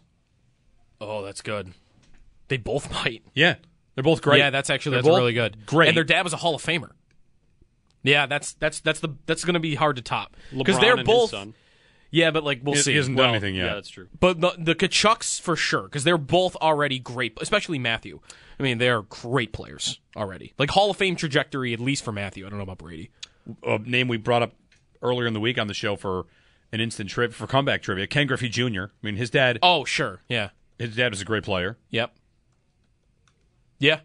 Oh, 0.99 1.24
that's 1.24 1.41
good. 1.41 1.74
They 2.49 2.57
both 2.57 2.91
might. 3.03 3.24
Yeah, 3.34 3.55
they're 3.95 4.03
both 4.03 4.22
great. 4.22 4.38
Yeah, 4.38 4.51
that's 4.51 4.69
actually 4.69 4.97
They're 4.97 5.01
that's 5.01 5.17
really 5.17 5.34
good. 5.34 5.65
Great. 5.65 5.88
And 5.88 5.97
their 5.97 6.03
dad 6.03 6.22
was 6.22 6.34
a 6.34 6.38
Hall 6.38 6.53
of 6.53 6.63
Famer. 6.63 6.91
Yeah, 8.03 8.28
that's 8.28 8.53
that's 8.53 8.80
that's 8.80 8.99
the 8.99 9.09
that's 9.26 9.43
going 9.43 9.55
to 9.55 9.59
be 9.59 9.74
hard 9.74 9.95
to 9.95 10.03
top 10.03 10.38
because 10.55 10.80
they're 10.80 10.97
and 10.97 11.03
both. 11.03 11.34
Yeah, 12.12 12.32
but 12.32 12.43
like 12.43 12.59
we'll 12.64 12.76
He- 12.76 12.82
see. 12.82 12.91
he 12.91 12.97
hasn't 12.97 13.16
Well, 13.18 13.28
done 13.28 13.36
anything 13.36 13.55
yet. 13.55 13.66
Yeah, 13.68 13.74
that's 13.76 13.89
true. 13.89 14.07
But 14.20 14.41
the 14.41 14.53
the 14.57 14.76
Tkachuks 14.76 15.39
for 15.39 15.55
sure 15.55 15.84
because 15.84 16.03
they're 16.03 16.18
both 16.18 16.55
already 16.57 16.99
great, 16.99 17.38
especially 17.41 17.80
Matthew. 17.80 18.20
I 18.59 18.64
mean, 18.64 18.78
they're 18.80 19.01
great 19.01 19.53
players 19.53 19.99
already. 20.16 20.53
Like 20.59 20.72
Hall 20.72 20.91
of 20.91 20.97
Fame 20.97 21.16
trajectory, 21.16 21.74
at 21.74 21.80
least 21.80 22.03
for 22.03 22.12
Matthew. 22.12 22.45
I 22.45 22.49
don't 22.49 22.59
know 22.59 22.64
about 22.64 22.78
Brady. 22.80 23.09
a 23.64 23.80
name 23.80 24.07
we 24.07 24.18
brought 24.18 24.41
up 24.43 24.53
earlier 25.01 25.26
in 25.26 25.34
the 25.34 25.39
week 25.39 25.57
on 25.57 25.68
the 25.68 25.74
show 25.74 25.95
for 25.95 26.26
an 26.72 26.80
instant 26.80 27.09
trip 27.09 27.34
for 27.34 27.47
comeback 27.47 27.82
trivia. 27.82 28.05
Ken 28.07 28.28
Griffey 28.28 28.49
Jr. 28.49 28.84
I 28.84 28.88
mean, 29.01 29.16
his 29.16 29.30
dad. 29.30 29.57
Oh, 29.64 29.84
sure. 29.86 30.22
Yeah. 30.30 30.49
His 30.78 30.95
dad 30.95 31.12
was 31.12 31.22
a 31.22 31.26
great 31.26 31.43
player. 31.43 31.78
Yep. 31.89 32.14
Yeah. 33.80 34.01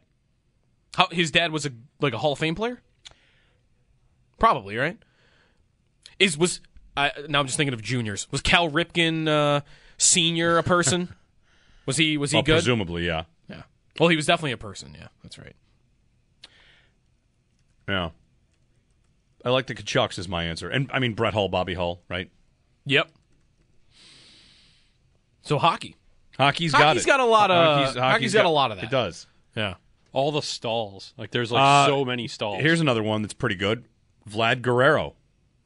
How 0.94 1.08
his 1.10 1.30
dad 1.30 1.52
was 1.52 1.66
a 1.66 1.70
like 2.00 2.12
a 2.14 2.18
Hall 2.18 2.32
of 2.32 2.38
Fame 2.38 2.54
player? 2.54 2.80
Probably, 4.38 4.76
right? 4.76 4.98
Is 6.18 6.38
was 6.38 6.60
I 6.96 7.12
now 7.28 7.40
I'm 7.40 7.46
just 7.46 7.56
thinking 7.56 7.74
of 7.74 7.82
juniors. 7.82 8.26
Was 8.30 8.40
Cal 8.40 8.70
Ripken 8.70 9.28
uh 9.28 9.60
senior 9.98 10.58
a 10.58 10.62
person? 10.62 11.14
was 11.86 11.96
he 11.96 12.16
was 12.16 12.30
he 12.30 12.36
Well, 12.36 12.42
good? 12.42 12.52
presumably, 12.54 13.06
yeah, 13.06 13.24
yeah. 13.48 13.62
Well, 13.98 14.08
he 14.08 14.16
was 14.16 14.26
definitely 14.26 14.52
a 14.52 14.56
person, 14.58 14.94
yeah. 14.98 15.08
That's 15.22 15.38
right. 15.38 15.54
yeah. 17.88 18.10
I 19.44 19.50
like 19.50 19.66
the 19.68 19.74
Tkachuks 19.74 20.18
is 20.18 20.28
my 20.28 20.44
answer, 20.44 20.68
and 20.68 20.90
I 20.92 20.98
mean 20.98 21.14
Brett 21.14 21.34
Hull, 21.34 21.48
Bobby 21.48 21.74
Hull, 21.74 22.00
right? 22.08 22.30
Yep. 22.86 23.08
So 25.42 25.58
hockey. 25.58 25.96
Hockey's 26.38 26.72
got 26.72 26.82
Hockey's 26.82 27.04
it. 27.04 27.06
got 27.06 27.20
a 27.20 27.24
lot 27.24 27.50
of- 27.50 27.76
Hockey's, 27.86 27.96
hockey's 28.00 28.34
got 28.34 28.44
a 28.44 28.48
lot 28.50 28.70
of 28.72 28.78
that. 28.78 28.84
It 28.84 28.90
does. 28.90 29.26
Yeah. 29.54 29.74
All 30.12 30.32
the 30.32 30.40
Staals. 30.40 31.12
Like 31.16 31.30
there's 31.30 31.52
like 31.52 31.62
Uh, 31.62 31.86
so 31.86 32.04
many 32.04 32.26
Staals. 32.28 32.60
Here's 32.60 32.80
another 32.80 33.02
one 33.02 33.22
that's 33.22 33.34
pretty 33.34 33.54
good. 33.54 33.84
Vlad 34.28 34.62
Guerrero 34.62 35.14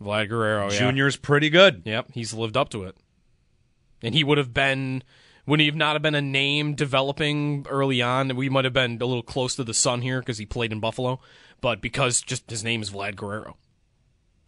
Vlad 0.03 0.29
Guerrero, 0.29 0.71
yeah. 0.71 0.79
Junior's 0.79 1.17
pretty 1.17 1.51
good. 1.51 1.83
Yep, 1.85 2.13
he's 2.15 2.33
lived 2.33 2.57
up 2.57 2.71
to 2.71 2.85
it. 2.85 2.97
And 4.03 4.15
he 4.15 4.25
would 4.25 4.39
have 4.39 4.55
been, 4.55 5.03
would 5.47 5.61
he 5.61 5.67
have 5.67 5.77
not 5.77 5.95
have 5.95 6.03
been 6.03 6.15
a 6.15 6.23
name 6.23 6.75
developing 6.75 7.67
early 7.69 8.01
on? 8.01 8.35
We 8.35 8.49
might 8.49 8.65
have 8.65 8.73
been 8.73 8.97
a 9.01 9.05
little 9.05 9.23
close 9.23 9.55
to 9.57 9.65
the 9.65 9.75
sun 9.75 10.01
here 10.01 10.21
because 10.21 10.39
he 10.39 10.47
played 10.47 10.73
in 10.73 10.81
Buffalo, 10.81 11.21
but 11.61 11.83
because 11.83 12.23
just 12.23 12.51
his 12.51 12.65
name 12.65 12.81
is 12.81 12.91
Vlad 12.91 13.17
Guerrero. 13.17 13.59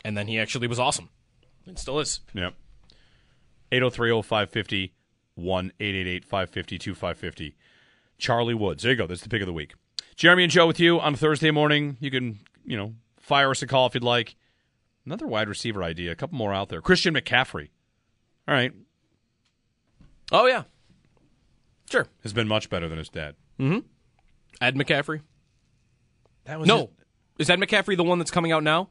And 0.05 0.17
then 0.17 0.27
he 0.27 0.39
actually 0.39 0.69
was 0.69 0.79
awesome. 0.79 1.11
And 1.67 1.79
still 1.79 2.01
is. 2.01 2.21
Yep. 2.33 2.55
803-0550, 3.71 4.93
1-888-550-2550. 5.39 7.55
Charlie 8.19 8.55
Woods. 8.55 8.83
There 8.83 8.93
you 8.93 8.99
go. 8.99 9.07
That's 9.07 9.23
the 9.23 9.29
pick 9.29 9.43
of 9.43 9.47
the 9.47 9.53
week. 9.53 9.75
Jeremy 10.17 10.45
and 10.45 10.53
Joe 10.53 10.67
with 10.67 10.81
you 10.81 11.01
on 11.01 11.15
Thursday 11.15 11.51
morning. 11.51 11.97
You 12.01 12.11
can, 12.11 12.39
you 12.65 12.77
know, 12.77 12.95
fire 13.19 13.51
us 13.51 13.63
a 13.63 13.67
call 13.67 13.87
if 13.87 13.95
you'd 13.95 14.05
like. 14.05 14.35
Another 15.05 15.27
wide 15.27 15.49
receiver 15.49 15.83
idea. 15.83 16.13
A 16.13 16.17
couple 16.17 16.39
more 16.39 16.53
out 16.53 16.69
there. 16.69 16.81
Christian 16.81 17.15
McCaffrey. 17.15 17.71
All 18.47 18.55
right. 18.55 18.73
Oh, 20.31 20.47
yeah. 20.47 20.65
Sure. 21.91 22.07
Has 22.23 22.33
been 22.33 22.49
much 22.49 22.71
better 22.71 22.89
than 22.89 22.99
his 22.99 23.09
dad. 23.09 23.35
Mm-hmm. 23.59 23.81
Ed 24.61 24.77
McCaffrey? 24.77 25.21
That 26.45 26.59
was 26.59 26.69
No. 26.69 26.91
Is 27.39 27.51
Ed 27.51 27.59
McCaffrey 27.59 27.97
the 27.97 28.05
one 28.05 28.19
that's 28.19 28.31
coming 28.31 28.53
out 28.53 28.63
now? 28.63 28.89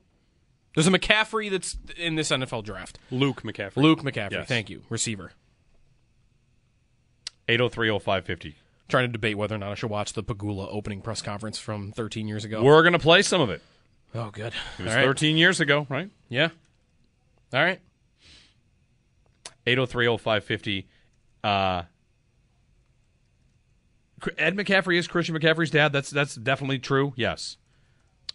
There's 0.75 0.87
a 0.87 0.91
McCaffrey 0.91 1.49
that's 1.49 1.77
in 1.97 2.15
this 2.15 2.29
NFL 2.29 2.63
draft. 2.63 2.99
Luke 3.09 3.43
McCaffrey. 3.43 3.77
Luke 3.77 4.01
McCaffrey. 4.03 4.31
Yes. 4.31 4.47
Thank 4.47 4.69
you. 4.69 4.83
Receiver. 4.89 5.31
803-0550. 7.47 8.55
Trying 8.87 9.07
to 9.07 9.11
debate 9.11 9.37
whether 9.37 9.55
or 9.55 9.57
not 9.57 9.71
I 9.71 9.75
should 9.75 9.89
watch 9.89 10.13
the 10.13 10.23
Pegula 10.23 10.67
opening 10.69 11.01
press 11.01 11.21
conference 11.21 11.57
from 11.57 11.91
13 11.91 12.27
years 12.27 12.45
ago. 12.45 12.63
We're 12.63 12.83
going 12.83 12.93
to 12.93 12.99
play 12.99 13.21
some 13.21 13.41
of 13.41 13.49
it. 13.49 13.61
Oh, 14.13 14.29
good. 14.31 14.53
It 14.77 14.83
was 14.83 14.91
All 14.91 14.97
right. 14.97 15.05
13 15.05 15.37
years 15.37 15.59
ago, 15.59 15.87
right? 15.89 16.09
Yeah. 16.29 16.49
All 17.53 17.63
right. 17.63 17.79
803-0550. 19.65 20.85
Uh, 21.43 21.83
Ed 24.37 24.55
McCaffrey 24.55 24.97
is 24.97 25.07
Christian 25.07 25.35
McCaffrey's 25.35 25.71
dad. 25.71 25.91
That's 25.93 26.09
that's 26.09 26.35
definitely 26.35 26.79
true. 26.79 27.13
Yes. 27.15 27.57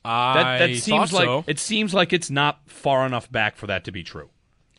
That, 0.04 0.46
I 0.46 0.58
that 0.58 0.76
seems 0.76 1.12
like 1.12 1.26
so. 1.26 1.44
it 1.46 1.58
seems 1.58 1.92
like 1.92 2.12
it's 2.12 2.30
not 2.30 2.60
far 2.66 3.06
enough 3.06 3.30
back 3.30 3.56
for 3.56 3.66
that 3.66 3.84
to 3.84 3.92
be 3.92 4.02
true. 4.02 4.30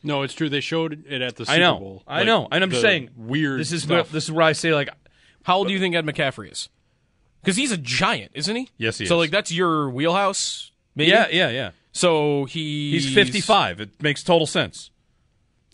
No, 0.03 0.23
it's 0.23 0.33
true. 0.33 0.47
They 0.49 0.61
showed 0.61 1.05
it 1.07 1.21
at 1.21 1.35
the 1.35 1.45
Super 1.45 1.55
I 1.55 1.59
know, 1.59 1.79
Bowl. 1.79 2.03
I 2.07 2.19
Like, 2.19 2.27
know, 2.27 2.47
and 2.51 2.63
I'm 2.63 2.69
just 2.69 2.81
saying 2.81 3.09
weird. 3.15 3.59
This 3.59 3.71
is 3.71 3.83
stuff. 3.83 3.89
where, 3.91 4.03
this 4.03 4.23
is 4.25 4.31
where 4.31 4.45
I 4.45 4.53
say 4.53 4.73
like 4.73 4.89
How 5.43 5.57
old 5.57 5.67
do 5.67 5.73
you 5.73 5.79
think 5.79 5.95
Ed 5.95 6.05
McCaffrey 6.05 6.51
is? 6.51 6.69
Because 7.41 7.55
he's 7.57 7.71
a 7.71 7.77
giant, 7.77 8.31
isn't 8.35 8.55
he? 8.55 8.69
Yes, 8.77 8.97
he 8.97 9.05
so 9.05 9.05
is. 9.05 9.09
So 9.09 9.17
like 9.17 9.31
that's 9.31 9.51
your 9.51 9.89
wheelhouse. 9.89 10.71
Maybe? 10.97 11.11
yeah, 11.11 11.27
yeah, 11.29 11.49
yeah. 11.49 11.71
So 11.91 12.45
he's 12.45 13.05
He's 13.05 13.13
55. 13.13 13.81
It 13.81 14.01
makes 14.01 14.23
total 14.23 14.47
sense. 14.47 14.91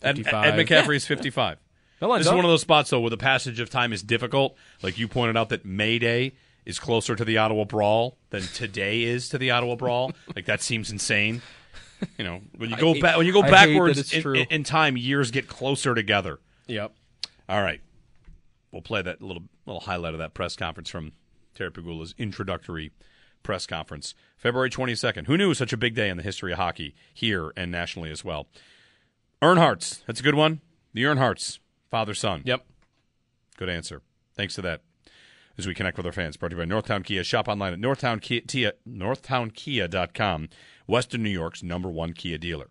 Ed, 0.01 0.17
55. 0.17 0.45
Ed 0.45 0.67
McCaffrey 0.67 0.95
is 0.97 1.07
55. 1.07 1.57
That 1.99 2.09
lines 2.09 2.25
This 2.25 2.31
is 2.31 2.35
one 2.35 2.43
of 2.43 2.51
those 2.51 2.59
spots 2.59 2.89
though 2.89 2.99
where 2.99 3.09
the 3.09 3.15
passage 3.15 3.61
of 3.61 3.69
time 3.69 3.93
is 3.93 4.03
difficult. 4.03 4.57
Like 4.81 4.97
you 4.97 5.07
pointed 5.07 5.37
out 5.37 5.47
that 5.49 5.63
May 5.63 5.99
Day 5.99 6.33
is 6.65 6.77
closer 6.77 7.15
to 7.15 7.23
the 7.23 7.37
Ottawa 7.37 7.63
Brawl 7.63 8.17
than 8.29 8.41
today 8.41 9.03
is 9.03 9.29
to 9.29 9.37
the 9.37 9.51
Ottawa 9.51 9.75
Brawl. 9.75 10.11
like 10.35 10.43
that 10.45 10.61
seems 10.61 10.91
insane. 10.91 11.41
You 12.17 12.25
know, 12.25 12.41
when 12.57 12.69
you 12.69 12.75
go 12.75 12.99
back 12.99 13.15
when 13.15 13.25
you 13.25 13.31
go 13.31 13.43
I 13.43 13.49
backwards 13.49 14.11
in, 14.11 14.35
in, 14.35 14.47
in 14.49 14.63
time, 14.65 14.97
years 14.97 15.31
get 15.31 15.47
closer 15.47 15.95
together. 15.95 16.41
Yep. 16.67 16.91
All 17.47 17.61
right, 17.61 17.79
we'll 18.73 18.81
play 18.81 19.01
that 19.01 19.21
little 19.21 19.43
little 19.65 19.79
highlight 19.79 20.13
of 20.13 20.19
that 20.19 20.33
press 20.33 20.57
conference 20.57 20.89
from 20.89 21.13
Terry 21.55 21.71
Pegula's 21.71 22.13
introductory 22.17 22.91
press 23.43 23.67
conference, 23.67 24.15
February 24.37 24.69
twenty 24.69 24.95
second. 24.95 25.25
Who 25.25 25.37
knew 25.37 25.53
such 25.53 25.73
a 25.73 25.77
big 25.77 25.93
day 25.95 26.09
in 26.09 26.17
the 26.17 26.23
history 26.23 26.51
of 26.51 26.57
hockey 26.57 26.95
here 27.13 27.51
and 27.55 27.71
nationally 27.71 28.09
as 28.09 28.23
well? 28.23 28.47
Earnhardts, 29.41 30.03
that's 30.05 30.21
a 30.21 30.23
good 30.23 30.35
one. 30.35 30.61
The 30.93 31.03
Earnhardts, 31.03 31.59
father 31.91 32.13
son. 32.13 32.41
Yep. 32.45 32.65
Good 33.57 33.69
answer. 33.69 34.01
Thanks 34.35 34.55
to 34.55 34.61
that. 34.61 34.81
As 35.57 35.67
we 35.67 35.75
connect 35.75 35.97
with 35.97 36.05
our 36.05 36.11
fans, 36.11 36.37
brought 36.37 36.49
to 36.49 36.57
you 36.57 36.63
by 36.63 36.67
Northtown 36.67 37.03
Kia. 37.03 37.23
Shop 37.23 37.47
online 37.47 37.73
at 37.73 37.79
northtownkia, 37.79 38.71
northtownkia.com, 38.89 40.49
Western 40.87 41.21
New 41.21 41.29
York's 41.29 41.61
number 41.61 41.89
one 41.89 42.13
Kia 42.13 42.39
dealer. 42.39 42.69